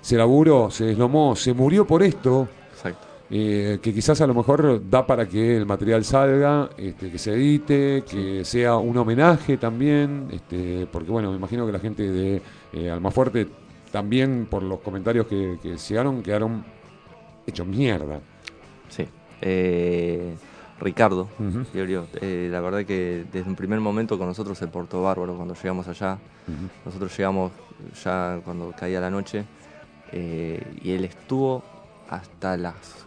se 0.00 0.16
laburó, 0.16 0.70
se 0.70 0.84
deslomó, 0.86 1.36
se 1.36 1.52
murió 1.54 1.86
por 1.86 2.02
esto, 2.02 2.48
Exacto. 2.72 3.06
eh, 3.30 3.78
que 3.80 3.94
quizás 3.94 4.20
a 4.20 4.26
lo 4.26 4.34
mejor 4.34 4.82
da 4.90 5.06
para 5.06 5.28
que 5.28 5.56
el 5.56 5.64
material 5.66 6.04
salga, 6.04 6.70
este, 6.76 7.10
que 7.10 7.18
se 7.18 7.34
edite, 7.34 8.02
que 8.10 8.44
sea 8.44 8.76
un 8.76 8.96
homenaje 8.96 9.58
también, 9.58 10.26
este, 10.32 10.86
porque 10.90 11.10
bueno, 11.10 11.30
me 11.30 11.36
imagino 11.36 11.64
que 11.66 11.72
la 11.72 11.78
gente 11.78 12.10
de 12.10 12.42
eh, 12.72 12.90
Almafuerte 12.90 13.46
también 13.92 14.46
por 14.50 14.62
los 14.62 14.80
comentarios 14.80 15.26
que, 15.26 15.58
que 15.62 15.76
llegaron 15.76 16.22
quedaron 16.22 16.64
hechos 17.46 17.66
mierda. 17.66 18.18
Sí. 18.92 19.08
Eh, 19.40 20.34
Ricardo, 20.78 21.28
eh, 22.20 22.48
la 22.50 22.60
verdad 22.60 22.84
que 22.84 23.24
desde 23.32 23.48
un 23.48 23.56
primer 23.56 23.80
momento 23.80 24.18
con 24.18 24.26
nosotros 24.26 24.58
se 24.58 24.66
portó 24.66 25.02
bárbaro 25.02 25.34
cuando 25.36 25.54
llegamos 25.54 25.88
allá. 25.88 26.18
Nosotros 26.84 27.16
llegamos 27.16 27.52
ya 28.04 28.40
cuando 28.44 28.72
caía 28.76 29.00
la 29.00 29.10
noche 29.10 29.44
eh, 30.10 30.60
y 30.82 30.90
él 30.90 31.04
estuvo 31.04 31.62
hasta 32.10 32.56
las 32.56 33.06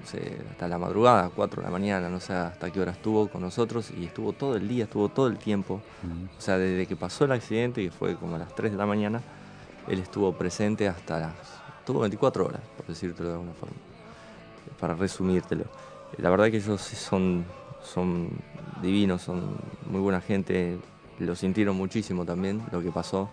no 0.00 0.06
sé, 0.06 0.38
hasta 0.50 0.66
la 0.66 0.78
madrugada, 0.78 1.30
4 1.34 1.60
de 1.60 1.68
la 1.68 1.70
mañana, 1.70 2.08
no 2.08 2.20
sé 2.20 2.32
hasta 2.32 2.70
qué 2.70 2.80
hora 2.80 2.92
estuvo 2.92 3.28
con 3.28 3.42
nosotros 3.42 3.90
y 3.90 4.06
estuvo 4.06 4.32
todo 4.32 4.56
el 4.56 4.66
día, 4.66 4.84
estuvo 4.84 5.10
todo 5.10 5.26
el 5.26 5.36
tiempo. 5.36 5.82
O 6.38 6.40
sea, 6.40 6.56
desde 6.56 6.86
que 6.86 6.96
pasó 6.96 7.26
el 7.26 7.32
accidente, 7.32 7.84
que 7.84 7.90
fue 7.90 8.16
como 8.16 8.36
a 8.36 8.38
las 8.38 8.54
3 8.54 8.72
de 8.72 8.78
la 8.78 8.86
mañana, 8.86 9.20
él 9.88 9.98
estuvo 9.98 10.32
presente 10.32 10.88
hasta 10.88 11.20
las... 11.20 11.34
Estuvo 11.80 12.00
24 12.00 12.46
horas, 12.46 12.62
por 12.76 12.86
decírtelo 12.86 13.28
de 13.28 13.34
alguna 13.34 13.52
forma, 13.52 13.74
para 14.80 14.94
resumírtelo. 14.94 15.64
La 16.18 16.30
verdad 16.30 16.50
que 16.50 16.56
ellos 16.56 16.80
son, 16.80 17.44
son 17.82 18.30
divinos, 18.82 19.22
son 19.22 19.56
muy 19.86 20.00
buena 20.00 20.20
gente, 20.20 20.78
lo 21.18 21.36
sintieron 21.36 21.76
muchísimo 21.76 22.24
también 22.24 22.62
lo 22.72 22.82
que 22.82 22.90
pasó, 22.90 23.30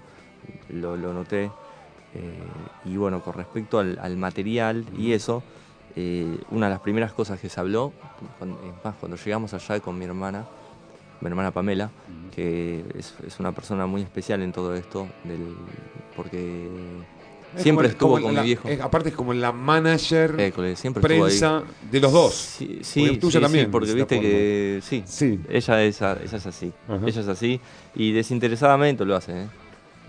lo, 0.70 0.98
lo 0.98 1.14
noté. 1.14 1.52
Eh, 2.14 2.40
y 2.86 2.98
bueno, 2.98 3.22
con 3.22 3.34
respecto 3.34 3.80
al, 3.80 3.98
al 4.00 4.18
material 4.18 4.86
y 4.98 5.14
eso, 5.14 5.44
eh, 5.96 6.38
una 6.52 6.68
de 6.68 6.74
las 6.74 6.82
primeras 6.82 7.12
cosas 7.12 7.40
que 7.40 7.50
se 7.50 7.60
habló, 7.60 7.92
cuando, 8.38 8.60
es 8.64 8.86
más, 8.86 8.96
cuando 9.00 9.18
llegamos 9.18 9.54
allá 9.54 9.80
con 9.80 9.98
mi 9.98 10.06
hermana, 10.06 10.46
mi 11.22 11.28
hermana 11.28 11.52
Pamela, 11.52 11.90
que 12.36 12.86
es, 12.96 13.16
es 13.26 13.40
una 13.40 13.52
persona 13.52 13.88
muy 13.88 14.04
especial 14.04 14.42
en 14.44 14.52
todo 14.52 14.76
esto, 14.76 15.08
del, 15.24 15.56
porque 16.16 16.70
siempre 17.56 17.88
estuvo 17.88 18.14
como 18.14 18.26
con 18.28 18.36
mi 18.36 18.42
viejo. 18.42 18.68
aparte 18.82 19.10
es 19.10 19.16
como 19.16 19.34
la 19.34 19.52
manager 19.52 20.40
École, 20.40 20.76
siempre 20.76 21.02
estuvo 21.02 21.26
ahí. 21.26 21.32
prensa 21.32 21.64
de 21.90 22.00
los 22.00 22.12
dos. 22.12 22.34
Sí, 22.36 22.80
sí, 22.84 23.02
Porque 23.06 23.18
tuya 23.20 23.40
sí, 23.40 23.42
también, 23.44 23.66
sí, 23.66 23.72
porque 23.72 23.94
viste 23.94 24.20
que 24.20 24.80
sí, 24.84 25.04
Sí. 25.06 25.40
ella 25.50 25.84
es, 25.84 26.02
ella 26.02 26.18
es 26.24 26.46
así, 26.46 26.72
Ajá. 26.88 27.00
ella 27.08 27.22
es 27.22 27.28
así 27.28 27.60
y 27.96 28.12
desinteresadamente 28.12 29.06
lo 29.06 29.16
hace, 29.16 29.44
¿eh? 29.44 29.46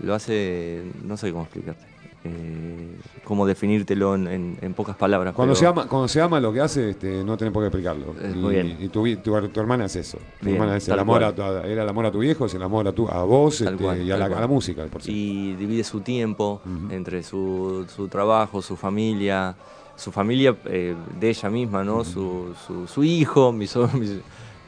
lo 0.01 0.13
hace, 0.13 0.83
no 1.03 1.17
sé 1.17 1.31
cómo 1.31 1.43
explicarte, 1.43 1.83
eh, 2.23 2.97
cómo 3.23 3.45
definírtelo 3.45 4.15
en, 4.15 4.27
en- 4.27 4.57
en 4.61 4.73
pocas 4.73 4.95
palabras. 4.95 5.33
Cuando, 5.33 5.53
pero- 5.53 5.59
se 5.59 5.65
ama, 5.67 5.87
cuando 5.87 6.07
se 6.07 6.21
ama 6.21 6.39
lo 6.39 6.51
que 6.51 6.61
hace, 6.61 6.89
este, 6.91 7.23
no 7.23 7.37
tenés 7.37 7.53
por 7.53 7.63
qué 7.63 7.67
explicarlo. 7.67 8.13
Eh, 8.19 8.31
y 8.33 8.37
muy 8.37 8.53
bien. 8.55 8.77
y 8.79 8.87
tu, 8.89 9.03
tu, 9.17 9.47
tu 9.49 9.59
hermana 9.59 9.85
es 9.85 9.95
eso. 9.95 10.17
Tu 10.39 10.45
Bien, 10.45 10.55
hermana 10.57 10.77
es 10.77 10.87
el 10.87 10.99
amor 10.99 11.23
a, 11.23 11.29
era 11.65 11.83
el 11.83 11.89
amor 11.89 12.05
a 12.05 12.11
tu 12.11 12.19
viejo, 12.19 12.45
es 12.45 12.53
el 12.53 12.63
amor 12.63 12.87
a, 12.87 12.91
tu, 12.91 13.07
a 13.07 13.23
vos 13.23 13.61
este, 13.61 13.75
cual, 13.77 14.01
y 14.01 14.11
a 14.11 14.17
la, 14.17 14.27
cual. 14.27 14.37
a 14.37 14.41
la 14.41 14.47
música, 14.47 14.85
por 14.85 15.01
y 15.05 15.53
divide 15.55 15.83
su 15.83 16.01
tiempo 16.01 16.61
entre 16.89 17.23
su, 17.23 17.85
su 17.93 18.07
trabajo, 18.07 18.61
su 18.61 18.75
familia, 18.75 19.55
su 19.95 20.11
familia 20.11 20.55
eh, 20.65 20.95
de 21.19 21.29
ella 21.29 21.49
misma, 21.49 21.83
¿no? 21.83 22.03
su, 22.03 22.53
su, 22.65 22.87
su 22.87 23.03
hijo, 23.03 23.51
mi, 23.51 23.67
so- 23.67 23.87
mi, 23.93 24.19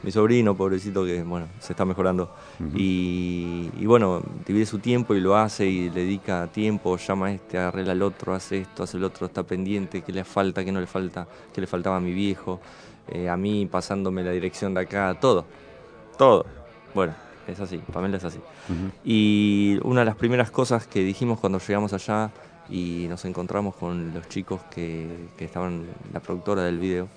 mi 0.02 0.10
sobrino, 0.10 0.56
pobrecito, 0.56 1.04
que 1.04 1.22
bueno, 1.22 1.46
se 1.60 1.72
está 1.72 1.84
mejorando. 1.84 2.34
y, 2.74 3.70
y 3.78 3.86
bueno, 3.86 4.22
divide 4.46 4.66
su 4.66 4.78
tiempo 4.78 5.14
y 5.14 5.20
lo 5.20 5.36
hace 5.36 5.66
y 5.66 5.90
le 5.90 6.00
dedica 6.00 6.46
tiempo, 6.48 6.96
llama 6.96 7.26
a 7.26 7.32
este, 7.32 7.58
arregla 7.58 7.92
al 7.92 8.02
otro, 8.02 8.34
hace 8.34 8.58
esto, 8.58 8.82
hace 8.82 8.96
el 8.96 9.04
otro, 9.04 9.26
está 9.26 9.42
pendiente, 9.42 10.02
qué 10.02 10.12
le 10.12 10.24
falta, 10.24 10.64
qué 10.64 10.72
no 10.72 10.80
le 10.80 10.86
falta, 10.86 11.26
qué 11.54 11.60
le 11.60 11.66
faltaba 11.66 11.96
a 11.96 12.00
mi 12.00 12.12
viejo, 12.12 12.60
eh, 13.08 13.28
a 13.28 13.36
mí 13.36 13.66
pasándome 13.66 14.22
la 14.24 14.32
dirección 14.32 14.74
de 14.74 14.80
acá, 14.80 15.16
todo, 15.20 15.44
todo. 16.18 16.46
Bueno, 16.94 17.14
es 17.46 17.60
así, 17.60 17.78
Pamela 17.92 18.16
es 18.16 18.24
así. 18.24 18.38
Y 19.04 19.78
una 19.82 20.00
de 20.00 20.06
las 20.06 20.16
primeras 20.16 20.50
cosas 20.50 20.86
que 20.86 21.00
dijimos 21.00 21.40
cuando 21.40 21.58
llegamos 21.58 21.92
allá 21.92 22.30
y 22.70 23.06
nos 23.08 23.24
encontramos 23.24 23.74
con 23.74 24.14
los 24.14 24.28
chicos 24.28 24.60
que, 24.70 25.28
que 25.36 25.44
estaban, 25.44 25.86
la 26.12 26.20
productora 26.20 26.62
del 26.62 26.78
video, 26.78 27.08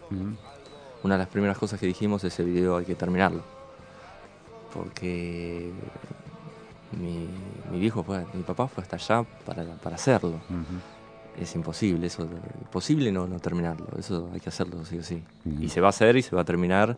una 1.06 1.16
de 1.16 1.20
las 1.20 1.28
primeras 1.28 1.56
cosas 1.60 1.80
que 1.80 1.86
dijimos 1.86 2.24
es 2.24 2.34
ese 2.34 2.44
video 2.44 2.78
hay 2.78 2.86
que 2.86 2.96
terminarlo. 2.96 3.44
Porque 4.74 5.72
mi, 7.00 7.28
mi 7.72 7.80
viejo 7.80 8.04
fue, 8.04 8.26
mi 8.34 8.42
papá 8.42 8.68
fue 8.68 8.84
hasta 8.84 8.96
allá 8.96 9.24
para, 9.46 9.64
para 9.76 9.98
hacerlo. 9.98 10.40
Es 11.40 11.54
imposible, 11.54 12.08
eso, 12.08 12.28
posible 12.72 13.12
no, 13.12 13.28
no 13.28 13.40
terminarlo, 13.40 13.88
eso 14.00 14.32
hay 14.34 14.40
que 14.40 14.50
hacerlo 14.50 14.84
sí 14.84 14.98
o 14.98 15.04
sí. 15.04 15.24
Y 15.62 15.70
se 15.70 15.80
va 15.80 15.88
a 15.88 15.90
hacer 15.90 16.18
y 16.18 16.24
se 16.24 16.36
va 16.36 16.42
a 16.42 16.46
terminar. 16.46 16.98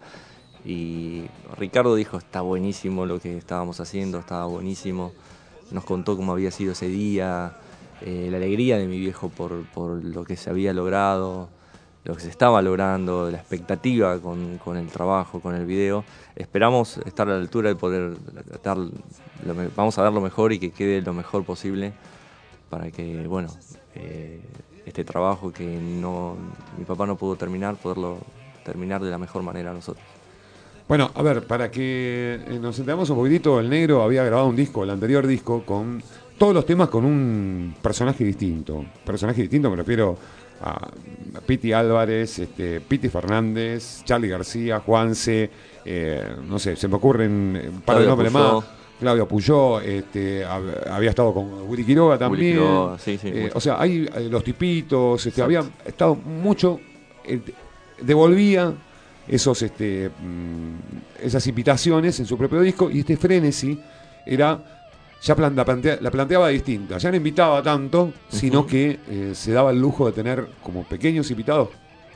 Y 0.63 1.25
Ricardo 1.57 1.93
dijo, 1.93 2.17
está 2.17 2.39
buenísimo 2.39 3.05
lo 3.05 3.19
que 3.19 3.37
estábamos 3.37 3.81
haciendo, 3.81 4.19
estaba 4.19 4.45
buenísimo. 4.45 5.11
Nos 5.71 5.83
contó 5.83 6.15
cómo 6.15 6.31
había 6.31 6.51
sido 6.51 6.71
ese 6.71 6.87
día, 6.87 7.57
eh, 8.01 8.29
la 8.31 8.37
alegría 8.37 8.77
de 8.77 8.87
mi 8.87 8.99
viejo 8.99 9.27
por, 9.27 9.65
por 9.73 10.01
lo 10.01 10.23
que 10.23 10.37
se 10.37 10.49
había 10.49 10.71
logrado, 10.71 11.49
lo 12.07 12.15
que 12.15 12.21
se 12.21 12.29
estaba 12.29 12.61
logrando, 12.61 13.29
la 13.29 13.37
expectativa 13.37 14.17
con, 14.19 14.57
con 14.59 14.77
el 14.77 14.87
trabajo, 14.87 15.41
con 15.41 15.53
el 15.55 15.65
video. 15.65 16.05
Esperamos 16.37 16.99
estar 16.99 17.27
a 17.27 17.31
la 17.31 17.39
altura 17.39 17.67
de 17.67 17.75
poder 17.75 18.15
dar, 18.63 18.77
vamos 19.75 19.97
a 19.97 20.03
dar 20.03 20.13
lo 20.13 20.21
mejor 20.21 20.53
y 20.53 20.59
que 20.59 20.71
quede 20.71 21.01
lo 21.01 21.11
mejor 21.11 21.43
posible 21.43 21.91
para 22.69 22.91
que, 22.91 23.27
bueno, 23.27 23.49
eh, 23.93 24.39
este 24.85 25.03
trabajo 25.03 25.51
que 25.51 25.65
no, 25.65 26.37
mi 26.77 26.85
papá 26.85 27.05
no 27.05 27.17
pudo 27.17 27.35
terminar, 27.35 27.75
poderlo 27.75 28.19
terminar 28.63 29.03
de 29.03 29.11
la 29.11 29.17
mejor 29.17 29.43
manera 29.43 29.73
nosotros. 29.73 30.05
Bueno, 30.87 31.11
a 31.13 31.21
ver, 31.21 31.45
para 31.45 31.69
que 31.69 32.39
eh, 32.47 32.57
nos 32.61 32.79
entendamos 32.79 33.09
un 33.09 33.17
poquitito, 33.17 33.59
el 33.59 33.69
negro 33.69 34.01
había 34.01 34.23
grabado 34.23 34.47
un 34.47 34.55
disco, 34.55 34.85
el 34.85 34.91
anterior 34.91 35.27
disco, 35.27 35.63
con 35.65 36.01
todos 36.37 36.53
los 36.53 36.65
temas 36.65 36.87
con 36.87 37.03
un 37.03 37.75
personaje 37.81 38.23
distinto. 38.23 38.85
Personaje 39.03 39.41
distinto, 39.41 39.69
me 39.69 39.75
refiero 39.75 40.17
a, 40.61 40.89
Piti 41.45 41.71
Álvarez, 41.73 42.39
este, 42.39 42.81
Piti 42.81 43.09
Fernández, 43.09 44.03
Charlie 44.03 44.27
García, 44.29 44.79
Juanse, 44.79 45.49
eh, 45.85 46.23
no 46.47 46.57
sé, 46.59 46.75
se 46.75 46.87
me 46.87 46.95
ocurren 46.95 47.59
un 47.73 47.81
par 47.81 47.97
de 47.97 48.03
Claudio 48.03 48.07
nombres 48.09 48.31
Puyó. 48.31 48.55
más. 48.61 48.65
Claudio 48.99 49.27
Puyó, 49.27 49.79
este, 49.79 50.43
hab- 50.45 50.89
había 50.89 51.11
estado 51.11 51.31
con 51.33 51.69
Willy 51.69 51.83
Quiroga 51.85 52.17
también. 52.17 52.53
Quiroga, 52.53 52.97
sí, 52.97 53.17
sí, 53.21 53.27
Eh, 53.31 53.51
o 53.53 53.59
sea, 53.61 53.79
hay 53.79 54.09
eh, 54.15 54.27
los 54.29 54.43
tipitos, 54.43 55.23
este, 55.25 55.41
había 55.43 55.63
estado 55.85 56.15
mucho, 56.15 56.79
eh, 57.23 57.39
devolvía 58.01 58.73
esos, 59.27 59.61
este, 59.61 60.09
mm, 60.09 61.23
esas 61.25 61.45
invitaciones 61.47 62.19
en 62.19 62.25
su 62.25 62.37
propio 62.37 62.61
disco 62.61 62.89
y 62.89 62.99
este 63.01 63.17
Frenesy 63.17 63.79
era 64.25 64.76
ya 65.21 65.35
plan- 65.35 65.55
la, 65.55 65.65
plantea- 65.65 65.99
la 66.01 66.11
planteaba 66.11 66.49
distinta, 66.49 66.97
ya 66.97 67.09
no 67.11 67.17
invitaba 67.17 67.61
tanto, 67.63 68.13
sino 68.29 68.65
que 68.65 68.99
eh, 69.09 69.31
se 69.33 69.51
daba 69.51 69.71
el 69.71 69.79
lujo 69.79 70.05
de 70.07 70.11
tener 70.13 70.47
como 70.63 70.83
pequeños 70.83 71.29
invitados, 71.31 71.69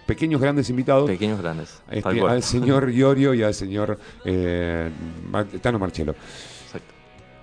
pequeños 0.05 0.39
grandes 0.41 0.69
invitados, 0.69 1.09
Pequeños 1.09 1.41
grandes. 1.41 1.81
este, 1.89 2.21
al 2.21 2.43
señor 2.43 2.89
Iorio 2.93 3.33
y 3.33 3.43
al 3.43 3.53
señor 3.53 3.97
eh, 4.25 4.89
Mar- 5.29 5.47
Tano 5.61 5.79
Marchelo. 5.79 6.13
Exacto. 6.65 6.93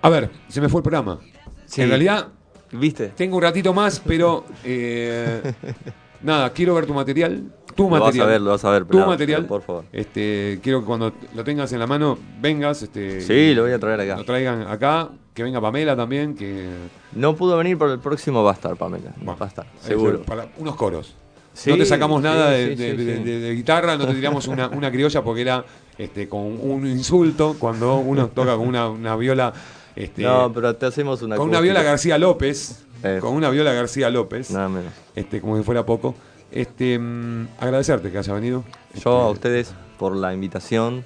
A 0.03 0.09
ver, 0.11 0.31
se 0.49 0.61
me 0.61 0.69
fue 0.69 0.81
el 0.81 0.83
programa. 0.85 1.19
Sí. 1.67 1.83
En 1.83 1.89
realidad 1.89 2.29
¿Viste? 2.73 3.09
tengo 3.09 3.37
un 3.37 3.43
ratito 3.43 3.73
más, 3.73 4.01
pero 4.01 4.45
eh, 4.65 5.41
nada, 6.23 6.51
quiero 6.53 6.75
ver 6.75 6.87
tu 6.87 6.95
material. 6.95 7.45
Tu 7.75 7.85
Lo 7.85 7.91
vas 7.91 8.01
material. 8.01 8.27
a 8.27 8.31
ver, 8.33 8.41
lo 8.41 8.51
vas 8.51 8.65
a 8.65 8.71
ver, 8.71 8.85
Tu 8.87 8.99
material. 8.99 9.47
por 9.47 9.63
favor. 9.63 9.85
Este, 9.93 10.59
quiero 10.63 10.81
que 10.81 10.87
cuando 10.87 11.13
lo 11.35 11.45
tengas 11.45 11.73
en 11.73 11.79
la 11.79 11.87
mano 11.87 12.19
vengas. 12.41 12.83
Este, 12.83 13.21
Sí, 13.21 13.55
lo 13.55 13.63
voy 13.63 13.73
a 13.73 13.79
traer 13.79 14.01
acá. 14.01 14.17
Lo 14.17 14.25
traigan 14.25 14.63
acá. 14.63 15.11
Que 15.39 15.45
venga 15.45 15.61
Pamela 15.61 15.95
también. 15.95 16.35
Que, 16.35 16.69
No 17.13 17.37
pudo 17.37 17.57
venir, 17.57 17.79
pero 17.79 17.93
el 17.93 18.01
próximo 18.01 18.43
va 18.43 18.51
a 18.51 18.55
estar, 18.55 18.75
Pamela. 18.75 19.13
bueno, 19.19 19.39
va 19.39 19.47
a 19.47 19.49
estar, 19.49 19.67
seguro. 19.81 20.23
Para 20.23 20.49
unos 20.59 20.75
coros. 20.75 21.15
Sí, 21.55 21.71
no 21.71 21.77
te 21.77 21.87
sacamos 21.87 22.21
nada 22.21 22.49
sí, 22.57 22.57
de, 22.57 22.69
sí, 22.71 22.75
de- 22.83 22.91
sí, 22.97 23.05
de- 23.05 23.17
sí. 23.19 23.23
de- 23.23 23.39
de 23.39 23.55
guitarra, 23.55 23.97
no 23.97 24.05
te 24.09 24.15
tiramos 24.15 24.49
una, 24.49 24.67
una 24.75 24.91
criolla 24.91 25.23
porque 25.23 25.43
era 25.43 25.65
este, 25.97 26.29
con 26.29 26.41
un 26.41 26.85
insulto 26.89 27.55
cuando 27.57 27.99
uno 27.99 28.27
toca 28.27 28.57
con 28.57 28.67
una, 28.67 28.89
una 28.89 29.15
viola. 29.15 29.53
Este, 29.95 30.23
no, 30.25 30.53
pero 30.53 30.75
te 30.75 30.87
hacemos 30.87 31.23
una 31.23 31.37
con 31.37 31.49
una 31.51 31.61
viola 31.61 31.85
García 31.85 32.19
López. 32.19 32.85
Eh. 33.05 33.19
Con 33.21 33.35
una 33.35 33.49
viola 33.51 33.73
García 33.73 34.11
López. 34.11 34.51
Nada 34.51 34.69
menos. 34.69 34.93
este, 35.15 35.41
como 35.41 35.57
si 35.57 35.63
fuera 35.63 35.87
poco. 35.87 36.17
Este, 36.51 36.99
mm, 36.99 37.47
agradecerte 37.61 38.11
que 38.11 38.19
haya 38.19 38.33
venido. 38.33 38.65
Yo 39.05 39.13
a 39.21 39.21
Este, 39.27 39.33
ustedes 39.35 39.75
por 40.01 40.17
la 40.17 40.35
invitación, 40.35 41.05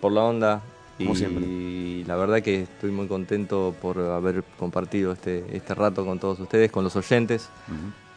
por 0.00 0.12
la 0.12 0.22
onda. 0.22 0.62
Como 0.98 1.12
y 1.12 1.16
siempre. 1.16 2.04
la 2.06 2.16
verdad 2.16 2.42
que 2.42 2.62
estoy 2.62 2.90
muy 2.90 3.08
contento 3.08 3.74
por 3.80 3.98
haber 3.98 4.44
compartido 4.58 5.12
este, 5.12 5.44
este 5.56 5.74
rato 5.74 6.04
con 6.04 6.18
todos 6.18 6.38
ustedes, 6.40 6.70
con 6.70 6.84
los 6.84 6.96
oyentes. 6.96 7.48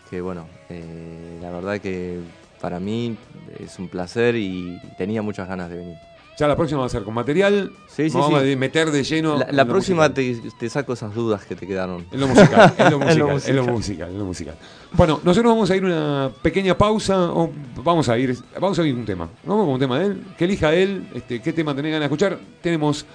Que 0.10 0.22
bueno, 0.22 0.48
eh, 0.70 1.40
la 1.42 1.52
verdad 1.52 1.80
que 1.80 2.20
para 2.62 2.80
mí 2.80 3.18
es 3.60 3.80
un 3.80 3.88
placer 3.88 4.36
y 4.36 4.80
tenía 4.98 5.22
muchas 5.22 5.48
ganas 5.48 5.70
de 5.70 5.78
venir. 5.78 5.98
Ya 6.38 6.48
la 6.50 6.56
próxima 6.58 6.82
va 6.82 6.88
a 6.88 6.90
ser 6.90 7.04
con 7.04 7.14
material. 7.14 7.72
Sí, 7.88 8.10
sí, 8.10 8.18
vamos 8.18 8.42
sí. 8.44 8.52
a 8.52 8.58
meter 8.58 8.92
de 8.92 9.04
lleno. 9.04 9.38
La, 9.52 9.64
próxima 9.66 10.14
te, 10.14 10.36
te 10.60 10.70
saco 10.70 10.92
esas 10.94 11.16
dudas 11.16 11.46
que 11.46 11.56
te 11.56 11.66
quedaron. 11.66 12.06
En 12.12 12.20
lo 12.20 12.28
musical, 12.28 12.74
en 12.78 12.92
lo 12.92 13.02
En 13.02 13.08
musical, 13.08 13.42
en 13.48 13.56
lo 13.56 13.64
musical. 13.66 14.10
en 14.10 14.18
lo 14.20 14.26
musical. 14.26 14.56
Bueno, 14.92 15.22
nosotros 15.24 15.54
vamos 15.54 15.72
a 15.72 15.76
ir 15.78 15.84
a 15.84 15.86
una 15.88 16.32
pequeña 16.42 16.78
pausa, 16.78 17.32
o 17.32 17.50
vamos 17.84 18.10
a 18.10 18.18
ir, 18.18 18.36
vamos 18.60 18.78
a 18.78 18.86
ir 18.86 18.94
un 18.96 19.06
tema. 19.06 19.30
Vamos 19.46 19.64
con 19.66 19.74
un 19.76 19.80
tema 19.80 19.98
de 20.00 20.06
él, 20.08 20.24
que 20.38 20.44
elija 20.44 20.74
él, 20.74 21.08
este, 21.16 21.42
qué 21.42 21.54
tema 21.54 21.74
tenés 21.74 21.92
ganas 21.94 22.02
de 22.10 22.14
escuchar. 22.14 22.38
Tenemos 22.62 23.06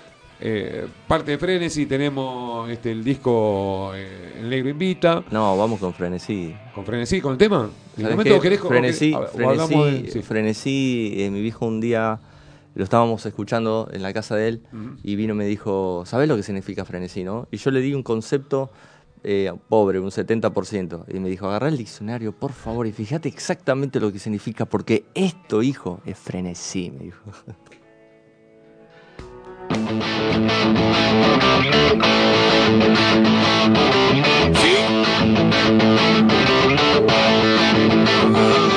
eh, 0.40 0.86
parte 1.06 1.32
de 1.32 1.38
Frenesy, 1.38 1.84
tenemos 1.84 2.70
este, 2.70 2.90
el 2.92 3.04
disco 3.04 3.92
eh, 3.94 4.38
El 4.40 4.48
Negro 4.48 4.70
Invita, 4.70 5.22
No, 5.30 5.58
vamos 5.58 5.78
con 5.78 5.92
frenesí. 5.92 6.54
con 6.74 6.86
Frenesí, 6.86 7.20
con 7.20 7.32
el 7.32 7.38
tema. 7.38 7.68
¿En 7.98 8.02
¿Sabes 8.02 8.16
momento 8.16 8.40
qué? 8.40 8.48
querés- 8.48 8.64
o 8.64 8.68
frenesí, 8.68 9.12
querés- 9.12 9.28
o 9.44 9.48
hablamos 9.50 9.68
frenesí, 9.68 10.02
de- 10.04 10.10
sí. 10.10 10.22
frenesí, 10.22 11.14
eh, 11.18 11.30
mi 11.30 11.42
viejo 11.42 11.66
un 11.66 11.80
día 11.82 12.18
lo 12.74 12.84
estábamos 12.84 13.24
escuchando 13.26 13.88
en 13.92 14.02
la 14.02 14.12
casa 14.12 14.36
de 14.36 14.48
él 14.48 14.62
y 15.02 15.16
vino 15.16 15.34
y 15.34 15.36
me 15.36 15.46
dijo, 15.46 16.04
¿sabes 16.06 16.28
lo 16.28 16.36
que 16.36 16.42
significa 16.42 16.84
frenesí, 16.84 17.24
no? 17.24 17.48
Y 17.50 17.56
yo 17.56 17.70
le 17.70 17.80
di 17.80 17.94
un 17.94 18.02
concepto 18.02 18.70
eh, 19.22 19.52
pobre, 19.68 20.00
un 20.00 20.10
70%. 20.10 21.04
Y 21.08 21.20
me 21.20 21.28
dijo, 21.28 21.46
agarrá 21.46 21.68
el 21.68 21.76
diccionario, 21.76 22.32
por 22.32 22.52
favor, 22.52 22.86
y 22.86 22.92
fíjate 22.92 23.28
exactamente 23.28 24.00
lo 24.00 24.10
que 24.12 24.18
significa, 24.18 24.64
porque 24.64 25.04
esto, 25.14 25.62
hijo, 25.62 26.00
es 26.06 26.18
frenesí, 26.18 26.90
me 26.90 27.04
dijo. 27.04 27.20
Voy 38.32 38.69